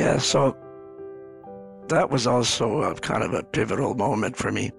Yeah, 0.00 0.16
so 0.16 0.56
that 1.88 2.08
was 2.08 2.26
also 2.26 2.84
a 2.84 2.94
kind 2.94 3.22
of 3.22 3.34
a 3.34 3.42
pivotal 3.42 3.94
moment 3.94 4.34
for 4.34 4.50
me. 4.50 4.70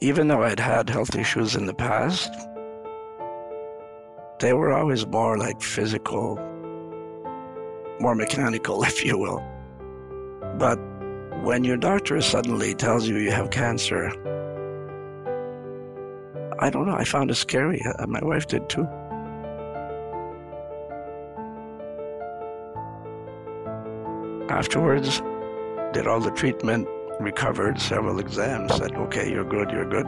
Even 0.00 0.26
though 0.26 0.42
I'd 0.42 0.58
had 0.58 0.90
health 0.90 1.14
issues 1.14 1.54
in 1.54 1.66
the 1.66 1.72
past, 1.72 2.32
they 4.40 4.52
were 4.52 4.72
always 4.72 5.06
more 5.06 5.38
like 5.38 5.62
physical, 5.62 6.34
more 8.00 8.16
mechanical, 8.16 8.82
if 8.90 9.04
you 9.04 9.16
will. 9.16 9.40
But 10.58 10.80
when 11.44 11.62
your 11.62 11.76
doctor 11.76 12.20
suddenly 12.20 12.74
tells 12.74 13.06
you 13.06 13.18
you 13.18 13.30
have 13.30 13.50
cancer, 13.50 14.08
I 16.58 16.70
don't 16.70 16.86
know, 16.88 16.96
I 16.96 17.04
found 17.04 17.30
it 17.30 17.36
scary. 17.36 17.80
Uh, 17.86 18.08
my 18.08 18.20
wife 18.20 18.48
did 18.48 18.68
too. 18.68 18.88
Afterwards, 24.54 25.20
did 25.92 26.06
all 26.06 26.20
the 26.20 26.30
treatment, 26.30 26.86
recovered 27.18 27.80
several 27.80 28.20
exams, 28.20 28.72
said, 28.72 28.94
okay, 28.94 29.28
you're 29.28 29.44
good, 29.44 29.68
you're 29.72 29.84
good. 29.84 30.06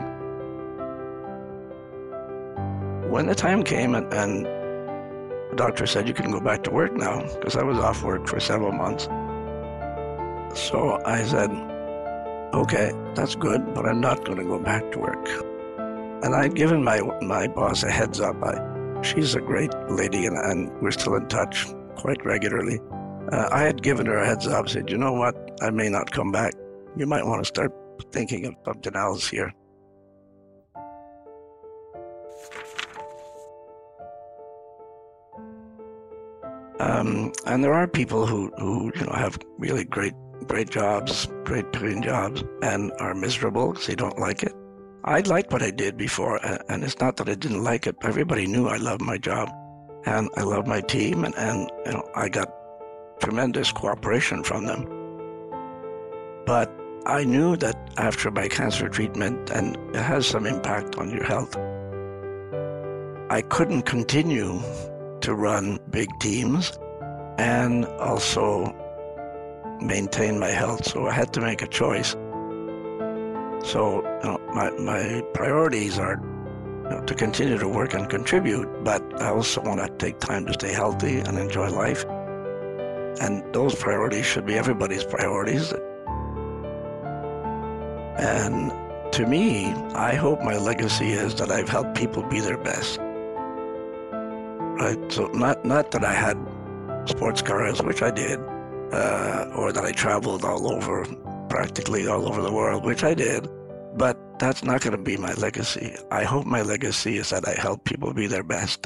When 3.11 3.25
the 3.25 3.35
time 3.35 3.61
came 3.61 3.93
and, 3.93 4.05
and 4.13 4.45
the 4.45 5.55
doctor 5.57 5.85
said, 5.85 6.07
you 6.07 6.13
can 6.13 6.31
go 6.31 6.39
back 6.39 6.63
to 6.63 6.71
work 6.71 6.93
now, 6.93 7.23
because 7.23 7.57
I 7.57 7.63
was 7.63 7.77
off 7.77 8.03
work 8.03 8.25
for 8.25 8.39
several 8.39 8.71
months. 8.71 9.09
So 10.57 11.01
I 11.05 11.25
said, 11.25 11.51
okay, 12.53 12.93
that's 13.15 13.35
good, 13.35 13.73
but 13.73 13.85
I'm 13.85 13.99
not 13.99 14.23
going 14.23 14.37
to 14.37 14.45
go 14.45 14.59
back 14.59 14.89
to 14.93 14.99
work. 14.99 15.27
And 16.23 16.33
I'd 16.33 16.55
given 16.55 16.85
my, 16.85 17.01
my 17.21 17.47
boss 17.47 17.83
a 17.83 17.91
heads 17.91 18.21
up. 18.21 18.41
I, 18.41 19.01
she's 19.01 19.35
a 19.35 19.41
great 19.41 19.73
lady, 19.89 20.25
and, 20.25 20.37
and 20.37 20.71
we're 20.81 20.91
still 20.91 21.15
in 21.15 21.27
touch 21.27 21.67
quite 21.97 22.25
regularly. 22.25 22.79
Uh, 23.31 23.49
I 23.51 23.63
had 23.63 23.83
given 23.83 24.05
her 24.05 24.17
a 24.17 24.25
heads 24.25 24.47
up, 24.47 24.69
said, 24.69 24.89
you 24.89 24.97
know 24.97 25.13
what, 25.13 25.35
I 25.61 25.69
may 25.69 25.89
not 25.89 26.11
come 26.11 26.31
back. 26.31 26.53
You 26.95 27.05
might 27.05 27.25
want 27.25 27.41
to 27.41 27.45
start 27.45 27.73
thinking 28.11 28.45
of 28.45 28.55
something 28.65 28.95
else 28.95 29.27
here. 29.27 29.53
Um, 36.79 37.33
and 37.45 37.63
there 37.63 37.73
are 37.73 37.87
people 37.87 38.25
who, 38.25 38.51
who 38.57 38.91
you 38.95 39.05
know 39.05 39.13
have 39.13 39.37
really 39.57 39.83
great 39.83 40.13
great 40.47 40.69
jobs, 40.69 41.27
great 41.43 41.71
paying 41.73 42.01
jobs, 42.01 42.43
and 42.61 42.91
are 42.99 43.13
miserable 43.13 43.71
because 43.71 43.87
they 43.87 43.95
don't 43.95 44.19
like 44.19 44.43
it. 44.43 44.53
I 45.03 45.21
liked 45.21 45.51
what 45.51 45.63
I 45.63 45.71
did 45.71 45.97
before, 45.97 46.39
and 46.69 46.83
it's 46.83 46.99
not 46.99 47.17
that 47.17 47.29
I 47.29 47.35
didn't 47.35 47.63
like 47.63 47.87
it. 47.87 47.95
Everybody 48.03 48.45
knew 48.45 48.67
I 48.67 48.77
loved 48.77 49.01
my 49.01 49.17
job, 49.17 49.49
and 50.05 50.29
I 50.37 50.43
loved 50.43 50.67
my 50.67 50.81
team, 50.81 51.25
and, 51.25 51.35
and 51.35 51.69
you 51.85 51.93
know 51.93 52.03
I 52.15 52.29
got 52.29 52.49
tremendous 53.19 53.71
cooperation 53.71 54.43
from 54.43 54.65
them. 54.65 54.85
But 56.45 56.71
I 57.05 57.23
knew 57.23 57.55
that 57.57 57.75
after 57.97 58.31
my 58.31 58.47
cancer 58.47 58.89
treatment, 58.89 59.49
and 59.49 59.77
it 59.95 60.01
has 60.01 60.27
some 60.27 60.45
impact 60.45 60.97
on 60.97 61.09
your 61.09 61.23
health, 61.23 61.55
I 63.29 63.41
couldn't 63.41 63.83
continue 63.83 64.59
to 65.21 65.35
run 65.35 65.79
big 65.89 66.09
teams 66.19 66.77
and 67.37 67.85
also 67.99 68.73
maintain 69.81 70.39
my 70.39 70.49
health. 70.49 70.85
So 70.85 71.07
I 71.07 71.13
had 71.13 71.33
to 71.33 71.41
make 71.41 71.61
a 71.61 71.67
choice. 71.67 72.11
So 73.63 74.01
you 74.03 74.29
know, 74.29 74.39
my, 74.53 74.69
my 74.71 75.23
priorities 75.33 75.99
are 75.99 76.21
you 76.83 76.89
know, 76.89 77.03
to 77.05 77.13
continue 77.13 77.57
to 77.57 77.67
work 77.67 77.93
and 77.93 78.09
contribute, 78.09 78.67
but 78.83 79.01
I 79.21 79.29
also 79.29 79.61
want 79.61 79.81
to 79.81 79.89
take 79.97 80.19
time 80.19 80.45
to 80.45 80.53
stay 80.53 80.71
healthy 80.71 81.19
and 81.19 81.37
enjoy 81.37 81.69
life. 81.69 82.05
And 83.19 83.43
those 83.53 83.75
priorities 83.75 84.25
should 84.25 84.45
be 84.45 84.55
everybody's 84.55 85.03
priorities. 85.03 85.73
And 88.19 88.71
to 89.13 89.25
me, 89.25 89.67
I 89.95 90.15
hope 90.15 90.41
my 90.41 90.57
legacy 90.57 91.11
is 91.11 91.35
that 91.35 91.51
I've 91.51 91.69
helped 91.69 91.95
people 91.95 92.23
be 92.23 92.39
their 92.39 92.57
best 92.57 92.99
right? 94.77 95.11
So 95.11 95.27
not 95.27 95.65
not 95.65 95.91
that 95.91 96.03
I 96.03 96.13
had 96.13 96.37
sports 97.05 97.41
cars, 97.41 97.81
which 97.81 98.01
I 98.01 98.11
did, 98.11 98.39
uh, 98.91 99.51
or 99.55 99.71
that 99.71 99.83
I 99.83 99.91
traveled 99.91 100.43
all 100.43 100.71
over, 100.71 101.05
practically 101.49 102.07
all 102.07 102.27
over 102.27 102.41
the 102.41 102.51
world, 102.51 102.85
which 102.85 103.03
I 103.03 103.13
did, 103.13 103.47
but 103.95 104.17
that's 104.39 104.63
not 104.63 104.81
going 104.81 104.91
to 104.95 105.01
be 105.01 105.17
my 105.17 105.33
legacy. 105.33 105.95
I 106.11 106.23
hope 106.23 106.45
my 106.45 106.61
legacy 106.61 107.17
is 107.17 107.29
that 107.31 107.47
I 107.47 107.55
help 107.59 107.83
people 107.85 108.13
be 108.13 108.27
their 108.27 108.43
best. 108.43 108.85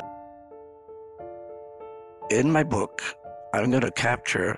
In 2.30 2.52
my 2.52 2.63
book, 2.63 3.02
I'm 3.53 3.69
going 3.69 3.81
to 3.81 3.91
capture 3.91 4.56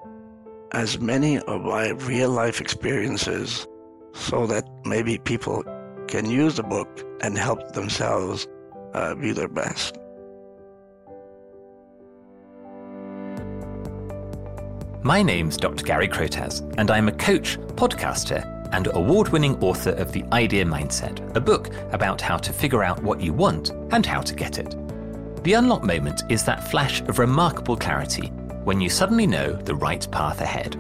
as 0.72 1.00
many 1.00 1.40
of 1.40 1.62
my 1.62 1.90
real 1.90 2.30
life 2.30 2.62
experiences 2.62 3.68
so 4.14 4.46
that 4.46 4.70
maybe 4.86 5.18
people 5.18 5.64
can 6.08 6.30
use 6.30 6.58
the 6.58 6.64
book 6.64 7.04
and 7.22 7.36
help 7.36 7.74
themselves 7.74 8.48
uh, 8.94 9.16
be 9.16 9.32
their 9.32 9.48
best. 9.48 9.98
My 15.02 15.24
name's 15.24 15.58
Dr. 15.58 15.84
Gary 15.84 16.08
Crotaz, 16.08 16.62
and 16.78 16.92
I'm 16.92 17.08
a 17.08 17.14
coach, 17.14 17.58
podcaster, 17.76 18.48
and 18.74 18.88
award 18.94 19.30
winning 19.30 19.58
author 19.64 19.92
of 19.92 20.12
The 20.12 20.24
Idea 20.32 20.66
Mindset, 20.66 21.36
a 21.36 21.42
book 21.42 21.72
about 21.92 22.22
how 22.22 22.38
to 22.38 22.54
figure 22.54 22.84
out 22.84 23.02
what 23.02 23.22
you 23.22 23.34
want 23.34 23.72
and 23.92 24.06
how 24.06 24.22
to 24.22 24.36
get 24.36 24.60
it. 24.60 24.76
The 25.44 25.54
unlock 25.54 25.84
moment 25.84 26.22
is 26.30 26.46
that 26.46 26.70
flash 26.70 27.02
of 27.02 27.20
remarkable 27.20 27.76
clarity 27.76 28.32
when 28.64 28.80
you 28.80 28.90
suddenly 28.90 29.28
know 29.28 29.54
the 29.54 29.76
right 29.76 30.10
path 30.12 30.42
ahead. 30.42 30.76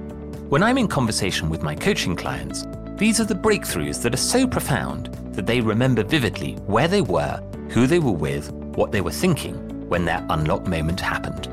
When 0.50 0.64
I'm 0.64 0.78
in 0.78 0.88
conversation 0.88 1.50
with 1.50 1.64
my 1.64 1.76
coaching 1.76 2.16
clients, 2.16 2.66
these 2.96 3.20
are 3.20 3.26
the 3.26 3.36
breakthroughs 3.36 4.02
that 4.02 4.14
are 4.14 4.18
so 4.18 4.48
profound 4.48 5.08
that 5.34 5.46
they 5.46 5.60
remember 5.60 6.04
vividly 6.04 6.54
where 6.68 6.88
they 6.88 7.02
were, 7.02 7.42
who 7.70 7.88
they 7.88 8.00
were 8.00 8.12
with, 8.12 8.52
what 8.52 8.92
they 8.92 9.02
were 9.02 9.12
thinking 9.12 9.90
when 9.90 10.06
their 10.06 10.26
unlock 10.30 10.66
moment 10.66 11.02
happened. 11.02 11.48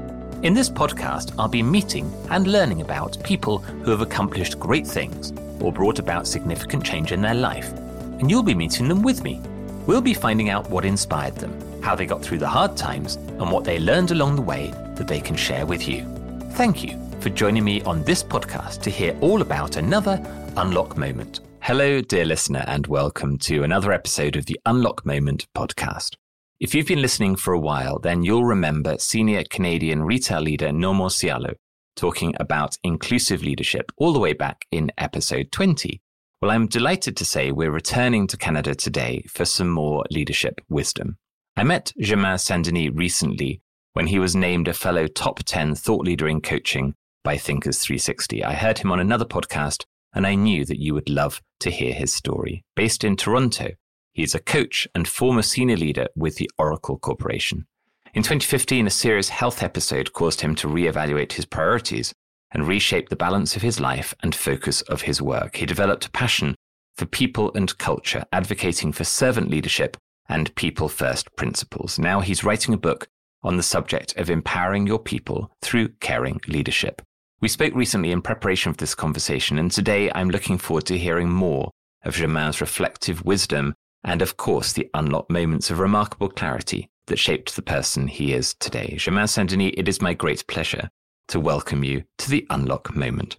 In 0.45 0.55
this 0.55 0.71
podcast, 0.71 1.35
I'll 1.39 1.49
be 1.49 1.63
meeting 1.63 2.13
and 2.31 2.47
learning 2.47 2.81
about 2.81 3.23
people 3.25 3.59
who 3.59 3.91
have 3.91 4.01
accomplished 4.01 4.61
great 4.61 4.87
things 4.87 5.33
or 5.61 5.73
brought 5.73 5.99
about 5.99 6.27
significant 6.27 6.85
change 6.85 7.11
in 7.11 7.23
their 7.23 7.35
life. 7.35 7.73
And 8.21 8.31
you'll 8.31 8.43
be 8.43 8.55
meeting 8.55 8.89
them 8.89 9.03
with 9.03 9.25
me. 9.25 9.41
We'll 9.87 10.01
be 10.01 10.15
finding 10.15 10.49
out 10.49 10.71
what 10.71 10.85
inspired 10.85 11.37
them, 11.37 11.83
how 11.83 11.95
they 11.95 12.07
got 12.07 12.23
through 12.23 12.39
the 12.39 12.49
hard 12.49 12.77
times, 12.77 13.17
and 13.17 13.51
what 13.51 13.65
they 13.65 13.79
learned 13.79 14.13
along 14.13 14.37
the 14.37 14.43
way 14.43 14.73
that 14.95 15.09
they 15.09 15.21
can 15.21 15.37
share 15.37 15.67
with 15.67 15.89
you. 15.89 16.07
Thank 16.53 16.85
you 16.85 16.99
for 17.21 17.31
joining 17.31 17.65
me 17.65 17.81
on 17.83 18.05
this 18.05 18.23
podcast 18.23 18.83
to 18.83 18.91
hear 18.91 19.17
all 19.23 19.41
about 19.41 19.77
another 19.77 20.23
Unlock 20.57 20.97
Moment. 20.97 21.41
Hello, 21.61 22.03
dear 22.03 22.27
listener, 22.27 22.65
and 22.67 22.87
welcome 22.87 23.39
to 23.39 23.63
another 23.63 23.93
episode 23.93 24.37
of 24.37 24.45
the 24.45 24.61
Unlock 24.67 25.07
Moment 25.07 25.47
podcast. 25.57 26.17
If 26.59 26.75
you've 26.75 26.87
been 26.87 27.01
listening 27.01 27.37
for 27.37 27.55
a 27.55 27.59
while, 27.59 27.99
then 27.99 28.23
you'll 28.25 28.45
remember 28.45 28.99
senior 28.99 29.43
Canadian 29.49 30.03
retail 30.03 30.43
leader 30.43 30.69
Nomo 30.69 31.09
Sialo 31.09 31.55
talking 31.97 32.35
about 32.39 32.77
inclusive 32.85 33.43
leadership 33.43 33.91
all 33.97 34.13
the 34.13 34.19
way 34.19 34.35
back 34.35 34.67
in 34.71 34.93
episode 34.99 35.51
20. 35.53 36.03
Well, 36.43 36.51
I'm 36.51 36.67
delighted 36.67 37.17
to 37.19 37.25
say 37.25 37.53
we're 37.53 37.71
returning 37.71 38.27
to 38.27 38.37
Canada 38.37 38.75
today 38.75 39.25
for 39.29 39.47
some 39.47 39.69
more 39.71 40.05
leadership 40.11 40.61
wisdom. 40.69 41.17
I 41.57 41.65
met 41.65 41.93
Germain 42.01 42.39
St-Denis 42.39 42.91
recently 42.95 43.63
when 43.93 44.07
he 44.07 44.19
was 44.19 44.37
named 44.37 44.69
a 44.69 44.75
fellow 44.75 45.07
top 45.07 45.41
10 45.45 45.75
thought 45.75 46.05
leader 46.05 46.29
in 46.29 46.41
coaching 46.41 46.95
by 47.25 47.37
Thinkers 47.37 47.79
360. 47.81 48.45
I 48.45 48.55
heard 48.55 48.79
him 48.79 48.93
on 48.93 49.01
another 49.01 49.25
podcast 49.25 49.85
and 50.15 50.27
I 50.27 50.35
knew 50.35 50.65
that 50.65 50.81
you 50.81 50.95
would 50.95 51.09
love 51.09 51.41
to 51.61 51.71
hear 51.71 51.93
his 51.93 52.13
story. 52.13 52.65
Based 52.75 53.05
in 53.05 53.17
Toronto, 53.17 53.71
he 54.13 54.23
is 54.23 54.35
a 54.35 54.41
coach 54.41 54.89
and 54.95 55.07
former 55.07 55.43
senior 55.43 55.77
leader 55.77 56.07
with 56.17 56.37
the 56.37 56.51
Oracle 56.59 56.99
Corporation. 56.99 57.67
In 58.13 58.23
2015, 58.23 58.87
a 58.87 58.91
serious 58.91 59.29
health 59.29 59.63
episode 59.63 60.13
caused 60.13 60.41
him 60.41 60.55
to 60.57 60.67
reevaluate 60.67 61.33
his 61.33 61.45
priorities 61.45 62.13
and 62.53 62.67
reshape 62.67 63.09
the 63.09 63.17
balance 63.17 63.55
of 63.55 63.63
his 63.63 63.79
life 63.79 64.15
and 64.23 64.35
focus 64.35 64.83
of 64.83 65.03
his 65.03 65.23
work. 65.23 65.57
He 65.57 65.67
developed 65.67 66.07
a 66.07 66.11
passion 66.11 66.57
for 66.97 67.07
people 67.07 67.53
and 67.55 67.77
culture, 67.79 68.25
advocating 68.33 68.91
for 68.91 69.05
servant 69.05 69.49
leadership 69.49 69.97
and 70.29 70.55
people 70.57 70.89
first 70.89 71.35
principles. 71.37 71.99
Now 71.99 72.21
he's 72.21 72.43
writing 72.43 72.75
a 72.75 72.79
book 72.79 73.09
on 73.43 73.57
the 73.57 73.63
subject 73.63 74.17
of 74.17 74.31
empowering 74.31 74.87
your 74.87 74.99
people 74.99 75.51
through 75.63 75.89
caring 76.01 76.41
leadership. 76.47 77.03
We 77.41 77.49
spoke 77.49 77.75
recently 77.75 78.11
in 78.11 78.23
preparation 78.23 78.73
for 78.73 78.79
this 78.79 78.95
conversation, 78.95 79.59
and 79.59 79.71
today 79.71 80.11
I'm 80.15 80.31
looking 80.31 80.59
forward 80.59 80.87
to 80.87 80.99
hearing 80.99 81.31
more 81.31 81.71
of 82.05 82.15
Germain's 82.15 82.61
reflective 82.61 83.25
wisdom 83.25 83.75
and 84.05 84.23
of 84.23 84.37
course 84.37 84.73
the 84.73 84.89
unlocked 84.95 85.31
moments 85.31 85.71
of 85.71 85.79
remarkable 85.79 86.29
clarity 86.29 86.89
that 87.07 87.19
shaped 87.19 87.57
the 87.57 87.63
person 87.63 88.09
he 88.09 88.33
is 88.33 88.55
today. 88.55 88.95
Germain 88.97 89.27
St-Denis, 89.27 89.75
it 89.77 89.89
is 89.89 90.01
my 90.01 90.15
great 90.15 90.47
pleasure 90.47 90.89
to 91.29 91.41
welcome 91.41 91.85
you 91.85 92.05
to 92.19 92.31
the 92.31 92.47
Unlock 92.51 92.95
Moment. 92.95 93.37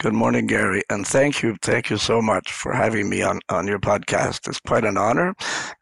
Good 0.00 0.12
morning, 0.12 0.48
Gary, 0.48 0.82
and 0.90 1.06
thank 1.06 1.42
you, 1.42 1.56
thank 1.62 1.88
you 1.88 1.96
so 1.96 2.20
much 2.20 2.52
for 2.52 2.72
having 2.72 3.08
me 3.08 3.22
on, 3.22 3.40
on 3.48 3.66
your 3.66 3.78
podcast. 3.78 4.48
It's 4.48 4.60
quite 4.60 4.84
an 4.84 4.98
honor, 4.98 5.34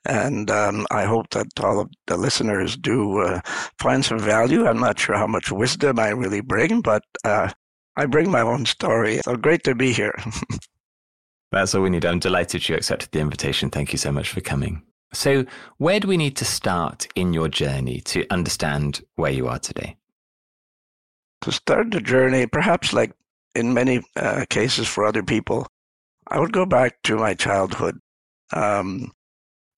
and 0.07 0.51
um, 0.51 0.87
I 0.91 1.05
hope 1.05 1.31
that 1.31 1.47
all 1.61 1.81
of 1.81 1.91
the 2.07 2.19
listeners 2.19 2.77
do 2.77 3.21
uh, 3.21 3.41
find 3.79 4.05
some 4.05 4.19
value. 4.19 4.67
I'm 4.67 4.79
not 4.79 5.01
sure 5.01 5.17
how 5.17 5.27
much 5.27 5.51
wisdom 5.51 5.99
I 5.99 6.11
really 6.11 6.43
bring, 6.43 6.83
but 6.83 7.03
uh, 7.25 7.51
I 7.97 8.07
bring 8.07 8.31
my 8.31 8.43
own 8.43 8.67
story. 8.67 9.21
So 9.25 9.35
great 9.37 9.65
to 9.65 9.75
be 9.75 9.93
here. 9.93 10.15
That's 11.53 11.75
all 11.75 11.83
we 11.83 11.91
need. 11.91 12.05
I'm 12.05 12.19
delighted 12.19 12.69
you 12.69 12.77
accepted 12.77 13.11
the 13.13 13.21
invitation. 13.21 13.71
Thank 13.71 13.93
you 13.93 13.99
so 13.99 14.13
much 14.13 14.29
for 14.29 14.41
coming. 14.41 14.83
So, 15.15 15.45
where 15.79 16.01
do 16.01 16.09
we 16.09 16.17
need 16.17 16.37
to 16.37 16.45
start 16.45 17.09
in 17.15 17.33
your 17.33 17.49
journey 17.49 18.01
to 18.01 18.27
understand 18.31 19.03
where 19.17 19.33
you 19.33 19.49
are 19.49 19.59
today? 19.59 19.97
To 21.43 21.51
start 21.51 21.91
the 21.91 22.01
journey, 22.01 22.47
perhaps 22.47 22.93
like 22.93 23.13
in 23.55 23.75
many 23.75 24.03
uh, 24.17 24.45
cases 24.49 24.89
for 24.89 25.05
other 25.05 25.23
people, 25.23 25.67
I 26.29 26.39
would 26.41 26.53
go 26.53 26.67
back 26.67 27.03
to 27.05 27.17
my 27.17 27.35
childhood. 27.35 27.99
Um, 28.53 29.13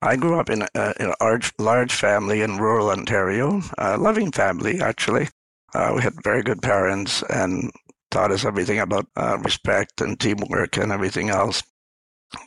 I 0.02 0.16
grew 0.16 0.38
up 0.38 0.50
in 0.50 0.62
a, 0.62 0.94
in 1.00 1.06
a 1.06 1.14
large, 1.20 1.52
large 1.58 1.92
family 1.92 2.42
in 2.42 2.58
rural 2.58 2.90
Ontario, 2.90 3.62
a 3.78 3.96
loving 3.96 4.32
family, 4.32 4.80
actually. 4.80 5.28
Uh, 5.74 5.92
we 5.96 6.02
had 6.02 6.22
very 6.22 6.42
good 6.42 6.62
parents 6.62 7.22
and 7.30 7.72
taught 8.10 8.30
us 8.30 8.44
everything 8.44 8.78
about 8.78 9.06
uh, 9.16 9.38
respect 9.42 10.00
and 10.00 10.20
teamwork 10.20 10.76
and 10.76 10.92
everything 10.92 11.30
else. 11.30 11.62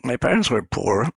My 0.03 0.17
parents 0.17 0.49
were 0.49 0.61
poor, 0.61 1.09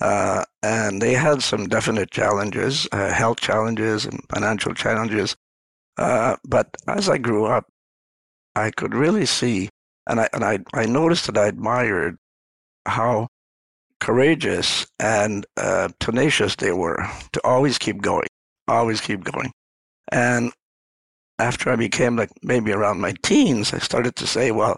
uh, 0.00 0.44
and 0.62 1.00
they 1.00 1.14
had 1.14 1.42
some 1.42 1.68
definite 1.68 2.10
challenges, 2.10 2.88
uh, 2.90 3.12
health 3.12 3.40
challenges 3.40 4.06
and 4.06 4.20
financial 4.28 4.74
challenges. 4.74 5.36
Uh, 5.98 6.36
but 6.44 6.74
as 6.88 7.08
I 7.08 7.18
grew 7.18 7.44
up, 7.44 7.66
I 8.54 8.70
could 8.70 8.94
really 8.94 9.26
see, 9.26 9.68
and 10.06 10.20
I 10.20 10.28
and 10.32 10.44
I, 10.44 10.58
I 10.74 10.86
noticed 10.86 11.26
that 11.26 11.38
I 11.38 11.46
admired 11.46 12.16
how 12.86 13.28
courageous 14.00 14.86
and 14.98 15.46
uh, 15.56 15.88
tenacious 16.00 16.56
they 16.56 16.72
were 16.72 17.08
to 17.32 17.40
always 17.44 17.78
keep 17.78 18.02
going, 18.02 18.28
always 18.68 19.00
keep 19.00 19.24
going. 19.24 19.52
And 20.10 20.52
after 21.38 21.70
I 21.70 21.76
became 21.76 22.16
like 22.16 22.30
maybe 22.42 22.72
around 22.72 23.00
my 23.00 23.14
teens, 23.22 23.72
I 23.72 23.78
started 23.78 24.16
to 24.16 24.26
say, 24.26 24.50
well, 24.50 24.76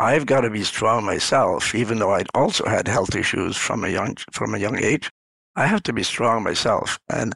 I've 0.00 0.26
got 0.26 0.42
to 0.42 0.50
be 0.50 0.64
strong 0.64 1.04
myself, 1.04 1.74
even 1.74 1.98
though 1.98 2.12
I'd 2.12 2.28
also 2.34 2.66
had 2.66 2.88
health 2.88 3.14
issues 3.14 3.56
from 3.56 3.84
a 3.84 3.88
young 3.88 4.16
from 4.32 4.54
a 4.54 4.58
young 4.58 4.78
age. 4.82 5.10
I 5.54 5.66
have 5.66 5.82
to 5.84 5.92
be 5.92 6.02
strong 6.02 6.42
myself, 6.42 6.98
and 7.08 7.34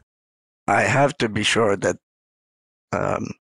I 0.67 0.83
have 0.83 1.17
to 1.17 1.29
be 1.29 1.43
sure 1.43 1.75
that 1.77 1.97
um, 2.91 3.31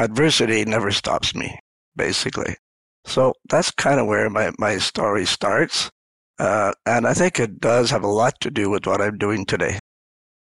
adversity 0.00 0.64
never 0.64 0.90
stops 0.90 1.34
me, 1.34 1.58
basically. 1.94 2.56
So 3.04 3.34
that's 3.48 3.70
kind 3.70 4.00
of 4.00 4.06
where 4.06 4.28
my, 4.30 4.52
my 4.58 4.78
story 4.78 5.26
starts. 5.26 5.90
Uh, 6.38 6.72
and 6.86 7.06
I 7.06 7.14
think 7.14 7.38
it 7.38 7.60
does 7.60 7.90
have 7.90 8.02
a 8.02 8.08
lot 8.08 8.40
to 8.40 8.50
do 8.50 8.70
with 8.70 8.86
what 8.86 9.00
I'm 9.00 9.18
doing 9.18 9.44
today. 9.44 9.78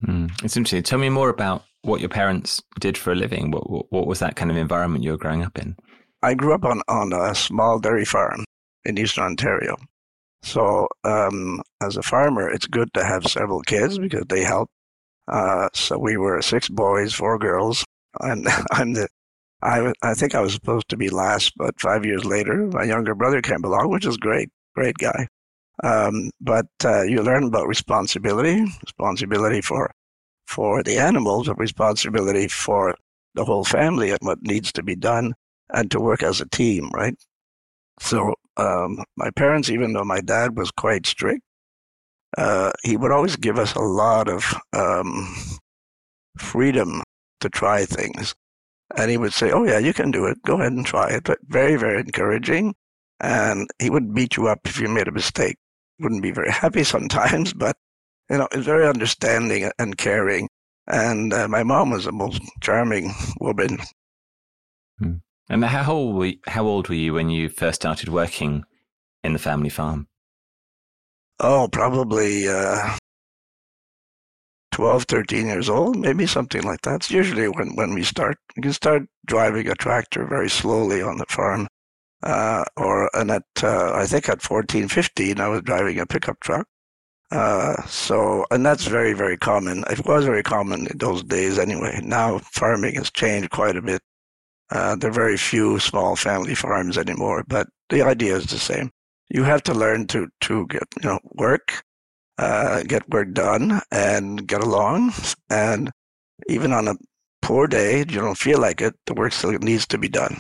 Mm, 0.06 0.30
it's 0.44 0.56
interesting. 0.56 0.82
Tell 0.82 0.98
me 0.98 1.08
more 1.08 1.30
about 1.30 1.64
what 1.82 2.00
your 2.00 2.08
parents 2.08 2.62
did 2.78 2.98
for 2.98 3.12
a 3.12 3.16
living. 3.16 3.50
What, 3.50 3.70
what, 3.70 3.86
what 3.90 4.06
was 4.06 4.18
that 4.18 4.36
kind 4.36 4.50
of 4.50 4.56
environment 4.56 5.04
you 5.04 5.12
were 5.12 5.18
growing 5.18 5.42
up 5.42 5.58
in? 5.58 5.76
I 6.22 6.34
grew 6.34 6.52
up 6.52 6.64
on, 6.64 6.82
on 6.88 7.12
a 7.12 7.34
small 7.34 7.78
dairy 7.78 8.04
farm 8.04 8.44
in 8.84 8.98
eastern 8.98 9.24
Ontario. 9.24 9.76
So, 10.42 10.88
um, 11.04 11.62
as 11.82 11.96
a 11.96 12.02
farmer, 12.02 12.48
it's 12.48 12.66
good 12.66 12.92
to 12.94 13.04
have 13.04 13.24
several 13.26 13.60
kids 13.62 13.98
because 13.98 14.24
they 14.28 14.44
help. 14.44 14.68
Uh, 15.26 15.68
so 15.74 15.98
we 15.98 16.16
were 16.16 16.40
six 16.42 16.68
boys, 16.68 17.12
four 17.12 17.38
girls, 17.38 17.84
and 18.20 18.46
I'm 18.72 18.94
the 18.94 19.08
I, 19.62 19.92
I 20.02 20.14
think 20.14 20.34
I 20.34 20.40
was 20.40 20.54
supposed 20.54 20.88
to 20.90 20.96
be 20.96 21.08
last, 21.08 21.52
but 21.56 21.80
five 21.80 22.04
years 22.04 22.24
later, 22.24 22.68
my 22.68 22.84
younger 22.84 23.14
brother 23.14 23.42
came 23.42 23.64
along, 23.64 23.90
which 23.90 24.06
is 24.06 24.16
great, 24.16 24.50
great 24.74 24.96
guy. 24.98 25.26
Um, 25.82 26.30
but 26.40 26.66
uh, 26.84 27.02
you 27.02 27.22
learn 27.22 27.44
about 27.44 27.68
responsibility, 27.68 28.64
responsibility 28.84 29.60
for 29.60 29.92
for 30.46 30.82
the 30.82 30.96
animals, 30.96 31.46
but 31.46 31.58
responsibility 31.58 32.48
for 32.48 32.96
the 33.34 33.44
whole 33.44 33.64
family 33.64 34.10
and 34.10 34.18
what 34.22 34.42
needs 34.42 34.72
to 34.72 34.82
be 34.82 34.96
done, 34.96 35.34
and 35.74 35.90
to 35.90 36.00
work 36.00 36.22
as 36.22 36.40
a 36.40 36.48
team, 36.48 36.90
right? 36.94 37.14
So 38.00 38.34
um, 38.56 39.04
my 39.16 39.30
parents, 39.30 39.70
even 39.70 39.92
though 39.92 40.04
my 40.04 40.20
dad 40.20 40.56
was 40.56 40.70
quite 40.70 41.06
strict, 41.06 41.42
uh, 42.36 42.72
he 42.82 42.96
would 42.96 43.12
always 43.12 43.36
give 43.36 43.58
us 43.58 43.74
a 43.74 43.80
lot 43.80 44.28
of 44.28 44.54
um, 44.72 45.34
freedom 46.38 47.02
to 47.40 47.48
try 47.48 47.84
things. 47.84 48.34
And 48.96 49.10
he 49.10 49.16
would 49.16 49.32
say, 49.32 49.50
Oh, 49.50 49.64
yeah, 49.64 49.78
you 49.78 49.92
can 49.92 50.10
do 50.10 50.26
it. 50.26 50.42
Go 50.42 50.54
ahead 50.60 50.72
and 50.72 50.86
try 50.86 51.10
it. 51.10 51.24
But 51.24 51.38
very, 51.46 51.76
very 51.76 52.00
encouraging. 52.00 52.74
And 53.20 53.68
he 53.78 53.90
would 53.90 54.14
beat 54.14 54.36
you 54.36 54.48
up 54.48 54.60
if 54.64 54.80
you 54.80 54.88
made 54.88 55.08
a 55.08 55.12
mistake. 55.12 55.56
Wouldn't 55.98 56.22
be 56.22 56.30
very 56.30 56.50
happy 56.64 56.84
sometimes, 56.84 57.52
but, 57.52 57.76
you 58.30 58.38
know, 58.38 58.48
very 58.54 58.86
understanding 58.86 59.70
and 59.78 59.98
caring. 59.98 60.48
And 60.86 61.34
uh, 61.34 61.48
my 61.48 61.64
mom 61.64 61.90
was 61.90 62.04
the 62.04 62.12
most 62.12 62.40
charming 62.62 63.12
woman. 63.40 63.78
Hmm. 64.98 65.14
And 65.50 65.64
how 65.64 65.92
old, 65.92 66.16
were 66.16 66.26
you, 66.26 66.38
how 66.46 66.66
old 66.66 66.88
were 66.88 66.94
you 66.94 67.14
when 67.14 67.30
you 67.30 67.48
first 67.48 67.82
started 67.82 68.08
working 68.08 68.64
in 69.24 69.32
the 69.32 69.38
family 69.38 69.70
farm? 69.70 70.08
Oh, 71.40 71.68
probably 71.70 72.48
uh, 72.48 72.96
12, 74.78 75.06
13 75.06 75.46
years 75.46 75.68
old, 75.68 75.96
maybe 75.96 76.24
something 76.24 76.62
like 76.62 76.82
that. 76.82 76.94
It's 76.94 77.10
usually 77.10 77.48
when, 77.48 77.74
when 77.74 77.94
we 77.94 78.04
start. 78.04 78.38
You 78.54 78.62
can 78.62 78.72
start 78.72 79.02
driving 79.26 79.68
a 79.68 79.74
tractor 79.74 80.24
very 80.24 80.48
slowly 80.48 81.02
on 81.02 81.16
the 81.16 81.26
farm. 81.28 81.66
Uh, 82.22 82.62
or, 82.76 83.10
and 83.12 83.32
at, 83.32 83.42
uh, 83.60 83.90
I 83.92 84.06
think 84.06 84.28
at 84.28 84.40
14, 84.40 84.86
15, 84.86 85.40
I 85.40 85.48
was 85.48 85.62
driving 85.62 85.98
a 85.98 86.06
pickup 86.06 86.38
truck. 86.38 86.68
Uh, 87.32 87.74
so, 87.88 88.46
and 88.52 88.64
that's 88.64 88.86
very, 88.86 89.14
very 89.14 89.36
common. 89.36 89.82
It 89.90 90.06
was 90.06 90.24
very 90.24 90.44
common 90.44 90.86
in 90.86 90.98
those 90.98 91.24
days 91.24 91.58
anyway. 91.58 92.00
Now 92.04 92.38
farming 92.38 92.94
has 92.94 93.10
changed 93.10 93.50
quite 93.50 93.74
a 93.74 93.82
bit. 93.82 94.00
Uh, 94.70 94.94
there 94.94 95.10
are 95.10 95.12
very 95.12 95.36
few 95.36 95.80
small 95.80 96.14
family 96.14 96.54
farms 96.54 96.96
anymore, 96.96 97.42
but 97.48 97.66
the 97.88 98.02
idea 98.02 98.36
is 98.36 98.46
the 98.46 98.58
same. 98.58 98.92
You 99.28 99.42
have 99.42 99.64
to 99.64 99.74
learn 99.74 100.06
to, 100.08 100.28
to 100.42 100.68
get, 100.68 100.84
you 101.02 101.08
know, 101.08 101.18
work 101.34 101.82
uh, 102.38 102.82
get 102.84 103.08
work 103.10 103.32
done 103.32 103.80
and 103.90 104.46
get 104.46 104.62
along. 104.62 105.12
And 105.50 105.90
even 106.48 106.72
on 106.72 106.88
a 106.88 106.94
poor 107.42 107.66
day, 107.66 107.98
you 107.98 108.20
don't 108.20 108.38
feel 108.38 108.60
like 108.60 108.80
it, 108.80 108.94
the 109.06 109.14
work 109.14 109.32
still 109.32 109.52
needs 109.52 109.86
to 109.88 109.98
be 109.98 110.08
done. 110.08 110.36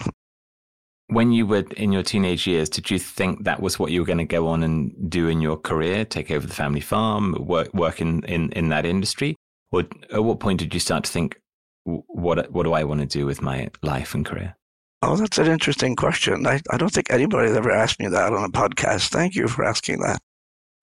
When 1.08 1.32
you 1.32 1.46
were 1.46 1.64
in 1.76 1.92
your 1.92 2.02
teenage 2.02 2.46
years, 2.46 2.68
did 2.68 2.90
you 2.90 2.98
think 2.98 3.44
that 3.44 3.62
was 3.62 3.78
what 3.78 3.90
you 3.90 4.00
were 4.00 4.06
going 4.06 4.18
to 4.18 4.24
go 4.24 4.48
on 4.48 4.62
and 4.62 5.10
do 5.10 5.26
in 5.28 5.40
your 5.40 5.56
career? 5.56 6.04
Take 6.04 6.30
over 6.30 6.46
the 6.46 6.54
family 6.54 6.80
farm, 6.80 7.34
work 7.38 7.72
work 7.72 8.00
in, 8.00 8.22
in, 8.24 8.52
in 8.52 8.68
that 8.68 8.84
industry? 8.84 9.34
Or 9.72 9.84
at 10.12 10.22
what 10.24 10.40
point 10.40 10.58
did 10.58 10.74
you 10.74 10.80
start 10.80 11.04
to 11.04 11.10
think, 11.10 11.40
what 11.84 12.50
what 12.52 12.64
do 12.64 12.74
I 12.74 12.84
want 12.84 13.00
to 13.00 13.06
do 13.06 13.24
with 13.24 13.40
my 13.40 13.70
life 13.82 14.14
and 14.14 14.24
career? 14.24 14.56
Oh, 15.00 15.16
that's 15.16 15.38
an 15.38 15.46
interesting 15.46 15.96
question. 15.96 16.46
I, 16.46 16.60
I 16.70 16.76
don't 16.76 16.92
think 16.92 17.10
anybody's 17.10 17.56
ever 17.56 17.70
asked 17.70 18.00
me 18.00 18.08
that 18.08 18.32
on 18.32 18.44
a 18.44 18.48
podcast. 18.50 19.08
Thank 19.08 19.34
you 19.34 19.48
for 19.48 19.64
asking 19.64 20.00
that. 20.00 20.20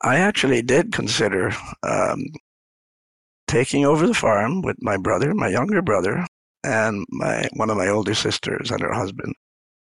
I 0.01 0.17
actually 0.17 0.61
did 0.61 0.91
consider 0.91 1.51
um, 1.83 2.25
taking 3.47 3.85
over 3.85 4.07
the 4.07 4.13
farm 4.13 4.61
with 4.61 4.77
my 4.81 4.97
brother, 4.97 5.33
my 5.33 5.47
younger 5.47 5.81
brother, 5.81 6.25
and 6.63 7.05
my 7.09 7.47
one 7.53 7.69
of 7.69 7.77
my 7.77 7.87
older 7.87 8.15
sisters 8.15 8.71
and 8.71 8.81
her 8.81 8.93
husband. 8.93 9.33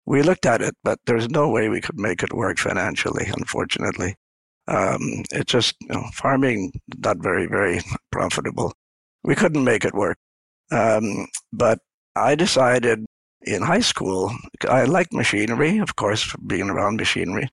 We 0.06 0.22
looked 0.22 0.46
at 0.46 0.62
it, 0.62 0.74
but 0.82 0.98
there's 1.06 1.28
no 1.30 1.48
way 1.48 1.68
we 1.68 1.80
could 1.80 1.98
make 1.98 2.22
it 2.22 2.32
work 2.32 2.58
financially, 2.58 3.26
unfortunately. 3.26 4.16
Um, 4.68 5.22
it 5.30 5.46
just, 5.46 5.74
you 5.80 5.88
know, 5.88 6.04
farming 6.12 6.72
not 6.98 7.18
very, 7.22 7.46
very 7.46 7.80
profitable. 8.10 8.72
We 9.24 9.34
couldn't 9.34 9.64
make 9.64 9.84
it 9.84 9.94
work. 9.94 10.18
Um, 10.70 11.28
but 11.52 11.78
I 12.16 12.34
decided 12.34 13.04
in 13.42 13.62
high 13.62 13.80
school, 13.80 14.32
I 14.68 14.84
liked 14.84 15.12
machinery, 15.12 15.78
of 15.78 15.96
course, 15.96 16.34
being 16.46 16.70
around 16.70 16.96
machinery. 16.96 17.48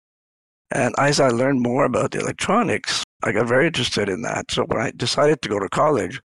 And 0.71 0.93
as 0.97 1.19
I 1.19 1.29
learned 1.29 1.61
more 1.61 1.85
about 1.85 2.15
electronics, 2.15 3.03
I 3.23 3.31
got 3.31 3.47
very 3.47 3.67
interested 3.67 4.07
in 4.07 4.21
that. 4.21 4.51
So 4.51 4.65
when 4.65 4.81
I 4.81 4.91
decided 4.91 5.41
to 5.41 5.49
go 5.49 5.59
to 5.59 5.69
college, 5.69 6.21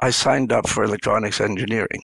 I 0.00 0.10
signed 0.10 0.52
up 0.52 0.68
for 0.68 0.84
electronics 0.84 1.40
engineering. 1.40 2.02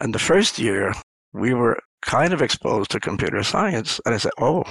And 0.00 0.14
the 0.14 0.18
first 0.18 0.58
year, 0.58 0.94
we 1.32 1.52
were 1.52 1.78
kind 2.02 2.32
of 2.32 2.42
exposed 2.42 2.90
to 2.92 3.00
computer 3.00 3.42
science. 3.42 4.00
And 4.06 4.14
I 4.14 4.18
said, 4.18 4.32
oh, 4.38 4.62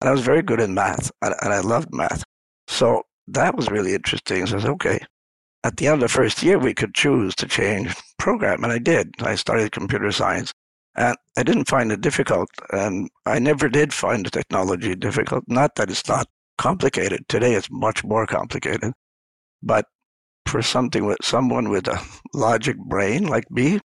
and 0.00 0.08
I 0.08 0.12
was 0.12 0.20
very 0.20 0.42
good 0.42 0.60
in 0.60 0.74
math, 0.74 1.10
and, 1.22 1.34
and 1.40 1.52
I 1.52 1.60
loved 1.60 1.88
math. 1.92 2.22
So 2.66 3.02
that 3.28 3.56
was 3.56 3.70
really 3.70 3.94
interesting. 3.94 4.46
So 4.46 4.58
I 4.58 4.60
said, 4.60 4.70
okay. 4.70 5.00
At 5.64 5.76
the 5.76 5.86
end 5.86 5.94
of 5.94 6.00
the 6.00 6.08
first 6.08 6.42
year, 6.42 6.58
we 6.58 6.72
could 6.72 6.94
choose 6.94 7.34
to 7.36 7.46
change 7.46 7.94
program, 8.18 8.62
and 8.62 8.72
I 8.72 8.78
did. 8.78 9.14
I 9.20 9.34
studied 9.34 9.72
computer 9.72 10.12
science. 10.12 10.52
And 10.98 11.16
I 11.36 11.44
didn't 11.44 11.68
find 11.68 11.92
it 11.92 12.00
difficult. 12.00 12.50
And 12.72 13.08
I 13.24 13.38
never 13.38 13.68
did 13.68 13.94
find 13.94 14.26
the 14.26 14.30
technology 14.30 14.96
difficult. 14.96 15.44
Not 15.46 15.76
that 15.76 15.90
it's 15.90 16.08
not 16.08 16.26
complicated. 16.58 17.24
Today 17.28 17.54
it's 17.54 17.70
much 17.70 18.02
more 18.02 18.26
complicated. 18.26 18.92
But 19.62 19.86
for 20.46 20.60
something 20.60 21.06
with 21.06 21.18
someone 21.22 21.68
with 21.68 21.86
a 21.86 22.02
logic 22.34 22.76
brain 22.78 23.28
like 23.28 23.48
me, 23.48 23.78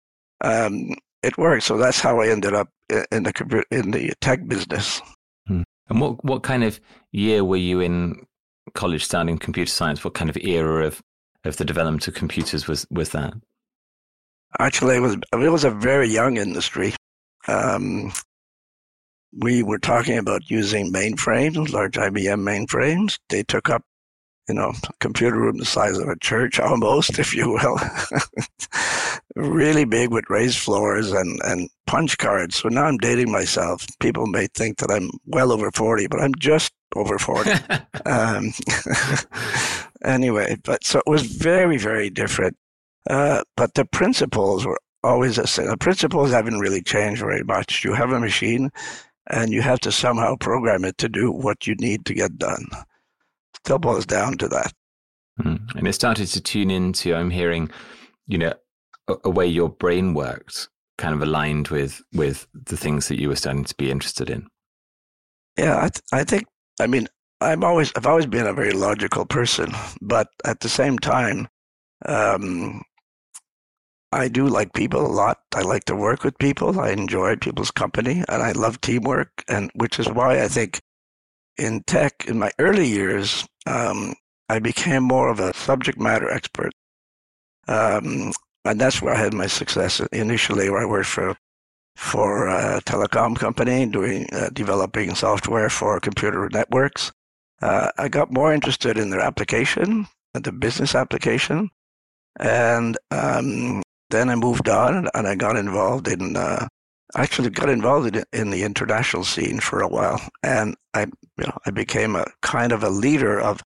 um, 0.44 0.96
it 1.22 1.38
worked. 1.38 1.64
So 1.64 1.78
that's 1.78 2.00
how 2.00 2.20
I 2.20 2.30
ended 2.30 2.56
up 2.56 2.70
in 3.12 3.24
the 3.24 3.64
in 3.70 3.92
the 3.92 4.12
tech 4.20 4.48
business. 4.48 5.00
Hmm. 5.48 5.62
And 5.90 6.02
what 6.02 6.26
what 6.26 6.42
kind 6.42 6.64
of 6.64 6.80
year 7.12 7.44
were 7.44 7.58
you 7.58 7.80
in 7.80 8.26
college 8.74 9.06
studying 9.06 9.38
computer 9.38 9.70
science? 9.70 10.04
What 10.04 10.16
kind 10.16 10.32
of 10.32 10.38
era 10.38 10.88
of 10.88 11.00
of 11.44 11.58
the 11.58 11.66
development 11.66 12.08
of 12.08 12.16
computers 12.16 12.68
was 12.68 12.88
was 12.90 13.10
that? 13.10 13.34
Actually, 14.60 14.96
it 14.96 15.02
was 15.02 15.16
it 15.32 15.52
was 15.52 15.64
a 15.64 15.72
very 15.72 16.10
young 16.10 16.38
industry. 16.38 16.96
Um, 17.48 18.12
we 19.38 19.64
were 19.64 19.80
talking 19.80 20.18
about 20.18 20.50
using 20.50 20.92
mainframes, 20.92 21.72
large 21.72 21.96
IBM 21.96 22.42
mainframes. 22.42 23.18
They 23.30 23.44
took 23.44 23.70
up, 23.70 23.84
you 24.48 24.56
know, 24.56 24.74
a 24.88 24.94
computer 25.00 25.38
room 25.38 25.58
the 25.58 25.66
size 25.66 25.98
of 25.98 26.08
a 26.08 26.20
church 26.20 26.60
almost, 26.60 27.20
if 27.20 27.34
you 27.34 27.50
will. 27.50 27.80
really 29.36 29.86
big 29.86 30.12
with 30.12 30.30
raised 30.30 30.60
floors 30.60 31.12
and, 31.12 31.42
and 31.44 31.70
punch 31.88 32.18
cards. 32.18 32.58
So 32.58 32.70
now 32.70 32.86
I'm 32.86 32.98
dating 32.98 33.32
myself. 33.32 33.86
People 34.00 34.28
may 34.28 34.48
think 34.54 34.78
that 34.78 34.92
I'm 34.92 35.10
well 35.26 35.52
over 35.52 35.72
40, 35.72 36.08
but 36.08 36.22
I'm 36.22 36.36
just 36.36 36.72
over 36.96 37.18
40. 37.18 37.52
um, 38.06 38.54
anyway, 40.06 40.58
but 40.64 40.84
so 40.84 41.00
it 41.00 41.10
was 41.10 41.24
very, 41.24 41.78
very 41.78 42.10
different. 42.10 42.56
Uh, 43.10 43.44
but 43.58 43.74
the 43.74 43.86
principles 43.86 44.66
were 44.66 44.80
always 45.04 45.36
the 45.36 45.48
same. 45.48 45.68
The 45.68 45.78
principles 45.78 46.32
haven't 46.32 46.60
really 46.60 46.82
changed 46.82 47.22
very 47.22 47.44
much. 47.44 47.84
You 47.84 47.94
have 47.94 48.12
a 48.12 48.20
machine 48.20 48.72
and 49.30 49.54
you 49.54 49.62
have 49.62 49.80
to 49.82 49.92
somehow 49.92 50.36
program 50.36 50.86
it 50.86 50.98
to 51.00 51.10
do 51.10 51.32
what 51.32 51.68
you 51.68 51.76
need 51.76 52.06
to 52.06 52.14
get 52.14 52.38
done. 52.38 52.68
It 52.72 53.58
Still 53.58 53.80
boils 53.80 54.06
down 54.06 54.38
to 54.38 54.48
that. 54.50 54.74
Mm. 55.42 55.76
And 55.76 55.88
it 55.88 55.94
started 55.94 56.28
to 56.28 56.42
tune 56.42 56.72
into, 56.72 57.16
I'm 57.16 57.30
hearing, 57.30 57.70
you 58.28 58.38
know, 58.38 58.54
a, 59.08 59.16
a 59.26 59.30
way 59.30 59.48
your 59.48 59.70
brain 59.70 60.14
worked 60.14 60.70
kind 60.98 61.16
of 61.16 61.22
aligned 61.22 61.70
with 61.70 62.02
with 62.14 62.48
the 62.54 62.78
things 62.78 63.08
that 63.08 63.20
you 63.20 63.28
were 63.28 63.36
starting 63.36 63.64
to 63.64 63.76
be 63.76 63.90
interested 63.90 64.30
in. 64.30 64.48
Yeah, 65.58 65.78
I, 65.78 65.90
th- 65.90 66.04
I 66.12 66.24
think, 66.24 66.46
I 66.80 66.88
mean, 66.88 67.08
I'm 67.42 67.64
always, 67.64 67.92
I've 67.96 68.06
always 68.06 68.26
been 68.26 68.48
a 68.48 68.54
very 68.54 68.72
logical 68.72 69.26
person, 69.26 69.72
but 70.02 70.28
at 70.46 70.62
the 70.62 70.70
same 70.70 70.98
time, 71.00 71.48
um, 72.06 72.84
I 74.14 74.28
do 74.28 74.48
like 74.48 74.74
people 74.74 75.06
a 75.06 75.08
lot. 75.08 75.40
I 75.54 75.62
like 75.62 75.86
to 75.86 75.96
work 75.96 76.24
with 76.24 76.38
people. 76.38 76.80
I 76.80 76.92
enjoy 76.92 77.36
people's 77.36 77.72
company 77.72 78.24
and 78.30 78.42
I 78.44 78.52
love 78.52 78.82
teamwork. 78.82 79.44
And 79.48 79.72
which 79.76 80.00
is 80.00 80.08
why 80.10 80.42
I 80.42 80.48
think 80.48 80.82
in 81.58 81.84
tech, 81.84 82.26
in 82.28 82.40
my 82.40 82.52
early 82.60 82.88
years, 82.88 83.46
um, 83.66 84.14
I 84.50 84.60
became 84.60 85.04
more 85.04 85.30
of 85.30 85.40
a 85.40 85.54
subject 85.54 86.00
matter 86.00 86.30
expert. 86.30 86.72
Um, 87.68 88.32
and 88.66 88.80
that's 88.80 89.02
where 89.02 89.14
I 89.14 89.20
had 89.20 89.34
my 89.34 89.48
success 89.48 90.00
initially, 90.12 90.70
where 90.70 90.82
I 90.82 90.86
worked 90.86 91.10
for 91.10 91.36
for 91.96 92.48
a 92.48 92.82
telecom 92.82 93.38
company 93.38 93.86
doing 93.86 94.28
uh, 94.34 94.50
developing 94.52 95.14
software 95.14 95.70
for 95.70 96.00
computer 96.00 96.50
networks. 96.52 97.12
Uh, 97.62 97.90
I 97.98 98.10
got 98.10 98.34
more 98.34 98.54
interested 98.54 98.98
in 98.98 99.10
their 99.10 99.20
application, 99.20 100.08
the 100.34 100.52
business 100.52 100.96
application, 100.96 101.70
and 102.40 102.98
um, 103.12 103.84
then 104.10 104.30
I 104.30 104.36
moved 104.36 104.70
on 104.70 105.08
and 105.14 105.28
I 105.28 105.36
got 105.36 105.58
involved 105.58 106.08
in, 106.08 106.36
uh, 106.36 106.68
actually 107.16 107.50
got 107.50 107.70
involved 107.70 108.16
in, 108.34 108.50
the 108.50 108.64
international 108.64 109.24
scene 109.24 109.60
for 109.60 109.82
a 109.82 109.88
while. 109.88 110.22
And 110.44 110.76
I, 110.94 111.02
you 111.38 111.46
know, 111.46 111.58
I 111.66 111.72
became 111.72 112.16
a 112.16 112.26
kind 112.42 112.72
of 112.72 112.84
a 112.84 112.90
leader 112.90 113.40
of, 113.40 113.62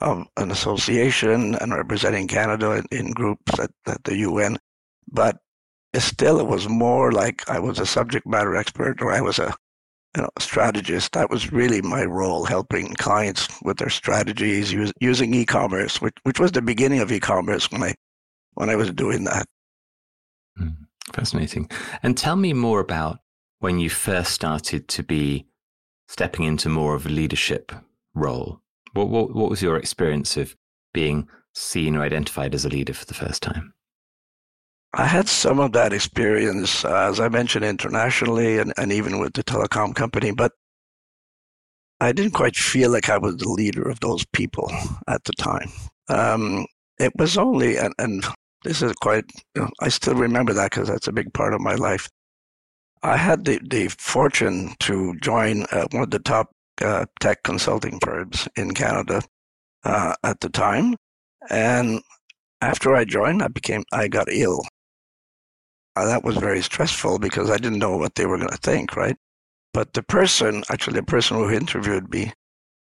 of 0.00 0.26
an 0.36 0.50
association 0.50 1.54
and 1.56 1.74
representing 1.74 2.28
Canada 2.28 2.72
in, 2.72 2.84
in 2.90 3.10
groups 3.12 3.58
at, 3.58 3.70
at 3.86 4.04
the 4.04 4.16
UN. 4.18 4.58
But 5.10 5.38
still, 5.98 6.40
it 6.40 6.46
was 6.46 6.68
more 6.68 7.12
like 7.12 7.48
I 7.48 7.58
was 7.58 7.78
a 7.78 7.86
subject 7.86 8.26
matter 8.26 8.56
expert 8.56 9.00
or 9.00 9.12
I 9.12 9.20
was 9.20 9.38
a, 9.38 9.54
you 10.14 10.22
know, 10.22 10.30
strategist. 10.38 11.12
That 11.12 11.30
was 11.30 11.52
really 11.52 11.82
my 11.82 12.04
role, 12.04 12.44
helping 12.44 12.94
clients 12.94 13.48
with 13.62 13.78
their 13.78 13.90
strategies, 13.90 14.74
using 15.00 15.34
e-commerce, 15.34 16.00
which, 16.00 16.14
which 16.24 16.40
was 16.40 16.52
the 16.52 16.62
beginning 16.62 17.00
of 17.00 17.12
e-commerce 17.12 17.70
when 17.70 17.82
I 17.82 17.94
when 18.54 18.70
I 18.70 18.76
was 18.76 18.90
doing 18.90 19.24
that. 19.24 19.46
Hmm. 20.56 20.68
Fascinating. 21.12 21.70
And 22.02 22.16
tell 22.16 22.36
me 22.36 22.52
more 22.52 22.80
about 22.80 23.20
when 23.60 23.78
you 23.78 23.88
first 23.90 24.32
started 24.32 24.88
to 24.88 25.02
be 25.02 25.46
stepping 26.08 26.44
into 26.44 26.68
more 26.68 26.94
of 26.94 27.06
a 27.06 27.10
leadership 27.10 27.72
role. 28.14 28.60
What, 28.92 29.08
what, 29.08 29.34
what 29.34 29.50
was 29.50 29.62
your 29.62 29.76
experience 29.76 30.36
of 30.36 30.56
being 30.92 31.28
seen 31.54 31.96
or 31.96 32.02
identified 32.02 32.54
as 32.54 32.64
a 32.64 32.68
leader 32.68 32.94
for 32.94 33.04
the 33.04 33.14
first 33.14 33.42
time? 33.42 33.74
I 34.94 35.06
had 35.06 35.28
some 35.28 35.60
of 35.60 35.72
that 35.72 35.92
experience, 35.92 36.84
uh, 36.84 37.08
as 37.10 37.20
I 37.20 37.28
mentioned, 37.28 37.64
internationally 37.64 38.58
and, 38.58 38.72
and 38.78 38.92
even 38.92 39.18
with 39.18 39.34
the 39.34 39.44
telecom 39.44 39.94
company, 39.94 40.30
but 40.30 40.52
I 42.00 42.12
didn't 42.12 42.32
quite 42.32 42.56
feel 42.56 42.90
like 42.90 43.10
I 43.10 43.18
was 43.18 43.36
the 43.36 43.48
leader 43.48 43.88
of 43.88 44.00
those 44.00 44.24
people 44.32 44.70
at 45.08 45.24
the 45.24 45.32
time. 45.32 45.70
Um, 46.08 46.66
it 46.98 47.12
was 47.16 47.36
only, 47.36 47.76
and, 47.76 47.94
and 47.98 48.24
this 48.66 48.82
is 48.82 48.92
quite, 48.94 49.24
you 49.54 49.62
know, 49.62 49.70
I 49.80 49.88
still 49.88 50.14
remember 50.14 50.52
that 50.52 50.70
because 50.70 50.88
that's 50.88 51.06
a 51.06 51.12
big 51.12 51.32
part 51.32 51.54
of 51.54 51.60
my 51.60 51.74
life. 51.74 52.08
I 53.02 53.16
had 53.16 53.44
the, 53.44 53.60
the 53.62 53.88
fortune 53.88 54.74
to 54.80 55.14
join 55.20 55.62
uh, 55.70 55.86
one 55.92 56.02
of 56.02 56.10
the 56.10 56.18
top 56.18 56.50
uh, 56.82 57.06
tech 57.20 57.44
consulting 57.44 58.00
firms 58.00 58.48
in 58.56 58.74
Canada 58.74 59.22
uh, 59.84 60.14
at 60.24 60.40
the 60.40 60.48
time. 60.48 60.96
And 61.48 62.02
after 62.60 62.96
I 62.96 63.04
joined, 63.04 63.42
I 63.42 63.48
became, 63.48 63.84
I 63.92 64.08
got 64.08 64.32
ill. 64.32 64.62
Uh, 65.94 66.06
that 66.06 66.24
was 66.24 66.36
very 66.36 66.60
stressful 66.60 67.20
because 67.20 67.50
I 67.50 67.58
didn't 67.58 67.78
know 67.78 67.96
what 67.96 68.16
they 68.16 68.26
were 68.26 68.38
going 68.38 68.50
to 68.50 68.56
think, 68.56 68.96
right? 68.96 69.16
But 69.72 69.92
the 69.92 70.02
person, 70.02 70.64
actually, 70.70 70.98
the 70.98 71.04
person 71.04 71.36
who 71.36 71.50
interviewed 71.50 72.10
me, 72.10 72.32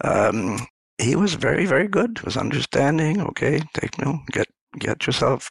um, 0.04 0.58
he 0.99 1.16
was 1.16 1.34
very, 1.34 1.64
very 1.64 1.88
good. 1.88 2.18
He 2.18 2.25
was 2.25 2.37
understanding. 2.37 3.22
Okay, 3.22 3.62
take 3.75 3.96
you 3.99 4.04
know, 4.04 4.18
get 4.30 4.46
get 4.78 5.06
yourself 5.06 5.50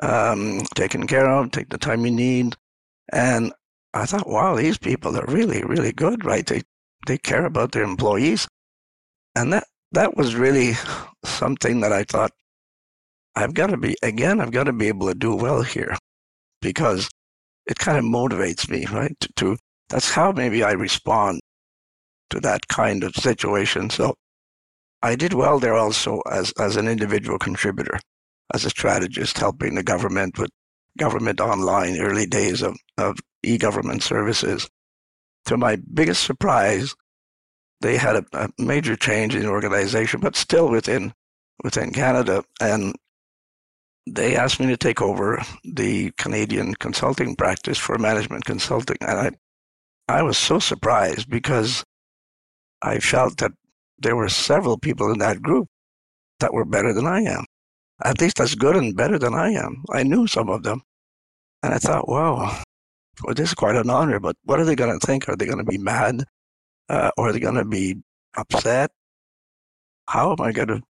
um, 0.00 0.60
taken 0.74 1.06
care 1.06 1.28
of, 1.28 1.50
take 1.50 1.68
the 1.68 1.78
time 1.78 2.04
you 2.04 2.12
need. 2.12 2.56
And 3.12 3.52
I 3.94 4.06
thought, 4.06 4.28
wow, 4.28 4.56
these 4.56 4.78
people 4.78 5.16
are 5.16 5.26
really, 5.26 5.62
really 5.64 5.92
good, 5.92 6.24
right? 6.24 6.46
They 6.46 6.62
they 7.06 7.18
care 7.18 7.44
about 7.44 7.72
their 7.72 7.82
employees, 7.82 8.46
and 9.34 9.52
that 9.52 9.64
that 9.92 10.16
was 10.16 10.34
really 10.34 10.74
something 11.24 11.80
that 11.80 11.92
I 11.92 12.04
thought 12.04 12.32
I've 13.34 13.54
got 13.54 13.68
to 13.68 13.76
be 13.76 13.96
again. 14.02 14.40
I've 14.40 14.52
got 14.52 14.64
to 14.64 14.72
be 14.72 14.88
able 14.88 15.08
to 15.08 15.14
do 15.14 15.34
well 15.34 15.62
here 15.62 15.96
because 16.62 17.10
it 17.66 17.78
kind 17.78 17.98
of 17.98 18.04
motivates 18.04 18.68
me, 18.70 18.86
right? 18.86 19.14
To, 19.20 19.28
to 19.36 19.56
that's 19.88 20.10
how 20.10 20.32
maybe 20.32 20.62
I 20.64 20.72
respond 20.72 21.40
to 22.30 22.40
that 22.40 22.66
kind 22.68 23.04
of 23.04 23.14
situation. 23.14 23.90
So 23.90 24.14
I 25.02 25.16
did 25.16 25.34
well 25.34 25.58
there 25.58 25.74
also 25.76 26.20
as 26.30 26.52
as 26.58 26.76
an 26.76 26.88
individual 26.88 27.38
contributor 27.38 27.98
as 28.52 28.64
a 28.64 28.70
strategist 28.70 29.38
helping 29.38 29.74
the 29.74 29.82
government 29.82 30.38
with 30.38 30.50
government 30.98 31.40
online, 31.40 31.98
early 31.98 32.26
days 32.26 32.62
of, 32.62 32.76
of 32.98 33.18
e 33.42 33.58
government 33.58 34.02
services. 34.02 34.68
To 35.46 35.56
my 35.56 35.76
biggest 35.92 36.22
surprise, 36.24 36.94
they 37.80 37.96
had 37.96 38.16
a, 38.16 38.24
a, 38.32 38.48
major 38.58 38.94
change 38.94 39.34
in 39.34 39.42
the 39.42 39.48
organization, 39.48 40.20
but 40.20 40.36
still 40.36 40.68
within 40.68 41.12
within 41.64 41.90
Canada. 41.92 42.44
And 42.60 42.94
they 44.06 44.36
asked 44.36 44.60
me 44.60 44.66
to 44.66 44.76
take 44.76 45.00
over 45.00 45.42
the 45.64 46.12
Canadian 46.12 46.74
consulting 46.74 47.34
practice 47.36 47.78
for 47.78 47.98
management 47.98 48.44
consulting. 48.44 48.98
And 49.00 49.18
I 49.18 49.30
I 50.18 50.22
was 50.22 50.38
so 50.38 50.58
surprised 50.58 51.28
because 51.28 51.84
I 52.82 52.98
felt 52.98 53.38
that 53.38 53.52
there 53.98 54.16
were 54.16 54.28
several 54.28 54.78
people 54.78 55.10
in 55.10 55.18
that 55.18 55.42
group 55.42 55.68
that 56.40 56.52
were 56.52 56.64
better 56.64 56.92
than 56.92 57.06
I 57.06 57.20
am 57.22 57.44
at 58.04 58.20
least 58.20 58.40
as 58.40 58.54
good 58.54 58.76
and 58.76 58.96
better 58.96 59.18
than 59.18 59.34
I 59.34 59.50
am. 59.50 59.84
I 59.92 60.02
knew 60.02 60.26
some 60.26 60.48
of 60.48 60.62
them. 60.62 60.82
And 61.62 61.72
I 61.72 61.78
thought, 61.78 62.08
wow, 62.08 62.62
well, 63.22 63.34
this 63.34 63.50
is 63.50 63.54
quite 63.54 63.76
an 63.76 63.90
honor, 63.90 64.18
but 64.18 64.36
what 64.44 64.58
are 64.58 64.64
they 64.64 64.74
going 64.74 64.98
to 64.98 65.06
think? 65.06 65.28
Are 65.28 65.36
they 65.36 65.46
going 65.46 65.58
to 65.58 65.64
be 65.64 65.78
mad? 65.78 66.24
Uh, 66.88 67.10
or 67.16 67.28
are 67.28 67.32
they 67.32 67.40
going 67.40 67.54
to 67.54 67.64
be 67.64 67.96
upset? 68.36 68.90
How 70.08 70.32
am 70.32 70.40
I 70.40 70.52
going 70.52 70.68
to 70.68 70.82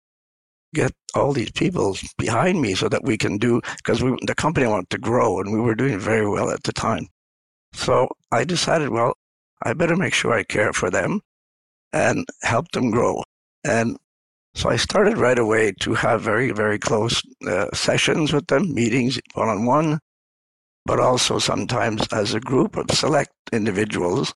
get 0.73 0.93
all 1.15 1.33
these 1.33 1.51
people 1.51 1.97
behind 2.17 2.61
me 2.61 2.73
so 2.73 2.87
that 2.89 3.03
we 3.03 3.17
can 3.17 3.37
do, 3.37 3.61
because 3.77 3.99
the 3.99 4.35
company 4.35 4.65
wanted 4.65 4.89
to 4.89 4.97
grow 4.97 5.39
and 5.39 5.51
we 5.51 5.59
were 5.59 5.75
doing 5.75 5.99
very 5.99 6.27
well 6.27 6.49
at 6.49 6.63
the 6.63 6.71
time. 6.71 7.07
So 7.73 8.09
I 8.31 8.43
decided, 8.43 8.89
well, 8.89 9.17
I 9.63 9.73
better 9.73 9.95
make 9.95 10.13
sure 10.13 10.33
I 10.33 10.43
care 10.43 10.73
for 10.73 10.89
them 10.89 11.21
and 11.93 12.25
help 12.41 12.71
them 12.71 12.91
grow. 12.91 13.23
And 13.63 13.97
so 14.53 14.69
I 14.69 14.75
started 14.75 15.17
right 15.17 15.39
away 15.39 15.73
to 15.81 15.93
have 15.93 16.21
very, 16.21 16.51
very 16.51 16.77
close 16.77 17.21
uh, 17.47 17.67
sessions 17.73 18.33
with 18.33 18.47
them, 18.47 18.73
meetings 18.73 19.19
one 19.33 19.49
on 19.49 19.65
one, 19.65 19.99
but 20.85 20.99
also 20.99 21.39
sometimes 21.39 22.05
as 22.11 22.33
a 22.33 22.39
group 22.39 22.75
of 22.75 22.91
select 22.91 23.31
individuals, 23.53 24.33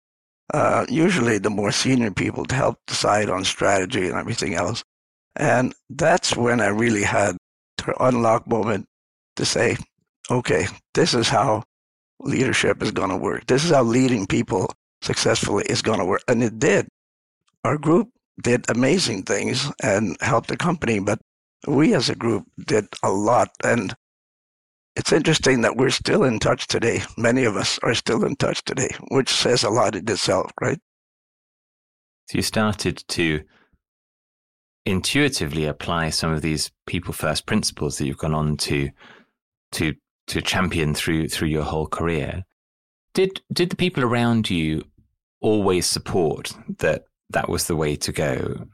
uh, 0.53 0.86
usually 0.89 1.38
the 1.38 1.50
more 1.50 1.72
senior 1.72 2.12
people 2.12 2.45
to 2.45 2.55
help 2.55 2.77
decide 2.88 3.29
on 3.29 3.43
strategy 3.43 4.07
and 4.07 4.17
everything 4.17 4.53
else. 4.53 4.84
And 5.36 5.74
that's 5.89 6.36
when 6.36 6.62
I 6.62 6.67
really 6.67 7.03
had 7.03 7.36
the 7.77 7.93
unlock 8.03 8.48
moment 8.48 8.86
to 9.36 9.45
say, 9.45 9.75
okay, 10.31 10.67
this 10.93 11.13
is 11.13 11.27
how 11.27 11.63
leadership 12.22 12.81
is 12.81 12.91
going 12.91 13.10
to 13.10 13.17
work. 13.17 13.45
This 13.48 13.65
is 13.65 13.72
how 13.72 13.84
leading 13.84 14.25
people 14.27 14.72
successfully 15.01 15.65
is 15.67 15.81
going 15.81 16.00
to 16.00 16.05
work. 16.05 16.24
And 16.27 16.41
it 16.41 16.57
did. 16.57 16.88
Our 17.65 17.77
group 17.77 18.10
did 18.42 18.70
amazing 18.70 19.24
things 19.24 19.72
and 19.82 20.18
helped 20.22 20.50
the 20.50 20.58
company, 20.58 21.00
but 21.00 21.20
we 21.68 21.94
as 21.94 22.10
a 22.10 22.15
group 22.15 22.46
did 22.65 22.86
a 23.04 23.12
lot. 23.12 23.50
And 23.63 23.96
it's 24.96 25.13
interesting 25.13 25.62
that 25.62 25.77
we're 25.77 25.89
still 25.89 26.24
in 26.24 26.39
touch 26.39 26.68
today. 26.68 27.01
Many 27.18 27.44
of 27.44 27.56
us 27.56 27.80
are 27.84 27.94
still 27.94 28.24
in 28.24 28.36
touch 28.36 28.63
today, 28.63 28.89
which 29.10 29.30
says 29.30 29.63
a 29.63 29.70
lot 29.70 29.96
in 29.96 30.10
itself, 30.10 30.51
right? 30.62 30.80
So 32.27 32.38
you 32.38 32.42
started 32.42 33.04
to 33.10 33.44
intuitively 34.86 35.65
apply 35.65 36.10
some 36.10 36.32
of 36.32 36.42
these 36.42 36.72
people 36.86 37.13
first 37.13 37.46
principles 37.46 37.98
that 37.98 38.06
you've 38.06 38.18
gone 38.18 38.36
on 38.36 38.58
to 38.58 38.89
to 39.74 39.96
to 40.27 40.42
champion 40.42 40.94
through 40.94 41.27
through 41.27 41.50
your 41.50 41.63
whole 41.63 41.88
career. 41.88 42.44
Did 43.13 43.42
did 43.51 43.70
the 43.70 43.75
people 43.75 44.04
around 44.04 44.50
you 44.50 44.84
always 45.42 45.86
support 45.86 46.54
that 46.80 47.06
that 47.29 47.50
was 47.50 47.67
the 47.67 47.75
way 47.75 47.96
to 47.96 48.12
go? 48.12 48.67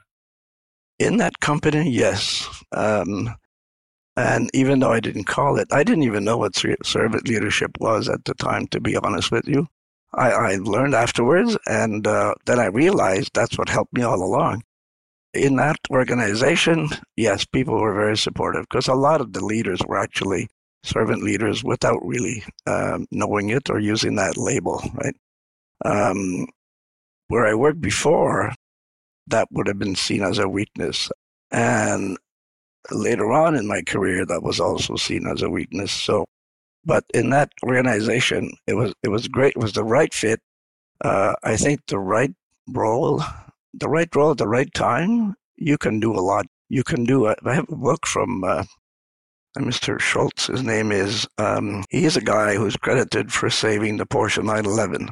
In 0.99 1.17
that 1.17 1.39
company, 1.39 1.89
yes. 1.89 2.47
Um, 2.71 3.33
and 4.15 4.49
even 4.53 4.79
though 4.79 4.91
I 4.91 4.99
didn't 4.99 5.23
call 5.23 5.57
it, 5.57 5.67
I 5.71 5.83
didn't 5.83 6.03
even 6.03 6.23
know 6.23 6.37
what 6.37 6.55
servant 6.55 7.27
leadership 7.27 7.71
was 7.79 8.09
at 8.09 8.25
the 8.25 8.33
time, 8.35 8.67
to 8.67 8.79
be 8.79 8.97
honest 8.97 9.31
with 9.31 9.47
you. 9.47 9.67
I, 10.13 10.31
I 10.31 10.55
learned 10.55 10.93
afterwards, 10.93 11.57
and 11.67 12.05
uh, 12.05 12.35
then 12.45 12.59
I 12.59 12.65
realized 12.65 13.31
that's 13.33 13.57
what 13.57 13.69
helped 13.69 13.93
me 13.93 14.01
all 14.03 14.21
along. 14.21 14.63
In 15.33 15.55
that 15.55 15.77
organization, 15.89 16.89
yes, 17.15 17.45
people 17.45 17.79
were 17.79 17.93
very 17.93 18.17
supportive 18.17 18.65
because 18.69 18.89
a 18.89 18.93
lot 18.93 19.21
of 19.21 19.31
the 19.31 19.43
leaders 19.43 19.79
were 19.87 19.97
actually 19.97 20.49
servant 20.83 21.23
leaders 21.23 21.63
without 21.63 21.99
really 22.05 22.43
um, 22.67 23.07
knowing 23.11 23.49
it 23.49 23.69
or 23.69 23.79
using 23.79 24.15
that 24.15 24.35
label, 24.35 24.83
right? 24.95 25.15
Um, 25.85 26.47
where 27.31 27.47
I 27.47 27.53
worked 27.53 27.79
before, 27.79 28.53
that 29.27 29.47
would 29.51 29.67
have 29.67 29.79
been 29.79 29.95
seen 29.95 30.21
as 30.21 30.37
a 30.37 30.49
weakness. 30.49 31.09
And 31.49 32.17
later 32.91 33.31
on 33.31 33.55
in 33.55 33.65
my 33.65 33.83
career, 33.83 34.25
that 34.25 34.43
was 34.43 34.59
also 34.59 34.97
seen 34.97 35.25
as 35.27 35.41
a 35.41 35.49
weakness. 35.49 35.93
So, 35.93 36.25
but 36.83 37.05
in 37.13 37.29
that 37.29 37.53
organization, 37.63 38.51
it 38.67 38.73
was 38.73 38.93
it 39.01 39.07
was 39.07 39.29
great. 39.29 39.53
It 39.55 39.61
was 39.61 39.71
the 39.71 39.85
right 39.85 40.13
fit. 40.13 40.41
Uh, 40.99 41.35
I 41.41 41.55
think 41.55 41.79
the 41.87 41.99
right 41.99 42.33
role, 42.67 43.23
the 43.73 43.87
right 43.87 44.13
role 44.13 44.31
at 44.31 44.37
the 44.37 44.47
right 44.47 44.71
time. 44.73 45.35
You 45.55 45.77
can 45.77 46.01
do 46.01 46.11
a 46.11 46.19
lot. 46.19 46.47
You 46.67 46.83
can 46.83 47.05
do. 47.05 47.27
A, 47.27 47.35
I 47.45 47.53
have 47.53 47.69
a 47.69 47.77
book 47.77 48.05
from 48.07 48.43
uh, 48.43 48.65
Mr. 49.57 50.01
Schutz. 50.01 50.47
His 50.47 50.63
name 50.63 50.91
is. 50.91 51.27
Um, 51.37 51.85
he 51.89 52.03
is 52.03 52.17
a 52.17 52.21
guy 52.35 52.55
who's 52.55 52.75
credited 52.75 53.31
for 53.31 53.49
saving 53.49 53.97
the 53.97 54.05
Porsche 54.05 54.43
911 54.43 55.07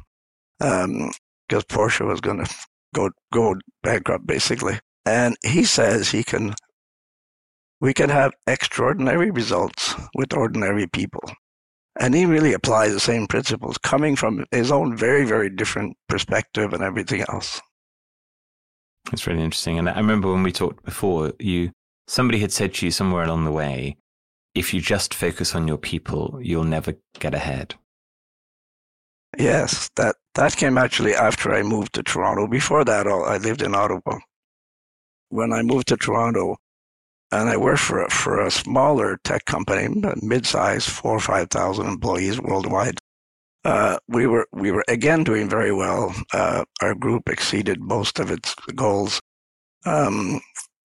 because 1.49 1.65
Porsche 1.65 2.05
was 2.05 2.21
going 2.21 2.45
to 2.45 2.55
go 2.93 3.09
go 3.33 3.55
bankrupt 3.83 4.27
basically. 4.27 4.79
And 5.05 5.35
he 5.43 5.63
says 5.63 6.09
he 6.09 6.23
can 6.23 6.53
we 7.81 7.93
can 7.93 8.09
have 8.09 8.33
extraordinary 8.47 9.31
results 9.31 9.95
with 10.13 10.33
ordinary 10.33 10.87
people. 10.87 11.23
And 11.99 12.13
he 12.13 12.25
really 12.25 12.53
applies 12.53 12.93
the 12.93 12.99
same 12.99 13.27
principles 13.27 13.77
coming 13.77 14.15
from 14.15 14.45
his 14.51 14.71
own 14.71 14.95
very, 14.95 15.25
very 15.25 15.49
different 15.49 15.97
perspective 16.07 16.73
and 16.73 16.83
everything 16.83 17.21
else. 17.29 17.59
It's 19.11 19.25
really 19.25 19.43
interesting. 19.43 19.79
And 19.79 19.89
I 19.89 19.97
remember 19.97 20.31
when 20.31 20.43
we 20.43 20.51
talked 20.51 20.85
before, 20.85 21.33
you 21.39 21.71
somebody 22.07 22.39
had 22.39 22.51
said 22.51 22.73
to 22.75 22.85
you 22.85 22.91
somewhere 22.91 23.23
along 23.23 23.45
the 23.45 23.51
way, 23.51 23.97
if 24.55 24.73
you 24.73 24.81
just 24.81 25.13
focus 25.13 25.55
on 25.55 25.67
your 25.67 25.77
people, 25.77 26.39
you'll 26.41 26.63
never 26.63 26.95
get 27.19 27.33
ahead. 27.33 27.75
Yes, 29.37 29.89
that 29.95 30.15
that 30.35 30.55
came 30.55 30.77
actually 30.77 31.13
after 31.13 31.53
I 31.53 31.63
moved 31.63 31.93
to 31.93 32.03
Toronto. 32.03 32.47
Before 32.47 32.83
that, 32.85 33.07
I 33.07 33.37
lived 33.37 33.61
in 33.61 33.75
Ottawa. 33.75 34.19
When 35.29 35.53
I 35.53 35.61
moved 35.61 35.87
to 35.89 35.97
Toronto, 35.97 36.57
and 37.31 37.49
I 37.49 37.57
worked 37.57 37.81
for 37.81 38.03
a, 38.03 38.09
for 38.09 38.43
a 38.43 38.51
smaller 38.51 39.19
tech 39.23 39.45
company, 39.45 39.87
mid-sized, 40.21 40.89
four 40.89 41.17
or 41.17 41.19
five 41.19 41.49
thousand 41.49 41.87
employees 41.87 42.41
worldwide. 42.41 42.99
Uh, 43.65 43.97
we 44.07 44.25
were 44.25 44.47
we 44.53 44.71
were 44.71 44.85
again 44.87 45.23
doing 45.23 45.49
very 45.49 45.73
well. 45.73 46.15
Uh, 46.33 46.63
our 46.81 46.95
group 46.95 47.29
exceeded 47.29 47.81
most 47.81 48.19
of 48.19 48.31
its 48.31 48.55
goals. 48.75 49.19
Um, 49.85 50.41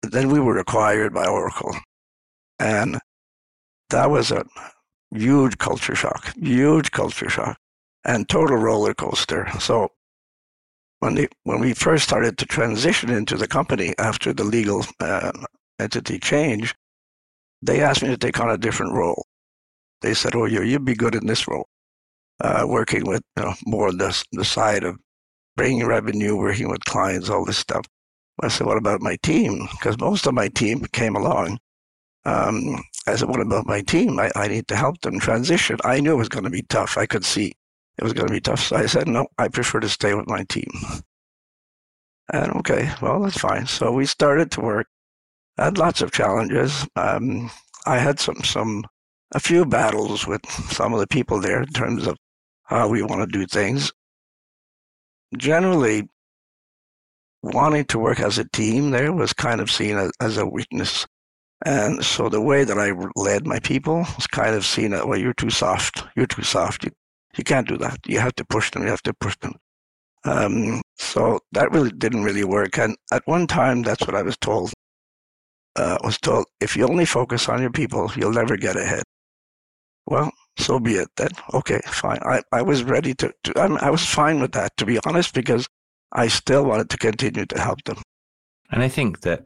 then 0.03 0.31
we 0.31 0.41
were 0.41 0.59
acquired 0.59 1.15
by 1.15 1.27
Oracle, 1.27 1.75
and 2.59 2.99
that 3.91 4.11
was 4.11 4.33
a 4.33 4.45
huge 5.13 5.59
culture 5.59 5.95
shock, 5.95 6.35
huge 6.37 6.91
culture 6.91 7.29
shock, 7.29 7.57
and 8.05 8.29
total 8.29 8.57
roller 8.57 8.95
coaster. 8.95 9.49
So 9.61 9.91
when 11.01 11.15
the 11.15 11.29
when 11.45 11.61
we 11.61 11.75
first 11.75 12.05
started 12.05 12.39
to 12.39 12.47
transition 12.47 13.11
into 13.11 13.37
the 13.37 13.49
company 13.49 13.95
after 13.99 14.33
the 14.33 14.45
legal 14.45 14.85
uh, 15.01 15.33
entity 15.79 16.19
change, 16.19 16.75
they 17.63 17.83
asked 17.83 18.03
me 18.03 18.09
to 18.09 18.17
take 18.17 18.41
on 18.41 18.51
a 18.51 18.59
different 18.59 18.93
role. 18.95 19.27
They 20.03 20.15
said, 20.15 20.35
"Oh, 20.35 20.47
you 20.47 20.63
you'd 20.63 20.85
be 20.85 20.95
good 20.95 21.15
in 21.15 21.27
this 21.27 21.47
role, 21.49 21.69
uh, 22.41 22.65
working 22.67 23.05
with 23.07 23.23
you 23.37 23.45
know, 23.45 23.55
more 23.67 23.89
on 23.89 23.99
the 23.99 24.25
the 24.33 24.45
side 24.45 24.85
of 24.85 24.99
bringing 25.57 25.87
revenue, 25.87 26.37
working 26.37 26.71
with 26.71 26.85
clients, 26.85 27.31
all 27.31 27.45
this 27.45 27.59
stuff." 27.59 27.85
I 28.43 28.49
said, 28.49 28.67
"What 28.67 28.79
about 28.79 29.03
my 29.03 29.17
team?" 29.23 29.69
Because 29.73 29.99
most 29.99 30.27
of 30.27 30.35
my 30.35 30.49
team 30.49 30.85
came 30.93 31.17
along. 31.17 31.59
Um, 32.27 32.83
I 33.07 33.17
said, 33.17 33.29
"What 33.29 33.41
about 33.41 33.67
my 33.67 33.83
team? 33.83 34.19
I, 34.19 34.31
I 34.37 34.49
need 34.49 34.69
to 34.69 34.77
help 34.77 35.01
them 35.03 35.21
transition." 35.21 35.79
I 35.85 36.01
knew 36.01 36.13
it 36.15 36.17
was 36.25 36.29
going 36.31 36.45
to 36.45 36.51
be 36.51 36.63
tough. 36.63 36.97
I 36.99 37.07
could 37.07 37.25
see 37.25 37.53
it 37.99 38.05
was 38.05 38.13
going 38.13 38.29
to 38.29 38.35
be 38.35 38.41
tough. 38.41 38.61
So 38.61 38.77
I 38.77 38.87
said, 38.87 39.09
"No, 39.09 39.27
I 39.39 39.49
prefer 39.49 39.81
to 39.81 39.89
stay 39.89 40.15
with 40.15 40.29
my 40.29 40.45
team." 40.45 40.71
And 42.33 42.53
okay, 42.57 42.91
well, 43.03 43.21
that's 43.21 43.39
fine. 43.39 43.67
So 43.67 43.93
we 43.93 44.07
started 44.07 44.51
to 44.53 44.61
work 44.63 44.87
I 45.59 45.65
had 45.65 45.79
lots 45.79 46.03
of 46.03 46.11
challenges. 46.11 46.87
Um, 46.97 47.51
I 47.87 47.99
had 47.99 48.19
some 48.19 48.43
some 48.43 48.85
a 49.33 49.41
few 49.41 49.65
battles 49.65 50.27
with 50.27 50.45
some 50.73 50.93
of 50.95 51.01
the 51.01 51.07
people 51.07 51.41
there 51.41 51.63
in 51.63 51.69
terms 51.69 52.07
of 52.07 52.17
how 52.65 52.89
we 52.89 53.03
want 53.03 53.21
to 53.21 53.39
do 53.39 53.47
things. 53.47 53.93
Generally, 55.37 56.09
wanting 57.43 57.85
to 57.87 57.99
work 57.99 58.21
as 58.21 58.39
a 58.39 58.49
team 58.49 58.91
there 58.91 59.13
was 59.13 59.33
kind 59.33 59.61
of 59.61 59.71
seen 59.71 59.97
as, 59.97 60.11
as 60.21 60.39
a 60.39 60.47
weakness. 60.47 61.07
And 61.65 62.05
so 62.05 62.29
the 62.29 62.41
way 62.41 62.65
that 62.65 62.79
I 62.79 62.93
led 63.17 63.47
my 63.47 63.59
people 63.61 63.99
was 64.17 64.27
kind 64.27 64.55
of 64.55 64.65
seen 64.65 64.93
as, 64.93 65.05
well, 65.05 65.19
you're 65.19 65.35
too 65.35 65.51
soft. 65.51 66.05
You're 66.17 66.27
too 66.27 66.43
soft. 66.43 66.85
You, 66.85 66.91
you 67.39 67.45
can't 67.45 67.69
do 67.69 67.77
that. 67.79 67.99
You 68.07 68.21
have 68.21 68.35
to 68.37 68.45
push 68.45 68.71
them. 68.71 68.83
You 68.83 68.89
have 68.89 69.03
to 69.03 69.15
push 69.15 69.37
them. 69.39 69.55
Um, 70.25 70.83
so 70.97 71.41
that 71.53 71.71
really 71.71 71.91
didn't 71.91 72.25
really 72.25 72.45
work. 72.45 72.79
And 72.79 72.97
at 73.13 73.27
one 73.27 73.47
time, 73.47 73.83
that's 73.83 74.07
what 74.07 74.15
I 74.15 74.23
was 74.23 74.37
told 74.39 74.73
uh, 75.77 75.99
was 76.03 76.19
told, 76.19 76.47
if 76.61 76.77
you 76.77 76.87
only 76.87 77.05
focus 77.05 77.49
on 77.49 77.61
your 77.61 77.71
people, 77.71 78.11
you'll 78.17 78.33
never 78.33 78.57
get 78.57 78.77
ahead. 78.77 79.03
Well, 80.07 80.31
so 80.59 80.79
be 80.79 80.95
it 80.95 81.09
then. 81.17 81.31
Okay, 81.53 81.81
fine. 81.87 82.19
I, 82.23 82.43
I 82.53 82.63
was 82.63 82.85
ready 82.85 83.15
to, 83.15 83.33
to 83.45 83.59
I, 83.59 83.87
I 83.87 83.91
was 83.91 84.05
fine 84.05 84.41
with 84.41 84.53
that, 84.53 84.77
to 84.77 84.87
be 84.87 84.99
honest, 85.05 85.35
because 85.35 85.67
I 86.13 86.29
still 86.29 86.65
wanted 86.65 86.91
to 86.91 86.99
continue 86.99 87.47
to 87.47 87.61
help 87.61 87.83
them. 87.85 87.97
And 88.71 88.83
I 88.83 88.89
think 88.89 89.23
that 89.23 89.45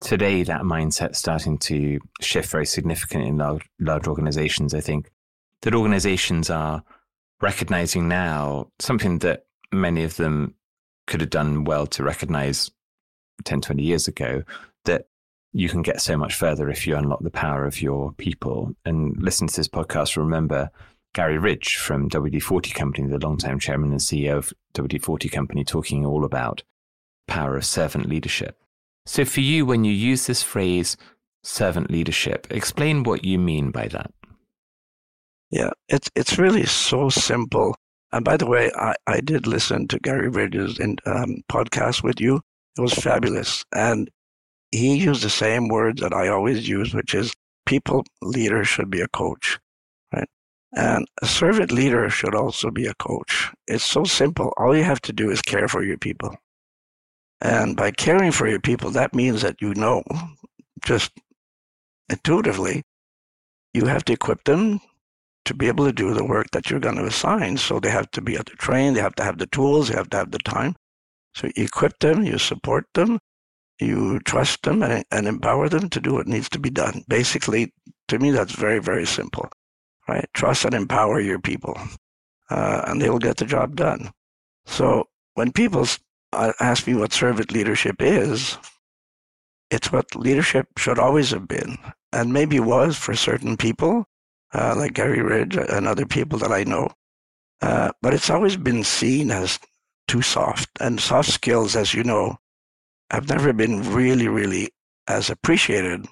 today 0.00 0.42
that 0.44 0.62
mindset's 0.62 1.18
starting 1.18 1.58
to 1.58 1.98
shift 2.20 2.50
very 2.50 2.66
significantly 2.66 3.28
in 3.28 3.38
large, 3.38 3.66
large 3.78 4.06
organizations. 4.06 4.74
I 4.74 4.80
think 4.80 5.10
that 5.62 5.74
organizations 5.74 6.50
are 6.50 6.82
recognizing 7.40 8.08
now 8.08 8.70
something 8.78 9.18
that 9.18 9.46
many 9.72 10.02
of 10.02 10.16
them 10.16 10.54
could 11.06 11.20
have 11.20 11.30
done 11.30 11.64
well 11.64 11.86
to 11.86 12.02
recognize 12.02 12.70
10, 13.44 13.60
20 13.60 13.82
years 13.82 14.08
ago, 14.08 14.42
that 14.84 15.06
you 15.52 15.68
can 15.68 15.82
get 15.82 16.00
so 16.00 16.16
much 16.16 16.34
further 16.34 16.68
if 16.70 16.86
you 16.86 16.96
unlock 16.96 17.22
the 17.22 17.30
power 17.30 17.66
of 17.66 17.82
your 17.82 18.12
people. 18.12 18.74
And 18.84 19.20
listen 19.20 19.48
to 19.48 19.56
this 19.56 19.68
podcast, 19.68 20.16
remember 20.16 20.70
Gary 21.14 21.38
Ridge 21.38 21.76
from 21.76 22.08
WD 22.08 22.42
40 22.42 22.70
Company, 22.70 23.08
the 23.08 23.18
longtime 23.18 23.58
chairman 23.58 23.90
and 23.90 24.00
CEO 24.00 24.36
of 24.36 24.52
WD 24.74 25.02
40 25.02 25.28
Company, 25.28 25.64
talking 25.64 26.06
all 26.06 26.24
about 26.24 26.62
power 27.26 27.56
of 27.56 27.64
servant 27.64 28.08
leadership. 28.08 28.56
So, 29.06 29.24
for 29.24 29.40
you, 29.40 29.66
when 29.66 29.84
you 29.84 29.92
use 29.92 30.26
this 30.26 30.42
phrase, 30.42 30.96
servant 31.42 31.90
leadership, 31.90 32.46
explain 32.50 33.02
what 33.02 33.24
you 33.24 33.38
mean 33.38 33.70
by 33.70 33.88
that. 33.88 34.12
Yeah, 35.50 35.70
it's 35.88 36.10
it's 36.14 36.38
really 36.38 36.66
so 36.66 37.08
simple. 37.08 37.76
And 38.12 38.24
by 38.24 38.36
the 38.36 38.46
way, 38.46 38.70
I, 38.76 38.94
I 39.06 39.20
did 39.20 39.46
listen 39.46 39.86
to 39.88 39.98
Gary 40.00 40.28
Ridge's 40.28 40.78
in, 40.78 40.96
um, 41.06 41.42
podcast 41.50 42.02
with 42.02 42.20
you. 42.20 42.40
It 42.76 42.80
was 42.80 42.94
fabulous. 42.94 43.64
And 43.74 44.10
he 44.72 44.96
used 44.96 45.22
the 45.22 45.30
same 45.30 45.68
words 45.68 46.00
that 46.02 46.12
I 46.12 46.28
always 46.28 46.68
use, 46.68 46.94
which 46.94 47.14
is 47.14 47.34
people 47.66 48.04
leader 48.22 48.64
should 48.64 48.90
be 48.90 49.00
a 49.00 49.08
coach, 49.08 49.58
right? 50.12 50.28
And 50.76 51.06
a 51.22 51.26
servant 51.26 51.72
leader 51.72 52.10
should 52.10 52.34
also 52.34 52.70
be 52.70 52.86
a 52.86 52.94
coach. 52.94 53.50
It's 53.68 53.84
so 53.84 54.04
simple. 54.04 54.52
All 54.56 54.76
you 54.76 54.84
have 54.84 55.00
to 55.02 55.12
do 55.12 55.30
is 55.30 55.42
care 55.42 55.68
for 55.68 55.84
your 55.84 55.98
people. 55.98 56.36
And 57.40 57.76
by 57.76 57.90
caring 57.92 58.32
for 58.32 58.48
your 58.48 58.60
people, 58.60 58.90
that 58.92 59.14
means 59.14 59.42
that 59.42 59.60
you 59.60 59.74
know 59.74 60.02
just 60.84 61.12
intuitively, 62.08 62.82
you 63.74 63.86
have 63.86 64.04
to 64.06 64.12
equip 64.12 64.44
them 64.44 64.80
to 65.44 65.54
be 65.54 65.68
able 65.68 65.86
to 65.86 65.92
do 65.92 66.14
the 66.14 66.24
work 66.24 66.48
that 66.52 66.70
you're 66.70 66.80
going 66.80 66.96
to 66.96 67.06
assign. 67.06 67.56
So 67.56 67.80
they 67.80 67.90
have 67.90 68.10
to 68.12 68.22
be 68.22 68.36
trained, 68.58 68.96
they 68.96 69.00
have 69.00 69.14
to 69.16 69.24
have 69.24 69.38
the 69.38 69.46
tools, 69.46 69.88
they 69.88 69.96
have 69.96 70.10
to 70.10 70.16
have 70.16 70.30
the 70.30 70.38
time. 70.38 70.76
So 71.34 71.48
you 71.48 71.64
equip 71.64 71.98
them, 72.00 72.22
you 72.24 72.38
support 72.38 72.86
them, 72.94 73.18
you 73.80 74.18
trust 74.20 74.62
them 74.62 74.82
and, 74.82 75.04
and 75.10 75.26
empower 75.26 75.68
them 75.68 75.88
to 75.88 76.00
do 76.00 76.14
what 76.14 76.26
needs 76.26 76.48
to 76.50 76.58
be 76.58 76.70
done. 76.70 77.04
Basically, 77.08 77.72
To 78.10 78.18
me, 78.18 78.32
that's 78.32 78.54
very, 78.54 78.80
very 78.80 79.06
simple, 79.06 79.48
right? 80.08 80.28
Trust 80.34 80.64
and 80.64 80.74
empower 80.74 81.20
your 81.20 81.38
people, 81.38 81.78
uh, 82.50 82.82
and 82.88 83.00
they'll 83.00 83.20
get 83.20 83.36
the 83.36 83.44
job 83.44 83.76
done. 83.76 84.10
So 84.66 85.04
when 85.34 85.52
people 85.52 85.86
uh, 86.32 86.52
ask 86.58 86.88
me 86.88 86.96
what 86.96 87.12
servant 87.12 87.52
leadership 87.52 88.02
is, 88.02 88.58
it's 89.70 89.92
what 89.92 90.16
leadership 90.16 90.66
should 90.76 90.98
always 90.98 91.30
have 91.30 91.46
been, 91.46 91.78
and 92.12 92.32
maybe 92.32 92.58
was 92.58 92.98
for 92.98 93.14
certain 93.14 93.56
people, 93.56 94.06
uh, 94.52 94.74
like 94.76 94.94
Gary 94.94 95.22
Ridge 95.22 95.56
and 95.56 95.86
other 95.86 96.06
people 96.06 96.38
that 96.40 96.52
I 96.52 96.64
know. 96.64 96.90
Uh, 97.62 97.92
but 98.02 98.14
it's 98.14 98.30
always 98.30 98.56
been 98.56 98.84
seen 98.84 99.30
as 99.30 99.58
too 100.08 100.22
soft, 100.22 100.70
and 100.80 101.00
soft 101.00 101.30
skills, 101.30 101.76
as 101.76 101.94
you 101.94 102.02
know, 102.02 102.36
have 103.10 103.28
never 103.28 103.52
been 103.52 103.92
really, 103.92 104.28
really 104.28 104.70
as 105.06 105.30
appreciated 105.30 106.06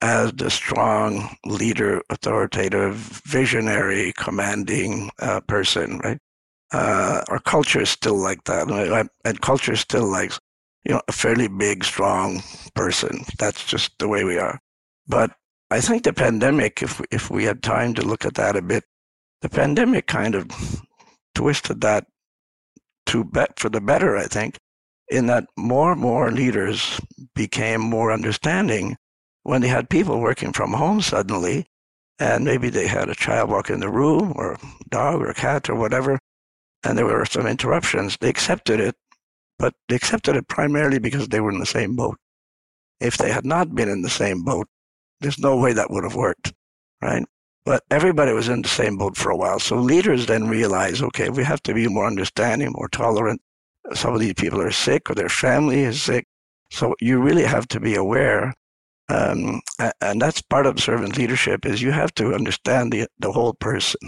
as 0.00 0.32
the 0.32 0.50
strong 0.50 1.36
leader, 1.46 2.02
authoritative, 2.10 2.94
visionary, 3.24 4.12
commanding 4.16 5.10
uh, 5.20 5.40
person, 5.42 5.98
right? 5.98 6.18
Uh, 6.72 7.22
our 7.28 7.38
culture 7.38 7.80
is 7.80 7.90
still 7.90 8.16
like 8.16 8.42
that, 8.44 9.08
and 9.24 9.40
culture 9.40 9.72
is 9.72 9.80
still 9.80 10.06
likes 10.06 10.40
you 10.84 10.94
know, 10.94 11.02
a 11.08 11.12
fairly 11.12 11.48
big, 11.48 11.84
strong 11.84 12.42
person. 12.74 13.24
That's 13.38 13.64
just 13.64 13.98
the 13.98 14.08
way 14.08 14.24
we 14.24 14.38
are. 14.38 14.60
But 15.06 15.32
I 15.72 15.80
think 15.80 16.04
the 16.04 16.12
pandemic, 16.12 16.82
if 16.82 17.00
if 17.10 17.30
we 17.30 17.44
had 17.44 17.62
time 17.62 17.94
to 17.94 18.02
look 18.02 18.24
at 18.24 18.34
that 18.34 18.56
a 18.56 18.62
bit, 18.62 18.84
the 19.40 19.48
pandemic 19.48 20.06
kind 20.06 20.34
of 20.34 20.46
twisted 21.34 21.80
that 21.80 22.06
to 23.06 23.24
bet 23.24 23.58
for 23.58 23.68
the 23.68 23.80
better. 23.80 24.16
I 24.16 24.26
think, 24.26 24.58
in 25.08 25.26
that 25.26 25.46
more 25.56 25.92
and 25.92 26.00
more 26.00 26.30
leaders 26.30 27.00
became 27.34 27.80
more 27.80 28.12
understanding 28.12 28.96
when 29.44 29.62
they 29.62 29.68
had 29.68 29.90
people 29.90 30.20
working 30.20 30.52
from 30.52 30.72
home 30.72 31.00
suddenly, 31.00 31.66
and 32.18 32.44
maybe 32.44 32.70
they 32.70 32.86
had 32.86 33.08
a 33.08 33.14
child 33.14 33.50
walk 33.50 33.70
in 33.70 33.80
the 33.80 33.90
room 33.90 34.32
or 34.36 34.52
a 34.52 34.58
dog 34.90 35.20
or 35.20 35.30
a 35.30 35.34
cat 35.34 35.68
or 35.68 35.74
whatever, 35.74 36.18
and 36.84 36.96
there 36.96 37.06
were 37.06 37.24
some 37.24 37.46
interruptions. 37.46 38.16
They 38.20 38.28
accepted 38.28 38.78
it 38.78 38.94
but 39.62 39.74
they 39.88 39.94
accepted 39.94 40.34
it 40.34 40.48
primarily 40.48 40.98
because 40.98 41.28
they 41.28 41.40
were 41.40 41.52
in 41.52 41.60
the 41.60 41.66
same 41.66 41.94
boat. 41.94 42.18
If 43.00 43.16
they 43.16 43.30
had 43.30 43.46
not 43.46 43.76
been 43.76 43.88
in 43.88 44.02
the 44.02 44.10
same 44.10 44.42
boat, 44.42 44.66
there's 45.22 45.38
no 45.38 45.56
way 45.56 45.72
that 45.72 45.90
would 45.90 46.04
have 46.04 46.14
worked, 46.16 46.52
right? 47.00 47.24
But 47.64 47.84
everybody 47.90 48.32
was 48.32 48.48
in 48.48 48.62
the 48.62 48.68
same 48.68 48.98
boat 48.98 49.16
for 49.16 49.30
a 49.30 49.36
while. 49.36 49.60
So 49.60 49.76
leaders 49.76 50.26
then 50.26 50.48
realize, 50.48 51.00
okay, 51.00 51.30
we 51.30 51.44
have 51.44 51.62
to 51.62 51.74
be 51.74 51.86
more 51.88 52.06
understanding, 52.06 52.72
more 52.72 52.88
tolerant. 52.88 53.40
Some 53.94 54.14
of 54.14 54.20
these 54.20 54.34
people 54.34 54.60
are 54.60 54.72
sick 54.72 55.08
or 55.08 55.14
their 55.14 55.28
family 55.28 55.80
is 55.80 56.02
sick. 56.02 56.26
So 56.70 56.94
you 57.00 57.20
really 57.20 57.44
have 57.44 57.68
to 57.68 57.80
be 57.80 57.94
aware. 57.94 58.54
Um, 59.08 59.60
and 60.00 60.20
that's 60.20 60.42
part 60.42 60.66
of 60.66 60.80
servant 60.80 61.16
leadership 61.16 61.66
is 61.66 61.82
you 61.82 61.92
have 61.92 62.14
to 62.14 62.34
understand 62.34 62.92
the, 62.92 63.06
the 63.18 63.30
whole 63.30 63.54
person. 63.54 64.00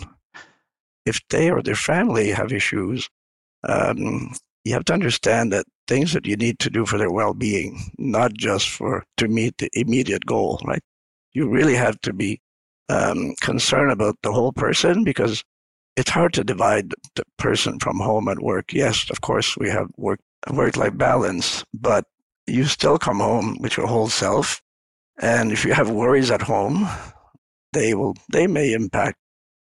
If 1.06 1.20
they 1.28 1.50
or 1.50 1.62
their 1.62 1.76
family 1.76 2.30
have 2.30 2.52
issues, 2.52 3.08
um, 3.68 4.32
you 4.64 4.72
have 4.72 4.84
to 4.86 4.94
understand 4.94 5.52
that 5.52 5.66
things 5.86 6.14
that 6.14 6.26
you 6.26 6.36
need 6.36 6.58
to 6.60 6.70
do 6.70 6.86
for 6.86 6.96
their 6.96 7.10
well-being, 7.10 7.92
not 7.98 8.32
just 8.32 8.70
for 8.70 9.04
to 9.18 9.28
meet 9.28 9.58
the 9.58 9.68
immediate 9.74 10.24
goal, 10.24 10.60
right? 10.64 10.82
You 11.34 11.48
really 11.48 11.74
have 11.74 12.00
to 12.02 12.12
be 12.12 12.40
um, 12.88 13.34
concerned 13.40 13.90
about 13.90 14.16
the 14.22 14.32
whole 14.32 14.52
person 14.52 15.04
because 15.04 15.44
it's 15.96 16.10
hard 16.10 16.32
to 16.34 16.44
divide 16.44 16.92
the 17.14 17.24
person 17.38 17.78
from 17.78 17.98
home 17.98 18.28
and 18.28 18.40
work. 18.40 18.72
Yes, 18.72 19.10
of 19.10 19.20
course, 19.20 19.56
we 19.56 19.68
have 19.68 19.88
work 19.96 20.20
work-life 20.50 20.96
balance, 20.96 21.64
but 21.72 22.04
you 22.46 22.64
still 22.64 22.98
come 22.98 23.20
home 23.20 23.56
with 23.60 23.76
your 23.76 23.86
whole 23.86 24.08
self, 24.08 24.60
and 25.20 25.50
if 25.52 25.64
you 25.64 25.72
have 25.72 25.88
worries 25.90 26.30
at 26.30 26.42
home, 26.42 26.86
they 27.72 27.94
will 27.94 28.14
they 28.32 28.46
may 28.46 28.72
impact 28.72 29.18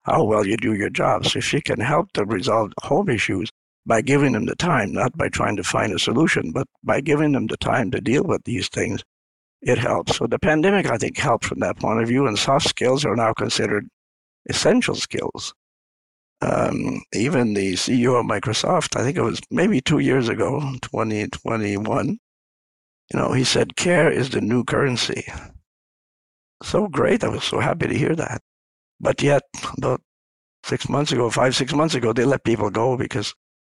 how 0.04 0.24
well 0.24 0.46
you 0.46 0.56
do 0.56 0.74
your 0.74 0.90
job. 0.90 1.26
So 1.26 1.38
if 1.38 1.52
you 1.52 1.60
can 1.60 1.80
help 1.80 2.12
to 2.12 2.24
resolve 2.24 2.72
home 2.82 3.08
issues, 3.08 3.50
by 3.84 4.00
giving 4.00 4.32
them 4.32 4.46
the 4.46 4.56
time, 4.56 4.92
not 4.92 5.16
by 5.16 5.28
trying 5.28 5.56
to 5.56 5.64
find 5.64 5.92
a 5.92 5.98
solution, 5.98 6.52
but 6.52 6.66
by 6.82 7.00
giving 7.00 7.32
them 7.32 7.46
the 7.46 7.56
time 7.56 7.90
to 7.90 8.00
deal 8.00 8.24
with 8.24 8.44
these 8.44 8.68
things, 8.68 9.02
it 9.62 9.78
helps. 9.78 10.16
So 10.16 10.26
the 10.26 10.38
pandemic, 10.38 10.86
I 10.86 10.98
think, 10.98 11.16
helped 11.16 11.44
from 11.44 11.60
that 11.60 11.78
point 11.78 12.02
of 12.02 12.08
view, 12.08 12.26
and 12.26 12.38
soft 12.38 12.68
skills 12.68 13.04
are 13.04 13.16
now 13.16 13.32
considered 13.32 13.88
essential 14.48 14.94
skills. 14.94 15.54
Um, 16.40 17.02
even 17.14 17.54
the 17.54 17.74
CEO 17.74 18.18
of 18.18 18.26
Microsoft, 18.26 18.98
I 18.98 19.04
think 19.04 19.16
it 19.16 19.22
was 19.22 19.40
maybe 19.50 19.80
two 19.80 20.00
years 20.00 20.28
ago, 20.28 20.60
2021, 20.82 22.18
you 23.12 23.18
know, 23.18 23.32
he 23.32 23.44
said, 23.44 23.76
care 23.76 24.10
is 24.10 24.30
the 24.30 24.40
new 24.40 24.64
currency. 24.64 25.24
So 26.62 26.88
great. 26.88 27.22
I 27.22 27.28
was 27.28 27.44
so 27.44 27.60
happy 27.60 27.86
to 27.86 27.98
hear 27.98 28.16
that. 28.16 28.40
But 29.00 29.22
yet, 29.22 29.42
about 29.76 30.00
six 30.64 30.88
months 30.88 31.12
ago, 31.12 31.28
five, 31.30 31.54
six 31.54 31.72
months 31.72 31.94
ago, 31.94 32.12
they 32.12 32.24
let 32.24 32.44
people 32.44 32.70
go 32.70 32.96
because 32.96 33.34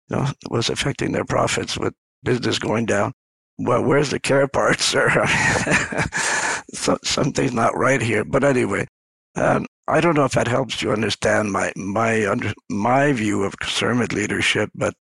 you 0.09 0.17
know, 0.17 0.23
it 0.23 0.51
was 0.51 0.69
affecting 0.69 1.11
their 1.11 1.25
profits 1.25 1.77
with 1.77 1.93
business 2.23 2.59
going 2.59 2.85
down. 2.85 3.13
Well, 3.57 3.83
where's 3.83 4.09
the 4.09 4.19
care 4.19 4.47
part, 4.47 4.79
sir? 4.91 5.09
so, 6.73 6.97
something's 7.03 7.53
not 7.53 7.77
right 7.77 8.01
here. 8.01 8.23
But 8.23 8.43
anyway, 8.43 8.87
um, 9.35 9.65
I 9.87 10.01
don't 10.01 10.15
know 10.15 10.25
if 10.25 10.33
that 10.33 10.47
helps 10.47 10.81
you 10.81 10.91
understand 10.91 11.51
my 11.51 11.71
my 11.75 12.27
under, 12.27 12.53
my 12.69 13.13
view 13.13 13.43
of 13.43 13.55
servant 13.63 14.13
leadership. 14.13 14.69
But 14.73 14.93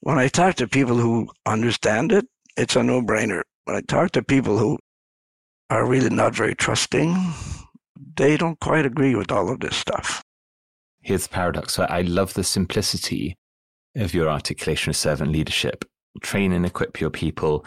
when 0.00 0.18
I 0.18 0.28
talk 0.28 0.56
to 0.56 0.66
people 0.66 0.96
who 0.96 1.28
understand 1.46 2.12
it, 2.12 2.26
it's 2.56 2.76
a 2.76 2.82
no-brainer. 2.82 3.42
When 3.64 3.76
I 3.76 3.80
talk 3.82 4.12
to 4.12 4.22
people 4.22 4.58
who 4.58 4.78
are 5.70 5.86
really 5.86 6.10
not 6.10 6.34
very 6.34 6.54
trusting, 6.54 7.14
they 8.16 8.36
don't 8.36 8.58
quite 8.60 8.84
agree 8.84 9.14
with 9.14 9.30
all 9.30 9.50
of 9.50 9.60
this 9.60 9.76
stuff. 9.76 10.22
Here's 11.02 11.26
the 11.26 11.34
paradox. 11.34 11.78
I 11.78 12.02
love 12.02 12.34
the 12.34 12.44
simplicity 12.44 13.36
of 13.96 14.14
your 14.14 14.28
articulation 14.28 14.90
of 14.90 14.96
servant 14.96 15.32
leadership. 15.32 15.84
Train 16.22 16.52
and 16.52 16.66
equip 16.66 17.00
your 17.00 17.10
people, 17.10 17.64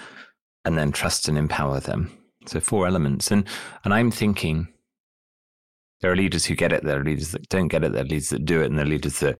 and 0.65 0.78
then 0.78 0.91
trust 0.91 1.28
and 1.28 1.38
empower 1.38 1.80
them. 1.80 2.12
So 2.47 2.60
four 2.60 2.88
elements. 2.88 3.32
And 3.32 3.47
and 3.84 3.93
I'm 3.93 4.12
thinking 4.12 4.67
there 6.01 6.12
are 6.12 6.15
leaders 6.15 6.45
who 6.45 6.56
get 6.56 6.73
it, 6.73 6.84
there 6.84 6.99
are 6.99 7.04
leaders 7.04 7.32
that 7.32 7.47
don't 7.49 7.67
get 7.67 7.84
it, 7.84 7.93
there 7.93 8.01
are 8.01 8.08
leaders 8.08 8.30
that 8.30 8.45
do 8.45 8.62
it, 8.62 8.65
and 8.65 8.78
there 8.78 8.86
are 8.86 8.89
leaders 8.89 9.19
that 9.19 9.38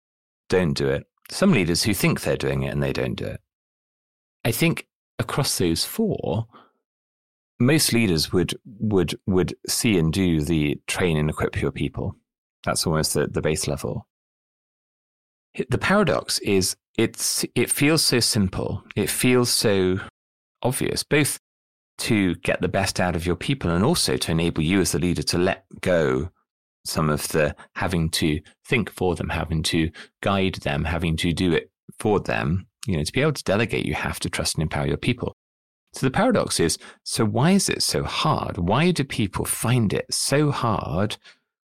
don't 0.50 0.74
do 0.74 0.88
it. 0.90 1.06
Some 1.30 1.52
leaders 1.52 1.84
who 1.84 1.94
think 1.94 2.22
they're 2.22 2.38
doing 2.38 2.64
it 2.64 2.72
and 2.72 2.82
they 2.82 2.94
don't 2.94 3.16
do 3.16 3.26
it. 3.26 3.42
I 4.44 4.52
think 4.52 4.88
across 5.20 5.58
those 5.58 5.84
four, 5.84 6.46
most 7.60 7.94
leaders 7.94 8.32
would 8.32 8.54
would 8.66 9.20
would 9.26 9.56
see 9.68 9.98
and 9.98 10.14
do 10.14 10.42
the 10.42 10.80
train 10.88 11.18
and 11.18 11.30
equip 11.30 11.62
your 11.62 11.72
people. 11.72 12.16
That's 12.64 12.86
almost 12.86 13.14
the, 13.14 13.28
the 13.28 13.42
base 13.42 13.68
level 13.68 14.08
the 15.70 15.78
paradox 15.78 16.40
is 16.40 16.76
it's 16.98 17.46
it 17.56 17.70
feels 17.70 18.04
so 18.04 18.20
simple 18.20 18.84
it 18.96 19.10
feels 19.10 19.50
so 19.50 20.00
obvious 20.62 21.04
both 21.04 21.40
to 21.98 22.36
get 22.36 22.62
the 22.62 22.68
best 22.68 23.00
out 23.00 23.16
of 23.16 23.26
your 23.26 23.36
people 23.36 23.72
and 23.72 23.84
also 23.84 24.18
to 24.18 24.32
enable 24.32 24.64
you 24.64 24.82
as 24.82 24.92
the 24.92 25.00
leader 25.00 25.24
to 25.24 25.38
let 25.38 25.66
go 25.82 26.30
some 26.84 27.10
of 27.10 27.28
the 27.30 27.56
having 27.76 28.10
to 28.10 28.40
think 28.66 28.92
for 28.92 29.16
them 29.16 29.30
having 29.30 29.64
to 29.64 29.90
guide 30.22 30.56
them 30.56 30.86
having 30.86 31.16
to 31.18 31.34
do 31.34 31.54
it 31.54 31.72
for 32.00 32.20
them. 32.20 32.68
You 32.86 32.98
know 32.98 33.04
to 33.04 33.12
be 33.12 33.22
able 33.22 33.34
to 33.34 33.44
delegate 33.44 33.86
you 33.86 33.96
have 33.96 34.20
to 34.22 34.30
trust 34.30 34.56
and 34.56 34.62
empower 34.62 34.88
your 34.88 34.98
people. 34.98 35.36
So 35.94 36.06
the 36.06 36.12
paradox 36.12 36.60
is 36.60 36.78
so 37.04 37.26
why 37.26 37.52
is 37.52 37.70
it 37.70 37.82
so 37.82 38.04
hard? 38.04 38.58
Why 38.58 38.92
do 38.92 39.04
people 39.04 39.46
find 39.46 39.94
it 39.94 40.06
so 40.14 40.52
hard 40.52 41.18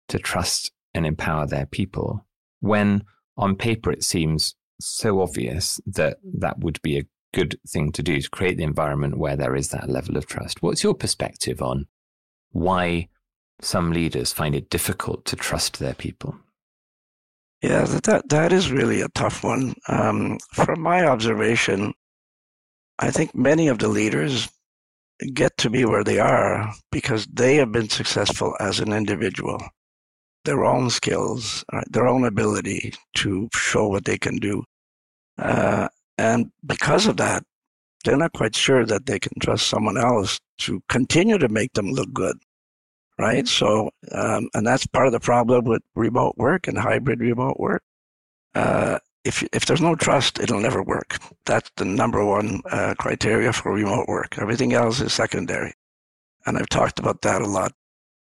to 0.08 0.18
trust 0.18 0.70
and 0.94 1.06
empower 1.06 1.46
their 1.46 1.66
people 1.66 2.26
when 2.60 3.04
on 3.36 3.56
paper, 3.56 3.90
it 3.90 4.04
seems 4.04 4.54
so 4.80 5.20
obvious 5.20 5.80
that 5.86 6.18
that 6.38 6.60
would 6.60 6.80
be 6.82 6.98
a 6.98 7.06
good 7.32 7.58
thing 7.68 7.92
to 7.92 8.02
do 8.02 8.20
to 8.20 8.30
create 8.30 8.56
the 8.56 8.64
environment 8.64 9.18
where 9.18 9.36
there 9.36 9.56
is 9.56 9.68
that 9.68 9.88
level 9.88 10.16
of 10.16 10.26
trust. 10.26 10.62
What's 10.62 10.82
your 10.82 10.94
perspective 10.94 11.62
on 11.62 11.86
why 12.52 13.08
some 13.60 13.92
leaders 13.92 14.32
find 14.32 14.54
it 14.54 14.70
difficult 14.70 15.24
to 15.26 15.36
trust 15.36 15.78
their 15.78 15.94
people? 15.94 16.36
Yeah, 17.62 17.84
that 17.84 18.28
that 18.30 18.52
is 18.52 18.72
really 18.72 19.02
a 19.02 19.08
tough 19.10 19.44
one. 19.44 19.74
Um, 19.88 20.38
from 20.54 20.80
my 20.80 21.04
observation, 21.04 21.92
I 22.98 23.10
think 23.10 23.34
many 23.34 23.68
of 23.68 23.78
the 23.78 23.88
leaders 23.88 24.48
get 25.34 25.56
to 25.58 25.68
be 25.68 25.84
where 25.84 26.02
they 26.02 26.18
are 26.18 26.72
because 26.90 27.26
they 27.26 27.56
have 27.56 27.70
been 27.70 27.90
successful 27.90 28.56
as 28.58 28.80
an 28.80 28.94
individual 28.94 29.60
their 30.44 30.64
own 30.64 30.90
skills, 30.90 31.64
right, 31.72 31.84
their 31.90 32.06
own 32.06 32.24
ability 32.24 32.94
to 33.14 33.48
show 33.54 33.88
what 33.88 34.04
they 34.04 34.18
can 34.18 34.36
do. 34.36 34.64
Uh, 35.38 35.88
and 36.20 36.52
because 36.66 37.06
of 37.06 37.16
that, 37.16 37.44
they're 38.04 38.22
not 38.24 38.34
quite 38.34 38.54
sure 38.54 38.84
that 38.84 39.06
they 39.06 39.18
can 39.18 39.32
trust 39.40 39.68
someone 39.68 39.96
else 39.96 40.38
to 40.58 40.82
continue 40.90 41.38
to 41.38 41.48
make 41.48 41.72
them 41.72 41.92
look 41.92 42.12
good. 42.12 42.36
Right. 43.18 43.48
So, 43.48 43.90
um, 44.12 44.48
and 44.54 44.66
that's 44.66 44.86
part 44.86 45.06
of 45.06 45.12
the 45.12 45.20
problem 45.20 45.64
with 45.64 45.82
remote 45.94 46.34
work 46.36 46.68
and 46.68 46.78
hybrid 46.78 47.20
remote 47.20 47.58
work. 47.58 47.82
Uh, 48.54 48.98
if, 49.24 49.42
if 49.52 49.64
there's 49.64 49.82
no 49.82 49.94
trust, 49.94 50.38
it'll 50.38 50.60
never 50.60 50.82
work. 50.82 51.18
That's 51.46 51.70
the 51.76 51.84
number 51.84 52.24
one 52.24 52.60
uh, 52.70 52.94
criteria 52.98 53.52
for 53.52 53.72
remote 53.72 54.06
work. 54.08 54.38
Everything 54.38 54.72
else 54.72 55.00
is 55.00 55.12
secondary. 55.12 55.72
And 56.46 56.56
I've 56.58 56.68
talked 56.68 56.98
about 56.98 57.22
that 57.22 57.42
a 57.42 57.46
lot. 57.46 57.72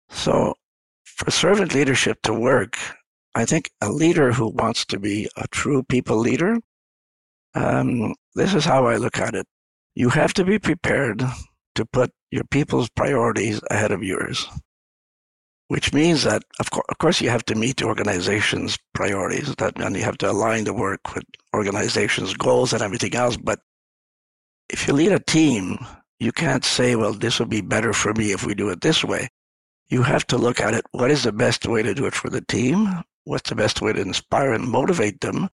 So 0.10 0.56
for 1.04 1.30
servant 1.32 1.74
leadership 1.74 2.22
to 2.24 2.34
work, 2.34 2.78
I 3.36 3.46
think 3.46 3.72
a 3.82 3.92
leader 3.92 4.32
who 4.32 4.50
wants 4.50 4.86
to 4.86 5.00
be 5.00 5.28
a 5.38 5.48
true 5.48 5.82
people 5.84 6.18
leader, 6.18 6.60
um, 7.56 8.16
this 8.36 8.54
is 8.54 8.66
how 8.66 8.88
I 8.88 8.98
look 8.98 9.20
at 9.20 9.36
it. 9.36 9.46
You 9.96 10.10
have 10.10 10.34
to 10.36 10.46
be 10.46 10.60
prepared 10.60 11.24
to 11.76 11.86
put 11.86 12.12
your 12.32 12.44
people's 12.46 12.90
priorities 12.90 13.62
ahead 13.70 13.92
of 13.92 14.04
yours, 14.04 14.48
which 15.68 15.94
means 15.94 16.24
that, 16.24 16.44
of, 16.60 16.72
co- 16.72 16.84
of 16.90 16.98
course, 16.98 17.22
you 17.22 17.30
have 17.30 17.46
to 17.46 17.56
meet 17.56 17.78
the 17.78 17.86
organization's 17.86 18.78
priorities, 18.94 19.54
that, 19.56 19.80
and 19.80 19.96
you 19.96 20.04
have 20.04 20.18
to 20.20 20.32
align 20.32 20.64
the 20.64 20.74
work 20.74 21.14
with 21.14 21.24
organization's 21.56 22.34
goals 22.34 22.74
and 22.74 22.82
everything 22.82 23.16
else. 23.16 23.38
But 23.38 23.60
if 24.70 24.88
you 24.88 24.94
lead 24.94 25.12
a 25.12 25.20
team, 25.20 25.78
you 26.20 26.32
can't 26.32 26.66
say, 26.66 26.96
well, 26.96 27.14
this 27.14 27.40
would 27.40 27.50
be 27.50 27.62
better 27.62 27.94
for 27.94 28.14
me 28.14 28.32
if 28.32 28.46
we 28.46 28.56
do 28.56 28.70
it 28.70 28.82
this 28.82 29.04
way. 29.04 29.30
You 29.90 30.02
have 30.02 30.26
to 30.28 30.38
look 30.38 30.60
at 30.60 30.74
it. 30.74 30.86
What 30.92 31.12
is 31.12 31.24
the 31.24 31.32
best 31.32 31.68
way 31.68 31.84
to 31.84 31.94
do 31.94 32.06
it 32.06 32.16
for 32.16 32.30
the 32.30 32.42
team? 32.42 32.88
What's 33.26 33.50
the 33.50 33.56
best 33.56 33.82
way 33.82 33.94
to 33.94 34.02
inspire 34.02 34.54
and 34.54 34.68
motivate 34.68 35.22
them 35.22 35.50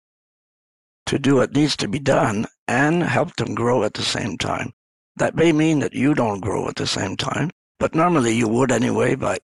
to 1.08 1.18
do 1.18 1.36
what 1.36 1.54
needs 1.54 1.76
to 1.76 1.88
be 1.88 1.98
done 1.98 2.46
and 2.66 3.02
help 3.02 3.34
them 3.36 3.54
grow 3.54 3.82
at 3.82 3.94
the 3.94 4.02
same 4.02 4.38
time? 4.38 4.72
That 5.16 5.34
may 5.34 5.52
mean 5.52 5.80
that 5.80 5.94
you 5.94 6.14
don't 6.14 6.40
grow 6.40 6.68
at 6.68 6.76
the 6.76 6.86
same 6.86 7.16
time, 7.16 7.50
but 7.78 7.94
normally 7.94 8.34
you 8.34 8.46
would 8.46 8.70
anyway, 8.70 9.14
but 9.14 9.40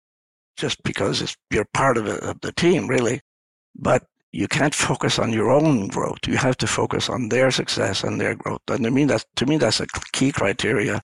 just 0.57 0.83
because 0.83 1.37
you're 1.51 1.66
part 1.72 1.96
of, 1.96 2.07
of 2.07 2.40
the 2.40 2.53
team, 2.53 2.88
really. 2.88 3.20
But 3.75 4.05
you 4.33 4.48
can't 4.48 4.75
focus 4.75 5.18
on 5.18 5.33
your 5.33 5.51
own 5.51 5.88
growth. 5.88 6.18
You 6.27 6.37
have 6.37 6.57
to 6.59 6.66
focus 6.66 7.09
on 7.09 7.29
their 7.29 7.51
success 7.51 8.03
and 8.03 8.20
their 8.20 8.35
growth. 8.35 8.62
And 8.68 8.87
I 8.87 8.90
mean, 8.90 9.07
that's, 9.07 9.25
to 9.37 9.46
me, 9.46 9.57
that's 9.57 9.81
a 9.81 9.87
key 10.12 10.33
criteria 10.33 11.01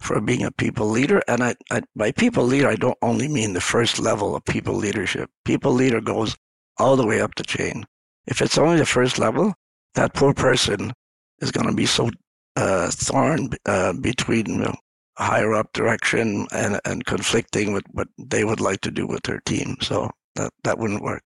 for 0.00 0.20
being 0.20 0.44
a 0.44 0.50
people 0.50 0.88
leader. 0.88 1.22
And 1.28 1.44
I, 1.44 1.54
I, 1.70 1.82
by 1.94 2.10
people 2.12 2.44
leader, 2.44 2.68
I 2.68 2.76
don't 2.76 2.98
only 3.02 3.28
mean 3.28 3.52
the 3.52 3.60
first 3.60 3.98
level 3.98 4.34
of 4.34 4.44
people 4.44 4.74
leadership. 4.74 5.30
People 5.44 5.72
leader 5.72 6.00
goes 6.00 6.36
all 6.78 6.96
the 6.96 7.06
way 7.06 7.20
up 7.20 7.34
the 7.36 7.44
chain. 7.44 7.84
If 8.26 8.40
it's 8.40 8.58
only 8.58 8.78
the 8.78 8.86
first 8.86 9.18
level, 9.18 9.54
that 9.94 10.14
poor 10.14 10.34
person 10.34 10.92
is 11.40 11.50
going 11.50 11.66
to 11.66 11.74
be 11.74 11.86
so 11.86 12.10
uh, 12.56 12.90
thorn 12.90 13.50
uh, 13.66 13.92
between 13.94 14.46
you 14.46 14.58
know, 14.58 14.74
higher 15.16 15.54
up 15.54 15.72
direction 15.72 16.46
and, 16.52 16.80
and 16.84 17.04
conflicting 17.04 17.72
with 17.72 17.84
what 17.92 18.08
they 18.18 18.44
would 18.44 18.60
like 18.60 18.80
to 18.82 18.90
do 18.90 19.06
with 19.06 19.22
their 19.22 19.40
team. 19.44 19.76
So 19.80 20.10
that, 20.36 20.52
that 20.64 20.78
wouldn't 20.78 21.02
work. 21.02 21.22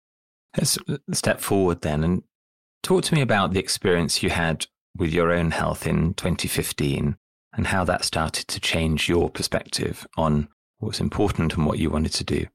Let's 0.56 0.78
step 1.12 1.40
forward 1.40 1.82
then 1.82 2.02
and 2.02 2.22
talk 2.82 3.04
to 3.04 3.14
me 3.14 3.20
about 3.20 3.52
the 3.52 3.60
experience 3.60 4.22
you 4.22 4.30
had 4.30 4.66
with 4.96 5.12
your 5.12 5.32
own 5.32 5.52
health 5.52 5.86
in 5.86 6.14
2015 6.14 7.16
and 7.52 7.66
how 7.66 7.84
that 7.84 8.04
started 8.04 8.48
to 8.48 8.60
change 8.60 9.08
your 9.08 9.30
perspective 9.30 10.06
on 10.16 10.48
what's 10.78 11.00
important 11.00 11.54
and 11.54 11.66
what 11.66 11.78
you 11.78 11.90
wanted 11.90 12.12
to 12.12 12.24
do. 12.24 12.46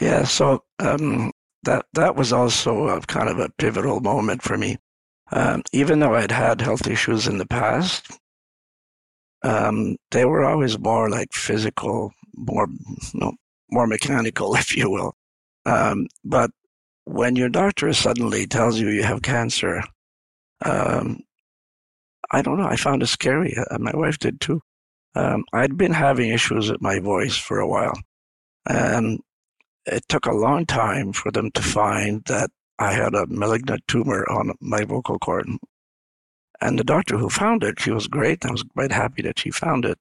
Yeah, 0.00 0.24
so 0.24 0.62
um, 0.78 1.32
that 1.62 1.86
that 1.94 2.16
was 2.16 2.32
also 2.32 2.88
a 2.88 3.00
kind 3.00 3.28
of 3.28 3.38
a 3.38 3.48
pivotal 3.58 4.00
moment 4.00 4.42
for 4.42 4.58
me. 4.58 4.76
Um, 5.32 5.62
even 5.72 5.98
though 5.98 6.14
I'd 6.14 6.30
had 6.30 6.60
health 6.60 6.86
issues 6.86 7.26
in 7.26 7.38
the 7.38 7.46
past, 7.46 8.10
um, 9.42 9.96
they 10.10 10.24
were 10.24 10.44
always 10.44 10.78
more 10.78 11.10
like 11.10 11.32
physical, 11.32 12.12
more 12.36 12.68
more 13.70 13.86
mechanical, 13.86 14.54
if 14.56 14.76
you 14.76 14.90
will. 14.90 15.14
Um, 15.64 16.06
but 16.24 16.50
when 17.04 17.36
your 17.36 17.48
doctor 17.48 17.92
suddenly 17.92 18.46
tells 18.46 18.78
you 18.78 18.88
you 18.88 19.02
have 19.02 19.22
cancer, 19.22 19.82
um, 20.64 21.20
I 22.30 22.42
don't 22.42 22.58
know. 22.58 22.66
I 22.66 22.76
found 22.76 23.02
it 23.02 23.06
scary. 23.06 23.56
Uh, 23.56 23.78
my 23.78 23.92
wife 23.94 24.18
did 24.18 24.40
too. 24.40 24.60
Um, 25.14 25.44
I'd 25.52 25.76
been 25.76 25.92
having 25.92 26.30
issues 26.30 26.70
with 26.70 26.82
my 26.82 26.98
voice 26.98 27.36
for 27.36 27.58
a 27.58 27.68
while, 27.68 27.98
and 28.68 29.20
it 29.86 30.04
took 30.08 30.26
a 30.26 30.32
long 30.32 30.66
time 30.66 31.12
for 31.12 31.30
them 31.30 31.50
to 31.52 31.62
find 31.62 32.22
that 32.26 32.50
I 32.78 32.92
had 32.92 33.14
a 33.14 33.26
malignant 33.26 33.82
tumor 33.88 34.28
on 34.30 34.52
my 34.60 34.84
vocal 34.84 35.18
cord. 35.18 35.48
And 36.60 36.78
the 36.78 36.84
doctor 36.84 37.18
who 37.18 37.28
found 37.28 37.62
it, 37.64 37.80
she 37.80 37.90
was 37.90 38.06
great. 38.06 38.44
I 38.44 38.50
was 38.50 38.62
quite 38.62 38.92
happy 38.92 39.22
that 39.22 39.38
she 39.38 39.50
found 39.50 39.84
it. 39.84 39.98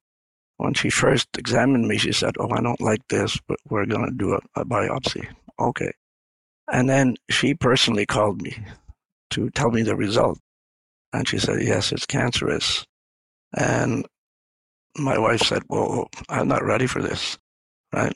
When 0.57 0.73
she 0.73 0.89
first 0.89 1.27
examined 1.37 1.87
me, 1.87 1.97
she 1.97 2.13
said, 2.13 2.35
Oh, 2.39 2.49
I 2.49 2.61
don't 2.61 2.79
like 2.81 3.05
this, 3.09 3.37
but 3.47 3.59
we're 3.69 3.85
going 3.85 4.05
to 4.05 4.11
do 4.11 4.33
a, 4.33 4.61
a 4.61 4.65
biopsy. 4.65 5.27
Okay. 5.59 5.91
And 6.71 6.89
then 6.89 7.15
she 7.29 7.53
personally 7.53 8.05
called 8.05 8.41
me 8.41 8.57
to 9.31 9.49
tell 9.51 9.71
me 9.71 9.83
the 9.83 9.95
result. 9.95 10.39
And 11.11 11.27
she 11.27 11.39
said, 11.39 11.61
Yes, 11.61 11.91
it's 11.91 12.05
cancerous. 12.05 12.85
And 13.57 14.05
my 14.97 15.17
wife 15.17 15.41
said, 15.41 15.63
Well, 15.69 16.09
I'm 16.29 16.47
not 16.47 16.63
ready 16.63 16.87
for 16.87 17.01
this. 17.01 17.37
Right. 17.93 18.15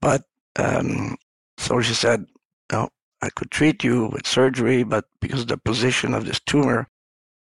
But 0.00 0.22
um, 0.56 1.16
so 1.56 1.80
she 1.80 1.94
said, 1.94 2.26
No, 2.70 2.90
I 3.22 3.30
could 3.30 3.50
treat 3.50 3.84
you 3.84 4.06
with 4.06 4.26
surgery, 4.26 4.82
but 4.82 5.04
because 5.20 5.42
of 5.42 5.48
the 5.48 5.58
position 5.58 6.14
of 6.14 6.24
this 6.24 6.40
tumor, 6.40 6.88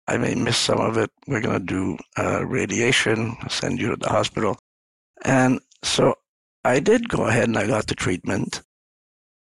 I 0.07 0.19
may 0.19 0.35
miss 0.35 0.57
some 0.57 0.81
of 0.81 0.97
it. 0.97 1.11
We're 1.27 1.41
going 1.41 1.59
to 1.59 1.65
do 1.67 1.99
uh, 2.17 2.45
radiation, 2.47 3.37
send 3.49 3.81
you 3.81 3.91
to 3.91 3.97
the 3.97 4.11
hospital. 4.11 4.59
And 5.25 5.61
so 5.83 6.15
I 6.65 6.81
did 6.81 7.09
go 7.09 7.27
ahead 7.27 7.49
and 7.49 7.57
I 7.57 7.67
got 7.67 7.87
the 7.87 7.95
treatment. 7.95 8.63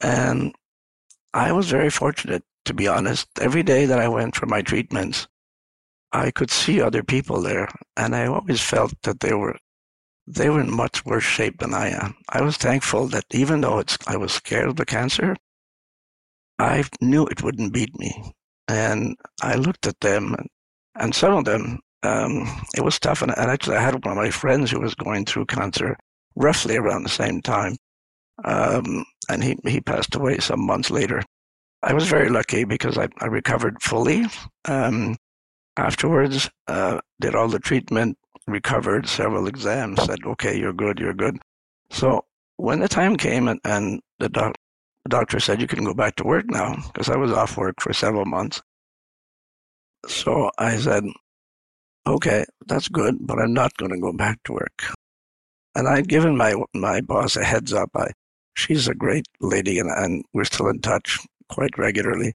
And 0.01 0.55
I 1.35 1.53
was 1.53 1.69
very 1.69 1.91
fortunate, 1.91 2.45
to 2.65 2.75
be 2.75 2.89
honest. 2.89 3.29
Every 3.41 3.63
day 3.63 3.87
that 3.87 3.99
I 3.99 4.09
went 4.09 4.37
for 4.37 4.47
my 4.47 4.63
treatments, 4.63 5.27
I 6.13 6.31
could 6.31 6.51
see 6.51 6.81
other 6.81 7.03
people 7.03 7.43
there. 7.43 7.69
And 7.97 8.15
I 8.15 8.27
always 8.27 8.61
felt 8.61 8.95
that 9.03 9.21
they 9.21 9.35
were 9.35 9.57
they 10.27 10.51
were 10.51 10.61
in 10.61 10.75
much 10.75 11.05
worse 11.05 11.25
shape 11.25 11.59
than 11.59 11.73
I 11.73 11.91
am. 11.91 12.17
I 12.29 12.43
was 12.43 12.57
thankful 12.57 13.07
that 13.09 13.27
even 13.31 13.61
though 13.61 13.79
it's, 13.79 13.97
I 14.09 14.17
was 14.17 14.33
scared 14.33 14.69
of 14.69 14.75
the 14.77 14.85
cancer, 14.85 15.37
I 16.59 16.85
knew 17.01 17.27
it 17.27 17.43
wouldn't 17.43 17.73
beat 17.73 17.99
me. 17.99 18.33
And 18.69 19.17
I 19.43 19.55
looked 19.57 19.87
at 19.87 20.01
them, 20.01 20.35
and, 20.97 21.15
some 21.15 21.35
of 21.35 21.45
them, 21.45 21.79
um, 22.03 22.49
it 22.77 22.83
was 22.83 22.99
tough. 22.99 23.23
And, 23.23 23.33
and, 23.37 23.51
actually, 23.51 23.77
I 23.77 23.83
had 23.83 24.05
one 24.05 24.17
of 24.17 24.23
my 24.23 24.31
friends 24.31 24.71
who 24.71 24.81
was 24.81 24.95
going 24.95 25.25
through 25.25 25.47
cancer 25.47 25.97
roughly 26.35 26.77
around 26.77 27.05
the 27.05 27.09
same 27.09 27.43
time. 27.43 27.77
Um, 28.45 29.05
and 29.29 29.43
he, 29.43 29.57
he 29.67 29.81
passed 29.81 30.15
away 30.15 30.39
some 30.39 30.67
months 30.67 30.91
later. 30.91 31.23
I 31.83 31.95
was 31.95 32.09
very 32.09 32.29
lucky 32.29 32.65
because 32.65 32.99
I, 32.99 33.09
I 33.21 33.27
recovered 33.27 33.81
fully. 33.83 34.25
Um, 34.65 35.17
afterwards, 35.77 36.51
uh, 36.69 37.01
did 37.21 37.35
all 37.35 37.49
the 37.49 37.59
treatment, 37.59 38.19
recovered 38.47 39.07
several 39.07 39.47
exams, 39.47 40.03
said, 40.03 40.19
okay, 40.27 40.59
you're 40.59 40.73
good, 40.73 40.99
you're 40.99 41.15
good. 41.15 41.39
So 41.91 42.25
when 42.57 42.81
the 42.81 42.89
time 42.89 43.17
came 43.17 43.49
and, 43.49 43.61
and 43.65 44.01
the 44.19 44.29
doc, 44.29 44.56
the 45.07 45.17
doctor 45.17 45.39
said, 45.39 45.61
You 45.61 45.69
can 45.69 45.85
go 45.85 45.95
back 45.95 46.17
to 46.17 46.25
work 46.25 46.47
now 46.49 46.75
because 46.87 47.09
I 47.09 47.17
was 47.17 47.31
off 47.31 47.57
work 47.57 47.77
for 47.81 47.93
several 47.93 48.25
months. 48.25 48.61
So 50.09 50.51
I 50.59 50.77
said, 50.79 51.05
Okay, 52.09 52.45
that's 52.67 52.89
good, 52.89 53.15
but 53.21 53.39
I'm 53.39 53.55
not 53.55 53.77
going 53.77 53.93
to 53.93 54.01
go 54.01 54.13
back 54.13 54.43
to 54.45 54.55
work. 54.55 54.83
And 55.77 55.87
I'd 55.87 56.09
given 56.09 56.37
my, 56.37 56.55
my 56.75 57.01
boss 57.03 57.37
a 57.37 57.45
heads 57.45 57.73
up. 57.73 57.91
I, 57.95 58.09
she's 58.55 58.89
a 58.89 58.95
great 58.95 59.27
lady, 59.41 59.79
and, 59.79 59.91
and 59.91 60.25
we're 60.33 60.45
still 60.45 60.69
in 60.69 60.81
touch 60.81 61.19
quite 61.49 61.79
regularly. 61.79 62.33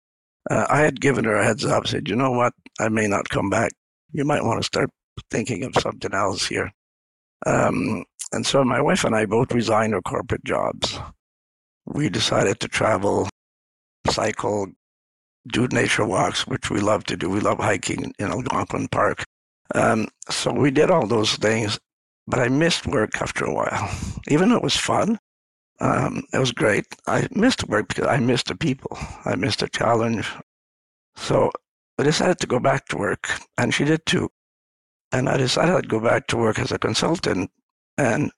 Uh, 0.49 0.65
I 0.69 0.79
had 0.79 1.01
given 1.01 1.25
her 1.25 1.35
a 1.35 1.43
heads 1.43 1.65
up, 1.65 1.87
said, 1.87 2.07
You 2.07 2.15
know 2.15 2.31
what? 2.31 2.53
I 2.79 2.87
may 2.87 3.07
not 3.07 3.27
come 3.27 3.49
back. 3.49 3.73
You 4.13 4.23
might 4.23 4.45
want 4.45 4.61
to 4.61 4.65
start 4.65 4.89
thinking 5.29 5.65
of 5.65 5.73
something 5.75 6.13
else 6.13 6.47
here. 6.47 6.71
Um, 7.45 8.05
and 8.31 8.45
so 8.45 8.63
my 8.63 8.79
wife 8.79 9.03
and 9.03 9.13
I 9.13 9.25
both 9.25 9.51
resigned 9.51 9.93
our 9.93 10.01
corporate 10.01 10.45
jobs 10.45 10.97
we 11.85 12.09
decided 12.09 12.59
to 12.59 12.67
travel, 12.67 13.29
cycle, 14.09 14.67
do 15.51 15.67
nature 15.67 16.05
walks, 16.05 16.45
which 16.47 16.69
we 16.69 16.79
love 16.79 17.03
to 17.05 17.17
do. 17.17 17.29
We 17.29 17.39
love 17.39 17.59
hiking 17.59 18.13
in 18.19 18.27
Algonquin 18.27 18.87
Park. 18.89 19.23
Um, 19.73 20.07
so 20.29 20.51
we 20.51 20.71
did 20.71 20.91
all 20.91 21.07
those 21.07 21.35
things, 21.35 21.79
but 22.27 22.39
I 22.39 22.49
missed 22.49 22.87
work 22.87 23.21
after 23.21 23.45
a 23.45 23.53
while. 23.53 23.89
Even 24.27 24.49
though 24.49 24.57
it 24.57 24.63
was 24.63 24.77
fun, 24.77 25.17
um, 25.79 26.23
it 26.31 26.37
was 26.37 26.51
great. 26.51 26.85
I 27.07 27.27
missed 27.31 27.67
work 27.67 27.87
because 27.87 28.07
I 28.07 28.17
missed 28.17 28.47
the 28.47 28.55
people. 28.55 28.97
I 29.25 29.35
missed 29.35 29.59
the 29.59 29.69
challenge. 29.69 30.29
So 31.15 31.51
I 31.97 32.03
decided 32.03 32.39
to 32.39 32.47
go 32.47 32.59
back 32.59 32.87
to 32.87 32.97
work, 32.97 33.29
and 33.57 33.73
she 33.73 33.83
did 33.85 34.05
too. 34.05 34.29
And 35.11 35.27
I 35.27 35.37
decided 35.37 35.75
I'd 35.75 35.89
go 35.89 35.99
back 35.99 36.27
to 36.27 36.37
work 36.37 36.59
as 36.59 36.71
a 36.71 36.79
consultant 36.79 37.49
and 37.97 38.31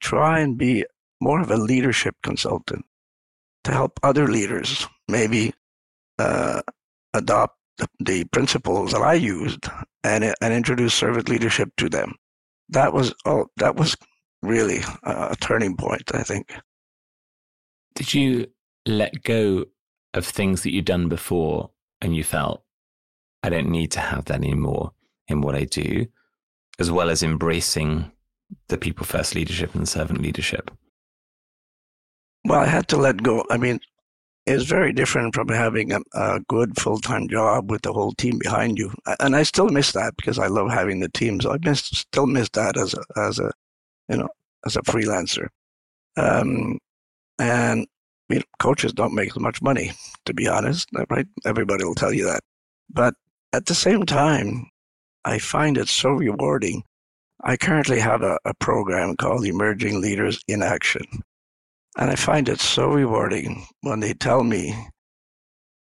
try 0.00 0.40
and 0.40 0.58
be 0.58 0.84
more 1.24 1.40
of 1.40 1.50
a 1.50 1.56
leadership 1.56 2.14
consultant 2.22 2.84
to 3.64 3.72
help 3.72 3.98
other 4.02 4.28
leaders 4.28 4.86
maybe 5.08 5.52
uh, 6.18 6.60
adopt 7.14 7.56
the, 7.78 7.88
the, 7.98 8.24
principles 8.24 8.92
that 8.92 9.00
I 9.00 9.14
used 9.14 9.66
and 10.04 10.22
and 10.40 10.54
introduce 10.54 10.94
servant 10.94 11.28
leadership 11.28 11.70
to 11.78 11.88
them. 11.88 12.14
That 12.68 12.92
was 12.92 13.14
oh 13.24 13.46
that 13.56 13.74
was 13.74 13.96
really 14.42 14.80
a, 15.02 15.30
a 15.32 15.36
turning 15.40 15.76
point, 15.76 16.14
I 16.14 16.22
think. 16.22 16.52
Did 17.94 18.12
you 18.14 18.46
let 18.86 19.22
go 19.22 19.64
of 20.12 20.26
things 20.26 20.62
that 20.62 20.72
you'd 20.72 20.84
done 20.84 21.08
before 21.08 21.70
and 22.00 22.14
you 22.14 22.22
felt 22.22 22.62
I 23.42 23.48
don't 23.48 23.70
need 23.70 23.90
to 23.92 24.00
have 24.00 24.26
that 24.26 24.36
anymore 24.36 24.92
in 25.26 25.40
what 25.40 25.54
I 25.54 25.64
do, 25.64 26.06
as 26.78 26.90
well 26.90 27.10
as 27.10 27.22
embracing 27.22 28.12
the 28.68 28.78
people 28.78 29.06
first 29.06 29.34
leadership 29.34 29.74
and 29.74 29.88
servant 29.88 30.20
leadership? 30.20 30.70
Well, 32.44 32.60
I 32.60 32.66
had 32.66 32.88
to 32.88 32.96
let 32.96 33.22
go. 33.22 33.44
I 33.50 33.56
mean, 33.56 33.80
it's 34.46 34.64
very 34.64 34.92
different 34.92 35.34
from 35.34 35.48
having 35.48 35.92
a, 35.92 36.00
a 36.12 36.40
good 36.48 36.78
full 36.78 36.98
time 36.98 37.28
job 37.28 37.70
with 37.70 37.82
the 37.82 37.92
whole 37.92 38.12
team 38.12 38.38
behind 38.38 38.78
you. 38.78 38.92
And 39.20 39.34
I 39.34 39.42
still 39.42 39.68
miss 39.68 39.92
that 39.92 40.14
because 40.16 40.38
I 40.38 40.48
love 40.48 40.70
having 40.70 41.00
the 41.00 41.08
team. 41.08 41.40
So 41.40 41.52
I 41.52 41.58
miss, 41.62 41.80
still 41.80 42.26
miss 42.26 42.50
that 42.50 42.76
as 42.76 42.94
a, 42.94 43.02
as 43.18 43.38
a, 43.38 43.50
you 44.08 44.18
know, 44.18 44.28
as 44.66 44.76
a 44.76 44.82
freelancer. 44.82 45.48
Um, 46.16 46.78
and 47.38 47.86
you 48.28 48.36
know, 48.36 48.42
coaches 48.58 48.92
don't 48.92 49.14
make 49.14 49.30
as 49.30 49.38
much 49.40 49.62
money, 49.62 49.92
to 50.26 50.34
be 50.34 50.46
honest, 50.46 50.88
right? 51.08 51.26
Everybody 51.44 51.84
will 51.84 51.94
tell 51.94 52.12
you 52.12 52.26
that. 52.26 52.40
But 52.90 53.14
at 53.52 53.66
the 53.66 53.74
same 53.74 54.04
time, 54.04 54.66
I 55.24 55.38
find 55.38 55.78
it 55.78 55.88
so 55.88 56.10
rewarding. 56.10 56.82
I 57.42 57.56
currently 57.56 57.98
have 58.00 58.22
a, 58.22 58.38
a 58.44 58.54
program 58.54 59.16
called 59.16 59.46
Emerging 59.46 60.00
Leaders 60.00 60.42
in 60.48 60.62
Action. 60.62 61.04
And 61.96 62.10
I 62.10 62.16
find 62.16 62.48
it 62.48 62.60
so 62.60 62.88
rewarding 62.88 63.66
when 63.82 64.00
they 64.00 64.14
tell 64.14 64.42
me 64.42 64.74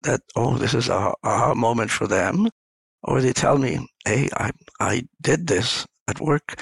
that, 0.02 0.20
oh, 0.36 0.56
this 0.58 0.74
is 0.74 0.88
a 0.88 1.14
aha 1.22 1.54
moment 1.54 1.90
for 1.90 2.06
them. 2.06 2.48
Or 3.04 3.20
they 3.20 3.32
tell 3.32 3.58
me, 3.58 3.86
hey, 4.04 4.28
I, 4.36 4.50
I 4.78 5.02
did 5.20 5.46
this 5.46 5.86
at 6.08 6.20
work 6.20 6.54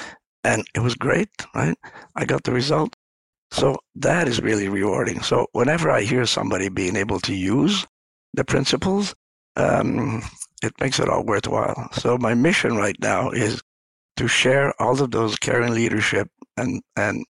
and 0.45 0.65
it 0.75 0.81
was 0.81 0.95
great, 0.95 1.29
right? 1.55 1.77
I 2.17 2.25
got 2.25 2.45
the 2.45 2.53
result. 2.53 2.95
So 3.51 3.79
that 3.97 4.29
is 4.29 4.41
really 4.41 4.69
rewarding. 4.69 5.21
So 5.23 5.47
whenever 5.53 5.91
I 5.91 6.03
hear 6.03 6.25
somebody 6.25 6.69
being 6.69 6.97
able 6.97 7.21
to 7.21 7.35
use 7.35 7.87
the 8.33 8.45
principles, 8.45 9.15
um, 9.57 10.23
it 10.63 10.73
makes 10.81 11.01
it 11.01 11.09
all 11.09 11.25
worthwhile. 11.25 11.89
So 11.93 12.17
my 12.17 12.35
mission 12.35 12.77
right 12.77 12.97
now 13.01 13.31
is 13.31 13.61
to 14.17 14.29
share 14.29 14.73
all 14.81 15.03
of 15.03 15.11
those 15.11 15.37
caring 15.37 15.75
leadership 15.75 16.29
and, 16.57 16.81
and 16.97 17.25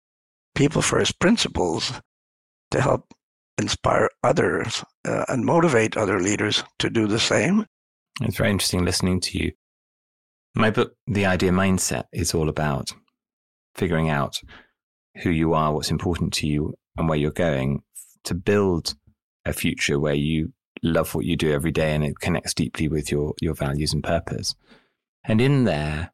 people 0.54 0.83
first 0.83 1.18
principles 1.20 1.92
to 2.70 2.80
help 2.80 3.12
inspire 3.59 4.09
others 4.22 4.85
uh, 5.06 5.24
and 5.28 5.44
motivate 5.44 5.96
other 5.96 6.20
leaders 6.20 6.64
to 6.78 6.90
do 6.90 7.06
the 7.06 7.18
same. 7.18 7.66
It's 8.22 8.37
very 8.37 8.50
interesting 8.50 8.85
listening 8.85 9.20
to 9.20 9.38
you. 9.38 9.52
My 10.54 10.70
book, 10.70 10.94
The 11.06 11.26
Idea 11.26 11.52
Mindset, 11.52 12.04
is 12.12 12.35
all 12.35 12.48
about 12.48 12.92
figuring 13.74 14.11
out 14.11 14.40
who 15.22 15.30
you 15.30 15.54
are, 15.54 15.72
what's 15.72 15.90
important 15.90 16.33
to 16.35 16.46
you, 16.46 16.74
and 16.96 17.09
where 17.09 17.18
you're 17.18 17.30
going 17.30 17.83
to 18.24 18.35
build 18.35 18.94
a 19.44 19.52
future 19.52 19.98
where 19.98 20.14
you 20.14 20.52
love 20.83 21.14
what 21.14 21.24
you 21.24 21.37
do 21.37 21.52
every 21.52 21.70
day 21.70 21.94
and 21.94 22.04
it 22.04 22.18
connects 22.20 22.54
deeply 22.54 22.88
with 22.88 23.11
your, 23.11 23.35
your 23.40 23.54
values 23.54 23.92
and 23.92 24.02
purpose. 24.02 24.54
And 25.24 25.40
in 25.40 25.64
there, 25.64 26.12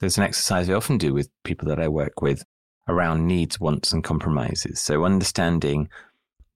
there's 0.00 0.18
an 0.18 0.24
exercise 0.24 0.68
I 0.68 0.74
often 0.74 0.98
do 0.98 1.14
with 1.14 1.28
people 1.44 1.68
that 1.68 1.80
I 1.80 1.88
work 1.88 2.20
with 2.20 2.44
around 2.88 3.26
needs, 3.26 3.58
wants, 3.58 3.92
and 3.92 4.04
compromises. 4.04 4.80
So 4.80 5.04
understanding 5.04 5.88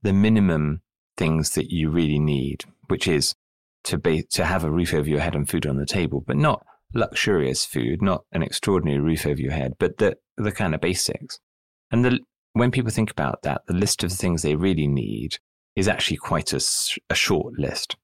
the 0.02 0.12
minimum 0.12 0.82
things 1.16 1.50
that 1.54 1.70
you 1.70 1.90
really 1.90 2.18
need, 2.18 2.64
which 2.88 3.06
is 3.06 3.34
to 3.84 3.98
be 3.98 4.22
to 4.30 4.44
have 4.44 4.64
a 4.64 4.70
roof 4.70 4.94
over 4.94 5.08
your 5.08 5.20
head 5.20 5.34
and 5.34 5.48
food 5.48 5.66
on 5.66 5.76
the 5.76 5.86
table, 5.86 6.22
but 6.26 6.36
not 6.36 6.64
luxurious 6.94 7.64
food, 7.64 8.02
not 8.02 8.24
an 8.32 8.42
extraordinary 8.42 9.00
roof 9.00 9.26
over 9.26 9.40
your 9.40 9.52
head, 9.52 9.74
but 9.78 9.98
the 9.98 10.16
the 10.36 10.52
kind 10.52 10.74
of 10.74 10.80
basics. 10.80 11.38
And 11.90 12.04
the 12.04 12.20
when 12.52 12.70
people 12.70 12.90
think 12.90 13.10
about 13.10 13.42
that, 13.42 13.62
the 13.66 13.74
list 13.74 14.02
of 14.02 14.10
the 14.10 14.16
things 14.16 14.42
they 14.42 14.56
really 14.56 14.86
need 14.86 15.38
is 15.76 15.88
actually 15.88 16.16
quite 16.16 16.52
a, 16.52 16.60
a 17.08 17.14
short 17.14 17.58
list. 17.58 17.96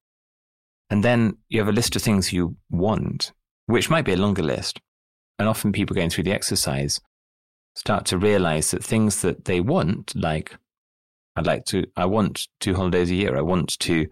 And 0.89 1.03
then 1.03 1.39
you 1.49 1.59
have 1.59 1.69
a 1.69 1.73
list 1.73 1.97
of 1.97 2.03
things 2.03 2.33
you 2.33 2.57
want, 2.71 3.33
which 3.67 3.91
might 3.91 4.05
be 4.05 4.13
a 4.13 4.17
longer 4.17 4.43
list. 4.43 4.81
And 5.39 5.49
often 5.49 5.73
people 5.73 5.95
going 5.95 6.11
through 6.11 6.25
the 6.25 6.33
exercise 6.33 7.01
start 7.77 8.07
to 8.07 8.19
realize 8.19 8.71
that 8.73 8.83
things 8.83 9.23
that 9.23 9.45
they 9.45 9.61
want, 9.61 10.17
like 10.17 10.57
I'd 11.37 11.47
like 11.47 11.67
to, 11.67 11.85
I 11.97 12.07
want 12.07 12.49
two 12.59 12.75
holidays 12.75 13.11
a 13.11 13.15
year, 13.15 13.37
I 13.37 13.43
want 13.43 13.79
to 13.81 14.07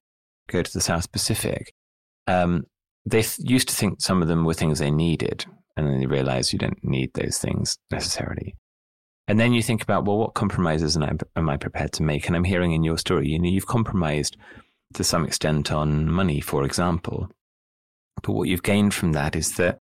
go 0.48 0.62
to 0.62 0.72
the 0.72 0.80
South 0.80 1.10
Pacific. 1.10 1.72
Um, 2.26 2.64
they 3.06 3.22
th- 3.22 3.38
used 3.50 3.68
to 3.70 3.74
think 3.74 4.00
some 4.00 4.22
of 4.22 4.28
them 4.28 4.44
were 4.44 4.54
things 4.54 4.78
they 4.78 4.90
needed, 4.90 5.46
and 5.76 5.86
then 5.86 5.98
they 5.98 6.06
realize 6.06 6.52
you 6.52 6.58
don't 6.58 6.84
need 6.84 7.10
those 7.14 7.38
things 7.38 7.78
necessarily. 7.90 8.54
And 9.26 9.40
then 9.40 9.54
you 9.54 9.62
think 9.62 9.82
about, 9.82 10.04
well, 10.04 10.18
what 10.18 10.34
compromises 10.34 10.96
am 10.96 11.02
I, 11.02 11.12
am 11.34 11.48
I 11.48 11.56
prepared 11.56 11.92
to 11.94 12.02
make? 12.02 12.26
And 12.26 12.36
I'm 12.36 12.44
hearing 12.44 12.72
in 12.72 12.84
your 12.84 12.98
story, 12.98 13.28
you 13.28 13.38
know, 13.38 13.48
you've 13.48 13.66
compromised 13.66 14.36
to 14.92 15.02
some 15.02 15.24
extent 15.24 15.72
on 15.72 16.10
money, 16.10 16.40
for 16.40 16.64
example. 16.64 17.30
But 18.22 18.32
what 18.32 18.48
you've 18.48 18.62
gained 18.62 18.92
from 18.92 19.12
that 19.12 19.34
is 19.34 19.56
that 19.56 19.78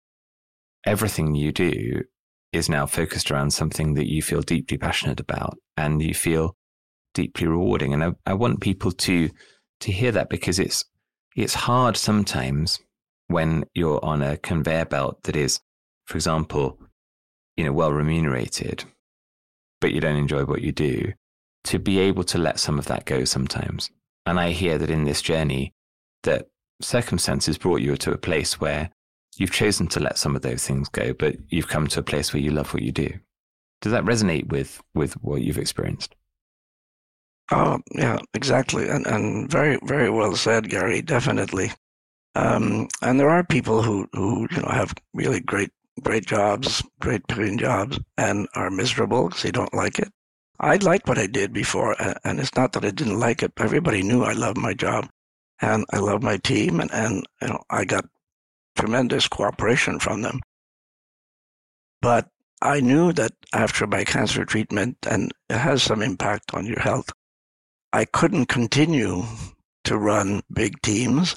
everything 0.85 1.35
you 1.35 1.51
do 1.51 2.03
is 2.53 2.69
now 2.69 2.85
focused 2.85 3.31
around 3.31 3.51
something 3.51 3.95
that 3.95 4.09
you 4.09 4.21
feel 4.21 4.41
deeply 4.41 4.77
passionate 4.77 5.19
about 5.19 5.57
and 5.75 6.01
you 6.01 6.13
feel 6.13 6.55
deeply 7.13 7.47
rewarding. 7.47 7.93
And 7.93 8.03
I, 8.03 8.11
I 8.25 8.33
want 8.33 8.61
people 8.61 8.91
to 8.91 9.29
to 9.81 9.91
hear 9.91 10.11
that 10.13 10.29
because 10.29 10.59
it's 10.59 10.85
it's 11.35 11.53
hard 11.53 11.97
sometimes 11.97 12.79
when 13.27 13.65
you're 13.73 14.03
on 14.05 14.21
a 14.21 14.37
conveyor 14.37 14.85
belt 14.85 15.23
that 15.23 15.35
is, 15.35 15.59
for 16.05 16.15
example, 16.15 16.79
you 17.57 17.63
know, 17.63 17.73
well 17.73 17.91
remunerated, 17.91 18.85
but 19.81 19.91
you 19.91 19.99
don't 19.99 20.15
enjoy 20.15 20.45
what 20.45 20.61
you 20.61 20.71
do, 20.71 21.13
to 21.65 21.79
be 21.79 21.99
able 21.99 22.23
to 22.25 22.37
let 22.37 22.59
some 22.59 22.77
of 22.77 22.85
that 22.85 23.05
go 23.05 23.25
sometimes. 23.25 23.89
And 24.25 24.39
I 24.39 24.51
hear 24.51 24.77
that 24.77 24.89
in 24.89 25.03
this 25.05 25.21
journey 25.21 25.73
that 26.23 26.47
circumstances 26.81 27.57
brought 27.57 27.81
you 27.81 27.95
to 27.97 28.11
a 28.11 28.17
place 28.17 28.59
where 28.59 28.91
you've 29.37 29.51
chosen 29.51 29.87
to 29.87 29.99
let 29.99 30.17
some 30.17 30.35
of 30.35 30.41
those 30.41 30.65
things 30.65 30.89
go, 30.89 31.13
but 31.13 31.35
you've 31.49 31.67
come 31.67 31.87
to 31.87 31.99
a 31.99 32.03
place 32.03 32.33
where 32.33 32.41
you 32.41 32.51
love 32.51 32.73
what 32.73 32.83
you 32.83 32.91
do. 32.91 33.11
Does 33.81 33.91
that 33.91 34.05
resonate 34.05 34.47
with 34.47 34.81
with 34.93 35.13
what 35.23 35.41
you've 35.41 35.57
experienced? 35.57 36.15
Oh 37.51 37.79
yeah, 37.91 38.19
exactly, 38.33 38.87
and 38.89 39.05
and 39.05 39.49
very 39.51 39.77
very 39.83 40.09
well 40.09 40.35
said, 40.35 40.69
Gary. 40.69 41.01
Definitely. 41.01 41.71
Um, 42.35 42.87
and 43.01 43.19
there 43.19 43.29
are 43.29 43.43
people 43.43 43.83
who 43.83 44.07
who 44.13 44.47
you 44.51 44.61
know 44.61 44.69
have 44.69 44.93
really 45.13 45.39
great 45.41 45.71
great 46.01 46.25
jobs, 46.25 46.83
great 46.99 47.27
paying 47.27 47.57
jobs, 47.57 47.99
and 48.17 48.47
are 48.55 48.69
miserable 48.69 49.27
because 49.27 49.43
they 49.43 49.51
don't 49.51 49.73
like 49.73 49.99
it. 49.99 50.09
I 50.59 50.77
liked 50.77 51.07
what 51.07 51.19
I 51.19 51.27
did 51.27 51.53
before, 51.53 51.95
and 52.23 52.39
it's 52.39 52.55
not 52.55 52.73
that 52.73 52.85
I 52.85 52.91
didn't 52.91 53.19
like 53.19 53.43
it. 53.43 53.51
Everybody 53.57 54.01
knew 54.03 54.23
I 54.23 54.33
loved 54.33 54.57
my 54.57 54.73
job, 54.73 55.09
and 55.61 55.85
I 55.91 55.97
love 55.99 56.23
my 56.23 56.37
team, 56.37 56.79
and 56.79 56.91
and 56.93 57.27
you 57.41 57.49
know 57.49 57.59
I 57.69 57.85
got 57.85 58.05
tremendous 58.75 59.27
cooperation 59.27 59.99
from 59.99 60.21
them. 60.21 60.41
But 62.01 62.29
I 62.62 62.79
knew 62.79 63.13
that 63.13 63.33
after 63.53 63.88
my 63.88 64.03
cancer 64.03 64.45
treatment, 64.45 64.97
and 65.09 65.31
it 65.49 65.57
has 65.57 65.83
some 65.83 66.01
impact 66.01 66.53
on 66.53 66.65
your 66.65 66.79
health, 66.79 67.09
I 67.91 68.05
couldn't 68.05 68.47
continue 68.47 69.23
to 69.83 69.97
run 69.97 70.41
big 70.51 70.81
teams 70.81 71.36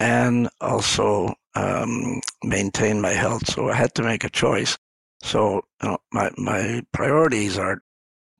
and 0.00 0.48
also 0.60 1.34
um, 1.54 2.20
maintain 2.42 3.00
my 3.00 3.12
health. 3.12 3.46
So 3.50 3.68
I 3.68 3.74
had 3.74 3.94
to 3.96 4.02
make 4.02 4.24
a 4.24 4.30
choice. 4.30 4.78
So 5.22 5.62
you 5.82 5.88
know, 5.88 5.98
my 6.12 6.30
my 6.36 6.82
priorities 6.92 7.58
are 7.58 7.82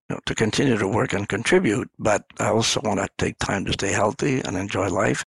you 0.08 0.16
know, 0.16 0.20
to 0.26 0.34
continue 0.34 0.76
to 0.76 0.88
work 0.88 1.12
and 1.12 1.28
contribute, 1.28 1.90
but 1.98 2.24
I 2.38 2.48
also 2.48 2.80
want 2.82 3.00
to 3.00 3.08
take 3.18 3.38
time 3.38 3.64
to 3.66 3.72
stay 3.72 3.92
healthy 3.92 4.40
and 4.40 4.56
enjoy 4.56 4.88
life. 4.88 5.24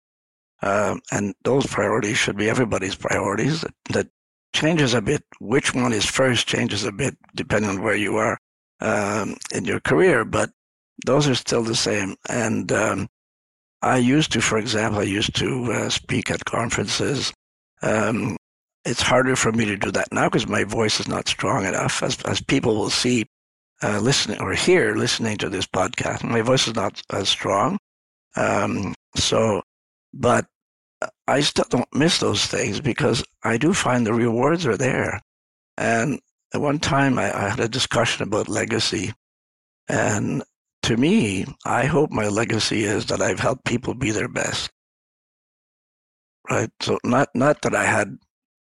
Um, 0.62 1.00
and 1.10 1.34
those 1.44 1.66
priorities 1.66 2.16
should 2.16 2.36
be 2.36 2.48
everybody's 2.48 2.94
priorities. 2.94 3.60
That, 3.60 3.74
that, 3.90 4.08
changes 4.54 4.94
a 4.94 5.02
bit. 5.02 5.24
Which 5.40 5.74
one 5.74 5.92
is 5.92 6.06
first 6.06 6.46
changes 6.46 6.84
a 6.84 6.92
bit 6.92 7.16
depending 7.34 7.68
on 7.70 7.82
where 7.82 7.96
you 7.96 8.16
are 8.16 8.38
um, 8.80 9.36
in 9.52 9.64
your 9.64 9.80
career, 9.80 10.24
but 10.24 10.50
those 11.04 11.28
are 11.28 11.34
still 11.34 11.62
the 11.62 11.74
same. 11.74 12.16
And 12.28 12.70
um, 12.72 13.08
I 13.82 13.98
used 13.98 14.32
to, 14.32 14.40
for 14.40 14.56
example, 14.56 15.00
I 15.00 15.04
used 15.04 15.34
to 15.36 15.72
uh, 15.72 15.88
speak 15.90 16.30
at 16.30 16.44
conferences. 16.44 17.32
Um, 17.82 18.36
it's 18.84 19.02
harder 19.02 19.36
for 19.36 19.52
me 19.52 19.64
to 19.64 19.76
do 19.76 19.90
that 19.90 20.12
now 20.12 20.26
because 20.28 20.46
my 20.46 20.64
voice 20.64 21.00
is 21.00 21.08
not 21.08 21.28
strong 21.28 21.64
enough, 21.64 22.02
as 22.02 22.20
as 22.22 22.40
people 22.40 22.76
will 22.76 22.90
see, 22.90 23.24
uh, 23.82 23.98
listening 23.98 24.40
or 24.40 24.52
hear 24.52 24.94
listening 24.94 25.38
to 25.38 25.48
this 25.48 25.66
podcast. 25.66 26.22
My 26.22 26.42
voice 26.42 26.68
is 26.68 26.74
not 26.74 27.00
as 27.10 27.28
strong. 27.28 27.78
Um, 28.36 28.94
so 29.16 29.62
but 30.14 30.46
I 31.26 31.40
still 31.40 31.66
don't 31.68 31.94
miss 31.94 32.18
those 32.18 32.46
things 32.46 32.80
because 32.80 33.24
I 33.42 33.56
do 33.58 33.74
find 33.74 34.06
the 34.06 34.14
rewards 34.14 34.64
are 34.64 34.76
there. 34.76 35.20
And 35.76 36.20
at 36.54 36.60
one 36.60 36.78
time, 36.78 37.18
I, 37.18 37.36
I 37.36 37.48
had 37.48 37.60
a 37.60 37.68
discussion 37.68 38.22
about 38.22 38.48
legacy. 38.48 39.12
And 39.88 40.44
to 40.84 40.96
me, 40.96 41.46
I 41.64 41.86
hope 41.86 42.10
my 42.10 42.28
legacy 42.28 42.84
is 42.84 43.06
that 43.06 43.20
I've 43.20 43.40
helped 43.40 43.64
people 43.64 43.94
be 43.94 44.12
their 44.12 44.28
best. 44.28 44.70
Right? 46.48 46.70
So, 46.80 46.98
not, 47.04 47.30
not 47.34 47.62
that 47.62 47.74
I 47.74 47.84
had 47.84 48.16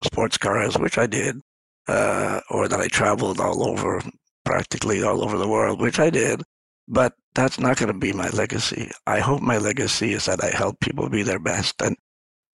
sports 0.03 0.37
cars, 0.37 0.77
which 0.77 0.97
I 0.97 1.07
did, 1.07 1.39
uh, 1.87 2.41
or 2.49 2.67
that 2.67 2.79
I 2.79 2.87
traveled 2.87 3.39
all 3.39 3.67
over, 3.67 4.01
practically 4.43 5.03
all 5.03 5.23
over 5.23 5.37
the 5.37 5.47
world, 5.47 5.79
which 5.79 5.99
I 5.99 6.09
did, 6.09 6.43
but 6.89 7.13
that's 7.35 7.59
not 7.59 7.77
going 7.77 7.93
to 7.93 7.97
be 7.97 8.11
my 8.11 8.29
legacy. 8.29 8.91
I 9.05 9.19
hope 9.19 9.41
my 9.41 9.59
legacy 9.59 10.13
is 10.13 10.25
that 10.25 10.43
I 10.43 10.49
help 10.49 10.79
people 10.79 11.07
be 11.07 11.21
their 11.21 11.39
best. 11.39 11.79
And 11.81 11.95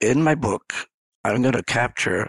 in 0.02 0.22
my 0.22 0.36
book, 0.36 0.74
I'm 1.24 1.42
going 1.42 1.54
to 1.54 1.64
capture 1.64 2.28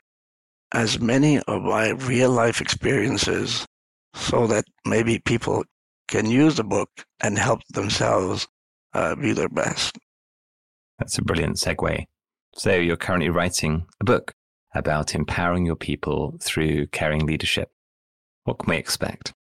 as 0.73 1.01
many 1.01 1.41
of 1.41 1.63
my 1.63 1.91
real 1.91 2.31
life 2.31 2.61
experiences 2.61 3.67
so 4.15 4.47
that 4.47 4.65
maybe 4.87 5.19
people 5.19 5.65
can 6.09 6.27
use 6.27 6.57
the 6.57 6.65
book 6.65 6.89
and 7.21 7.39
help 7.39 7.61
themselves 7.71 8.47
uh, 8.95 9.17
be 9.17 9.33
their 9.33 9.49
best. 9.49 9.99
That's 10.99 11.19
a 11.19 11.23
brilliant 11.23 11.57
segue. 11.57 12.05
So, 12.55 12.75
you're 12.75 12.97
currently 12.97 13.29
writing 13.29 13.87
a 14.01 14.05
book 14.05 14.33
about 14.75 15.15
empowering 15.15 15.67
your 15.67 15.77
people 15.77 16.39
through 16.41 16.87
caring 16.87 17.27
leadership. 17.27 17.69
What 18.45 18.61
can 18.61 18.71
we 18.71 18.77
expect? 18.77 19.35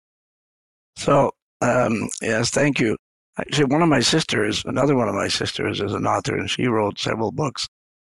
So, 0.96 1.32
um, 1.60 2.08
yes, 2.22 2.50
thank 2.50 2.80
you. 2.80 2.96
Actually, 3.38 3.64
one 3.64 3.82
of 3.82 3.88
my 3.88 4.00
sisters, 4.00 4.64
another 4.64 4.94
one 4.96 5.08
of 5.08 5.14
my 5.14 5.28
sisters, 5.28 5.80
is 5.80 5.92
an 5.92 6.06
author, 6.06 6.36
and 6.36 6.48
she 6.48 6.66
wrote 6.66 6.98
several 6.98 7.32
books, 7.32 7.66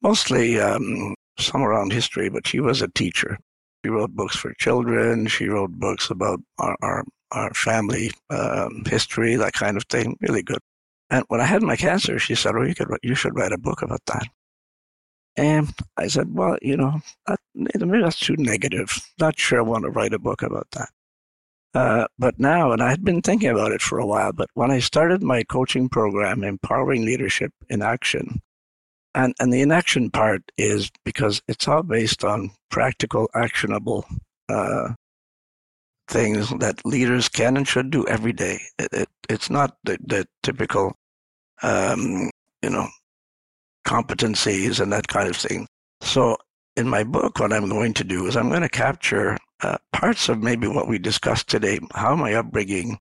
mostly 0.02 0.60
um, 0.60 1.14
some 1.38 1.62
around 1.62 1.92
history, 1.92 2.28
but 2.28 2.46
she 2.46 2.60
was 2.60 2.82
a 2.82 2.88
teacher. 2.88 3.38
She 3.84 3.90
wrote 3.90 4.10
books 4.10 4.36
for 4.36 4.52
children. 4.54 5.26
She 5.26 5.48
wrote 5.48 5.72
books 5.72 6.10
about 6.10 6.40
our, 6.58 6.76
our, 6.82 7.04
our 7.32 7.54
family 7.54 8.12
um, 8.30 8.82
history, 8.86 9.36
that 9.36 9.52
kind 9.54 9.76
of 9.76 9.84
thing. 9.84 10.16
Really 10.20 10.42
good. 10.42 10.58
And 11.10 11.24
when 11.28 11.40
I 11.40 11.44
had 11.44 11.62
my 11.62 11.76
cancer, 11.76 12.18
she 12.18 12.34
said, 12.34 12.54
"Oh, 12.54 12.62
you 12.62 12.74
could, 12.74 12.88
you 13.02 13.14
should 13.14 13.36
write 13.36 13.52
a 13.52 13.58
book 13.58 13.82
about 13.82 14.04
that." 14.06 14.26
And 15.36 15.72
I 15.96 16.08
said, 16.08 16.34
"Well, 16.34 16.58
you 16.60 16.76
know, 16.76 17.00
that, 17.26 17.40
maybe 17.54 18.00
that's 18.02 18.18
too 18.18 18.36
negative. 18.36 19.00
Not 19.18 19.38
sure 19.38 19.58
I 19.58 19.62
want 19.62 19.84
to 19.84 19.90
write 19.90 20.12
a 20.12 20.18
book 20.18 20.42
about 20.42 20.68
that." 20.72 20.90
Uh, 21.74 22.06
but 22.18 22.38
now, 22.38 22.72
and 22.72 22.82
I 22.82 22.90
had 22.90 23.04
been 23.04 23.20
thinking 23.20 23.50
about 23.50 23.72
it 23.72 23.82
for 23.82 23.98
a 23.98 24.06
while, 24.06 24.32
but 24.32 24.48
when 24.54 24.70
I 24.70 24.78
started 24.78 25.22
my 25.22 25.44
coaching 25.44 25.88
program, 25.88 26.42
Empowering 26.42 27.04
Leadership 27.04 27.52
in 27.68 27.82
Action, 27.82 28.40
and, 29.14 29.34
and 29.38 29.52
the 29.52 29.60
inaction 29.60 30.10
part 30.10 30.42
is 30.56 30.90
because 31.04 31.42
it's 31.48 31.68
all 31.68 31.82
based 31.82 32.24
on 32.24 32.50
practical, 32.70 33.28
actionable 33.34 34.04
uh, 34.48 34.94
things 36.08 36.50
that 36.58 36.84
leaders 36.86 37.28
can 37.28 37.56
and 37.56 37.68
should 37.68 37.90
do 37.90 38.06
every 38.06 38.32
day. 38.32 38.60
It, 38.78 38.88
it, 38.92 39.08
it's 39.28 39.50
not 39.50 39.76
the, 39.84 39.98
the 40.06 40.26
typical, 40.42 40.94
um, 41.62 42.30
you 42.62 42.70
know, 42.70 42.88
competencies 43.86 44.80
and 44.80 44.92
that 44.92 45.08
kind 45.08 45.28
of 45.28 45.36
thing. 45.36 45.66
So 46.00 46.36
in 46.78 46.88
my 46.88 47.02
book, 47.02 47.40
what 47.40 47.52
I'm 47.52 47.68
going 47.68 47.92
to 47.94 48.04
do 48.04 48.26
is 48.26 48.36
I'm 48.36 48.48
going 48.48 48.62
to 48.62 48.68
capture 48.68 49.36
uh, 49.60 49.78
parts 49.92 50.28
of 50.28 50.40
maybe 50.40 50.68
what 50.68 50.86
we 50.86 50.98
discussed 50.98 51.48
today, 51.48 51.80
how 51.92 52.14
my 52.14 52.34
upbringing 52.34 52.98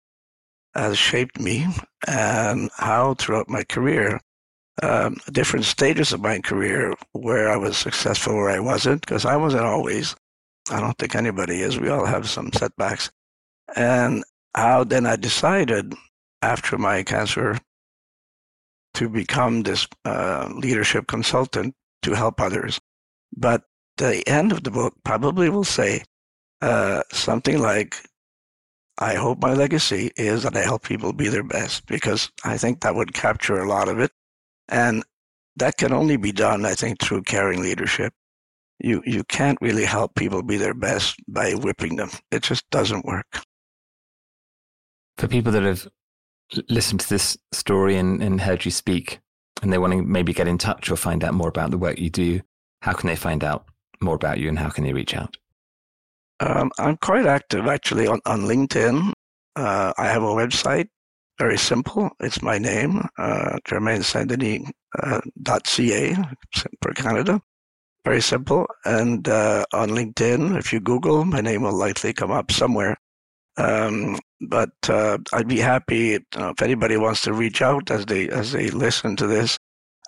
has 0.75 0.97
shaped 0.97 1.39
me, 1.39 1.67
and 2.09 2.71
how 2.77 3.15
throughout 3.15 3.51
my 3.51 3.65
career 3.65 4.19
um, 4.83 5.17
different 5.31 5.67
stages 5.67 6.13
of 6.13 6.23
my 6.23 6.39
career 6.39 6.95
where 7.13 7.51
I 7.51 7.57
was 7.57 7.77
successful, 7.77 8.35
where 8.35 8.51
I 8.51 8.61
wasn't, 8.61 9.03
because 9.03 9.27
I 9.27 9.37
wasn't 9.37 9.65
always. 9.65 10.17
I 10.71 10.81
don't 10.81 10.97
think 10.99 11.15
anybody 11.15 11.61
is. 11.61 11.79
We 11.79 11.91
all 11.91 12.07
have 12.07 12.29
some 12.29 12.53
setbacks. 12.55 13.11
And 13.77 14.25
how 14.55 14.85
then 14.85 15.05
I 15.07 15.17
decided 15.17 15.95
after 16.41 16.79
my 16.79 17.03
cancer 17.03 17.59
to 18.95 19.09
become 19.11 19.63
this 19.63 19.87
uh, 20.07 20.49
leadership 20.55 21.07
consultant 21.07 21.75
to 22.03 22.15
help 22.15 22.41
others. 22.41 22.81
But 23.37 23.63
the 23.97 24.27
end 24.29 24.53
of 24.53 24.65
the 24.65 24.71
book 24.71 24.95
probably 25.05 25.49
will 25.49 25.65
say 25.65 26.05
uh, 26.61 27.03
something 27.13 27.61
like, 27.61 27.97
I 28.99 29.15
hope 29.15 29.43
my 29.43 29.53
legacy 29.53 30.11
is 30.17 30.43
that 30.43 30.57
I 30.57 30.63
help 30.63 30.85
people 30.85 31.13
be 31.13 31.29
their 31.29 31.43
best 31.43 31.87
because 31.87 32.31
I 32.45 32.57
think 32.57 32.81
that 32.81 32.95
would 32.95 33.13
capture 33.13 33.59
a 33.59 33.69
lot 33.69 33.89
of 33.89 34.01
it. 34.01 34.11
And 34.69 35.05
that 35.57 35.77
can 35.77 35.93
only 35.93 36.17
be 36.17 36.33
done, 36.33 36.65
I 36.65 36.75
think, 36.75 37.01
through 37.01 37.23
caring 37.23 37.61
leadership. 37.61 38.13
You, 38.79 39.03
you 39.07 39.25
can't 39.25 39.59
really 39.61 39.85
help 39.85 40.15
people 40.15 40.43
be 40.43 40.57
their 40.57 40.75
best 40.75 41.17
by 41.29 41.53
whipping 41.53 41.97
them. 41.97 42.11
It 42.31 42.43
just 42.43 42.69
doesn't 42.71 43.07
work. 43.07 43.41
For 45.19 45.29
people 45.29 45.53
that 45.53 45.63
have 45.63 45.89
listened 46.69 47.01
to 47.01 47.09
this 47.09 47.39
story 47.53 47.97
and, 47.97 48.23
and 48.23 48.41
heard 48.41 48.65
you 48.65 48.71
speak, 48.71 49.21
and 49.63 49.73
they 49.73 49.79
want 49.79 49.95
to 49.95 50.03
maybe 50.03 50.35
get 50.35 50.49
in 50.49 50.59
touch 50.59 50.91
or 50.91 50.97
find 50.97 51.25
out 51.25 51.33
more 51.33 51.49
about 51.49 51.71
the 51.71 51.79
work 51.79 51.99
you 51.99 52.11
do, 52.11 52.43
how 52.87 52.93
can 52.93 53.09
they 53.09 53.17
find 53.17 53.43
out 53.43 53.65
more 54.01 54.15
about 54.15 54.39
you 54.39 54.49
and 54.49 54.61
how 54.61 54.71
can 54.71 54.85
they 54.85 54.93
reach 54.93 55.17
out? 55.17 55.37
Um, 56.39 56.71
I'm 56.79 56.97
quite 56.99 57.27
active 57.27 57.67
actually 57.67 58.07
on, 58.07 58.21
on 58.27 58.43
LinkedIn. 58.43 59.11
Uh, 59.57 59.93
I 59.99 60.07
have 60.07 60.23
a 60.23 60.27
website, 60.27 60.87
very 61.37 61.59
simple. 61.59 62.11
It's 62.21 62.43
my 62.43 62.59
name, 62.59 63.09
uh, 63.19 63.59
germainsaintdenis.ca 63.67 66.13
uh, 66.13 66.25
for 66.81 66.93
Canada. 66.93 67.43
Very 68.05 68.23
simple. 68.23 68.69
And 68.85 69.29
uh, 69.29 69.65
on 69.73 69.91
LinkedIn, 69.91 70.57
if 70.57 70.73
you 70.73 70.79
Google, 70.79 71.25
my 71.25 71.41
name 71.41 71.63
will 71.63 71.77
likely 71.77 72.13
come 72.13 72.31
up 72.31 72.53
somewhere. 72.53 72.97
Um, 73.57 74.17
but 74.43 74.71
uh, 74.89 75.19
I'd 75.33 75.49
be 75.49 75.59
happy 75.59 76.15
if 76.15 76.63
anybody 76.63 76.97
wants 76.99 77.23
to 77.23 77.33
reach 77.33 77.63
out 77.63 77.91
as 77.91 78.07
they 78.07 78.29
as 78.29 78.53
they 78.53 78.69
listen 78.69 79.17
to 79.17 79.27
this. 79.27 79.59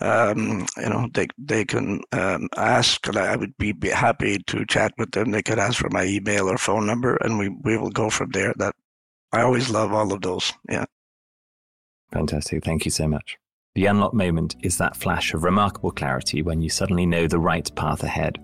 Um, 0.01 0.67
you 0.77 0.89
know, 0.89 1.09
they 1.13 1.27
they 1.39 1.65
can 1.65 2.01
um, 2.13 2.49
ask, 2.57 3.07
and 3.09 3.17
I 3.17 3.37
would 3.37 3.57
be, 3.59 3.73
be 3.73 3.89
happy 3.89 4.39
to 4.47 4.65
chat 4.67 4.93
with 4.97 5.11
them. 5.11 5.31
They 5.31 5.43
could 5.43 5.59
ask 5.59 5.79
for 5.79 5.91
my 5.91 6.05
email 6.05 6.49
or 6.49 6.59
phone 6.59 6.87
number, 6.87 7.17
and 7.17 7.39
we 7.39 7.49
we 7.49 7.77
will 7.77 7.91
go 7.91 8.09
from 8.11 8.31
there. 8.31 8.55
That 8.59 8.75
I 9.33 9.43
always 9.43 9.71
love 9.71 9.93
all 9.93 10.13
of 10.13 10.23
those. 10.23 10.53
Yeah. 10.69 10.85
Fantastic. 12.13 12.65
Thank 12.65 12.85
you 12.85 12.91
so 12.91 13.09
much. 13.09 13.37
The 13.75 13.87
unlock 13.87 14.15
moment 14.15 14.57
is 14.63 14.79
that 14.79 14.97
flash 14.97 15.35
of 15.35 15.45
remarkable 15.45 15.91
clarity 15.91 16.43
when 16.43 16.63
you 16.63 16.71
suddenly 16.71 17.07
know 17.07 17.27
the 17.27 17.39
right 17.39 17.71
path 17.77 18.03
ahead. 18.03 18.39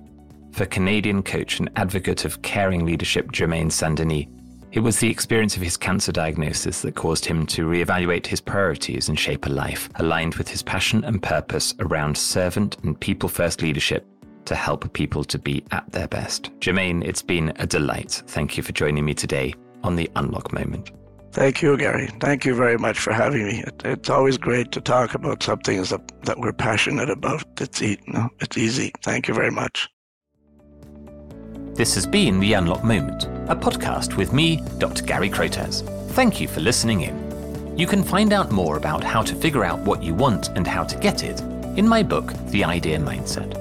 For 0.53 0.67
Canadian 0.67 1.23
coach 1.23 1.59
and 1.59 1.71
advocate 1.77 2.25
of 2.25 2.43
caring 2.43 2.85
leadership 2.85 3.33
Germain 3.33 3.71
St-Denis, 3.71 4.27
it 4.75 4.81
was 4.81 4.99
the 4.99 5.09
experience 5.09 5.57
of 5.57 5.63
his 5.63 5.77
cancer 5.77 6.11
diagnosis 6.11 6.83
that 6.83 6.97
caused 6.97 7.25
him 7.25 7.47
to 7.47 7.65
reevaluate 7.65 8.27
his 8.27 8.41
priorities 8.41 9.09
and 9.09 9.17
shape 9.19 9.47
a 9.47 9.49
life 9.49 9.89
aligned 9.97 10.35
with 10.35 10.49
his 10.49 10.65
passion 10.65 11.05
and 11.05 11.23
purpose 11.23 11.75
around 11.79 12.19
servant 12.19 12.77
and 12.83 12.99
people 12.99 13.29
first 13.29 13.63
leadership 13.63 14.05
to 14.47 14.57
help 14.57 14.93
people 14.93 15.23
to 15.23 15.39
be 15.39 15.65
at 15.71 15.91
their 15.93 16.09
best. 16.09 16.51
Germain, 16.59 17.05
it's 17.05 17.23
been 17.23 17.53
a 17.61 17.67
delight. 17.67 18.25
Thank 18.27 18.57
you 18.57 18.65
for 18.65 18.73
joining 18.73 19.05
me 19.05 19.15
today 19.15 19.55
on 19.85 19.95
the 19.95 20.11
Unlock 20.17 20.53
Moment. 20.53 20.91
Thank 21.31 21.63
you, 21.63 21.77
Gary. 21.77 22.09
Thank 22.19 22.45
you 22.45 22.57
very 22.57 22.77
much 22.77 22.99
for 22.99 23.13
having 23.13 23.47
me. 23.47 23.63
It, 23.65 23.81
it's 23.85 24.11
always 24.11 24.39
great 24.39 24.73
to 24.73 24.81
talk 24.81 25.15
about 25.15 25.45
something 25.45 25.83
that, 25.85 26.13
that 26.25 26.41
we're 26.41 26.53
passionate 26.53 27.11
about. 27.11 27.45
It's, 27.61 27.81
e- 27.81 27.99
no, 28.09 28.29
it's 28.41 28.59
easy. 28.59 28.93
Thank 29.03 29.29
you 29.29 29.35
very 29.35 29.51
much. 29.53 29.89
This 31.75 31.97
has 31.97 32.07
been 32.07 32.39
The 32.39 32.53
Unlock 32.53 32.85
Moment, 32.85 33.25
a 33.49 33.57
podcast 33.57 34.17
with 34.17 34.33
me, 34.33 34.63
Dr. 34.79 35.03
Gary 35.03 35.29
Crotaz. 35.29 35.83
Thank 36.11 36.41
you 36.41 36.47
for 36.47 36.61
listening 36.61 37.01
in. 37.01 37.77
You 37.77 37.89
can 37.89 38.05
find 38.05 38.33
out 38.33 38.53
more 38.53 38.77
about 38.77 39.03
how 39.03 39.23
to 39.23 39.35
figure 39.35 39.65
out 39.65 39.81
what 39.81 40.01
you 40.01 40.15
want 40.15 40.51
and 40.51 40.69
how 40.69 40.85
to 40.85 40.97
get 40.97 41.25
it 41.25 41.41
in 41.77 41.89
my 41.89 42.01
book, 42.01 42.33
The 42.47 42.63
Idea 42.63 43.01
Mindset. 43.01 43.53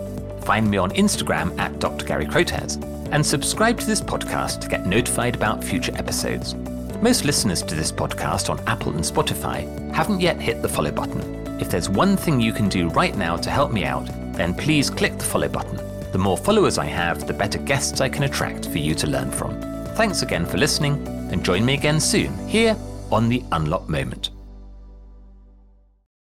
Find 0.46 0.70
me 0.70 0.78
on 0.78 0.92
Instagram 0.92 1.58
at 1.58 1.80
Dr. 1.80 2.06
Gary 2.06 2.28
Crotaz 2.28 2.78
and 3.12 3.26
subscribe 3.26 3.80
to 3.80 3.88
this 3.88 4.02
podcast 4.02 4.62
to 4.62 4.70
get 4.70 4.86
notified 4.86 5.36
about 5.36 5.64
future 5.64 5.98
episodes. 5.98 6.54
Most 7.02 7.26
listeners 7.26 7.64
to 7.64 7.74
this 7.74 7.92
podcast 7.92 8.48
on 8.52 8.60
Apple 8.68 8.94
and 8.94 9.04
Spotify 9.04 9.92
haven't 9.92 10.22
yet 10.22 10.40
hit 10.40 10.62
the 10.62 10.70
follow 10.70 10.92
button. 10.92 11.60
If 11.60 11.72
there's 11.72 11.90
one 11.90 12.16
thing 12.16 12.40
you 12.40 12.54
can 12.54 12.70
do 12.70 12.90
right 12.90 13.18
now 13.18 13.38
to 13.38 13.50
help 13.50 13.72
me 13.72 13.86
out, 13.86 14.06
then 14.34 14.54
please 14.54 14.92
click 14.92 15.18
the 15.18 15.26
follow 15.26 15.50
button. 15.50 15.80
The 16.14 16.20
more 16.20 16.38
followers 16.38 16.78
I 16.78 16.86
have, 16.86 17.26
the 17.26 17.34
better 17.34 17.58
guests 17.58 18.00
I 18.00 18.08
can 18.08 18.22
attract 18.22 18.68
for 18.68 18.78
you 18.78 18.94
to 18.94 19.08
learn 19.08 19.32
from. 19.32 19.60
Thanks 19.96 20.22
again 20.22 20.46
for 20.46 20.60
listening, 20.60 21.08
and 21.32 21.44
join 21.44 21.66
me 21.66 21.74
again 21.74 22.00
soon 22.00 22.38
here 22.48 22.78
on 23.12 23.30
the 23.30 23.44
Unlock 23.52 23.90
Moment. 23.90 24.30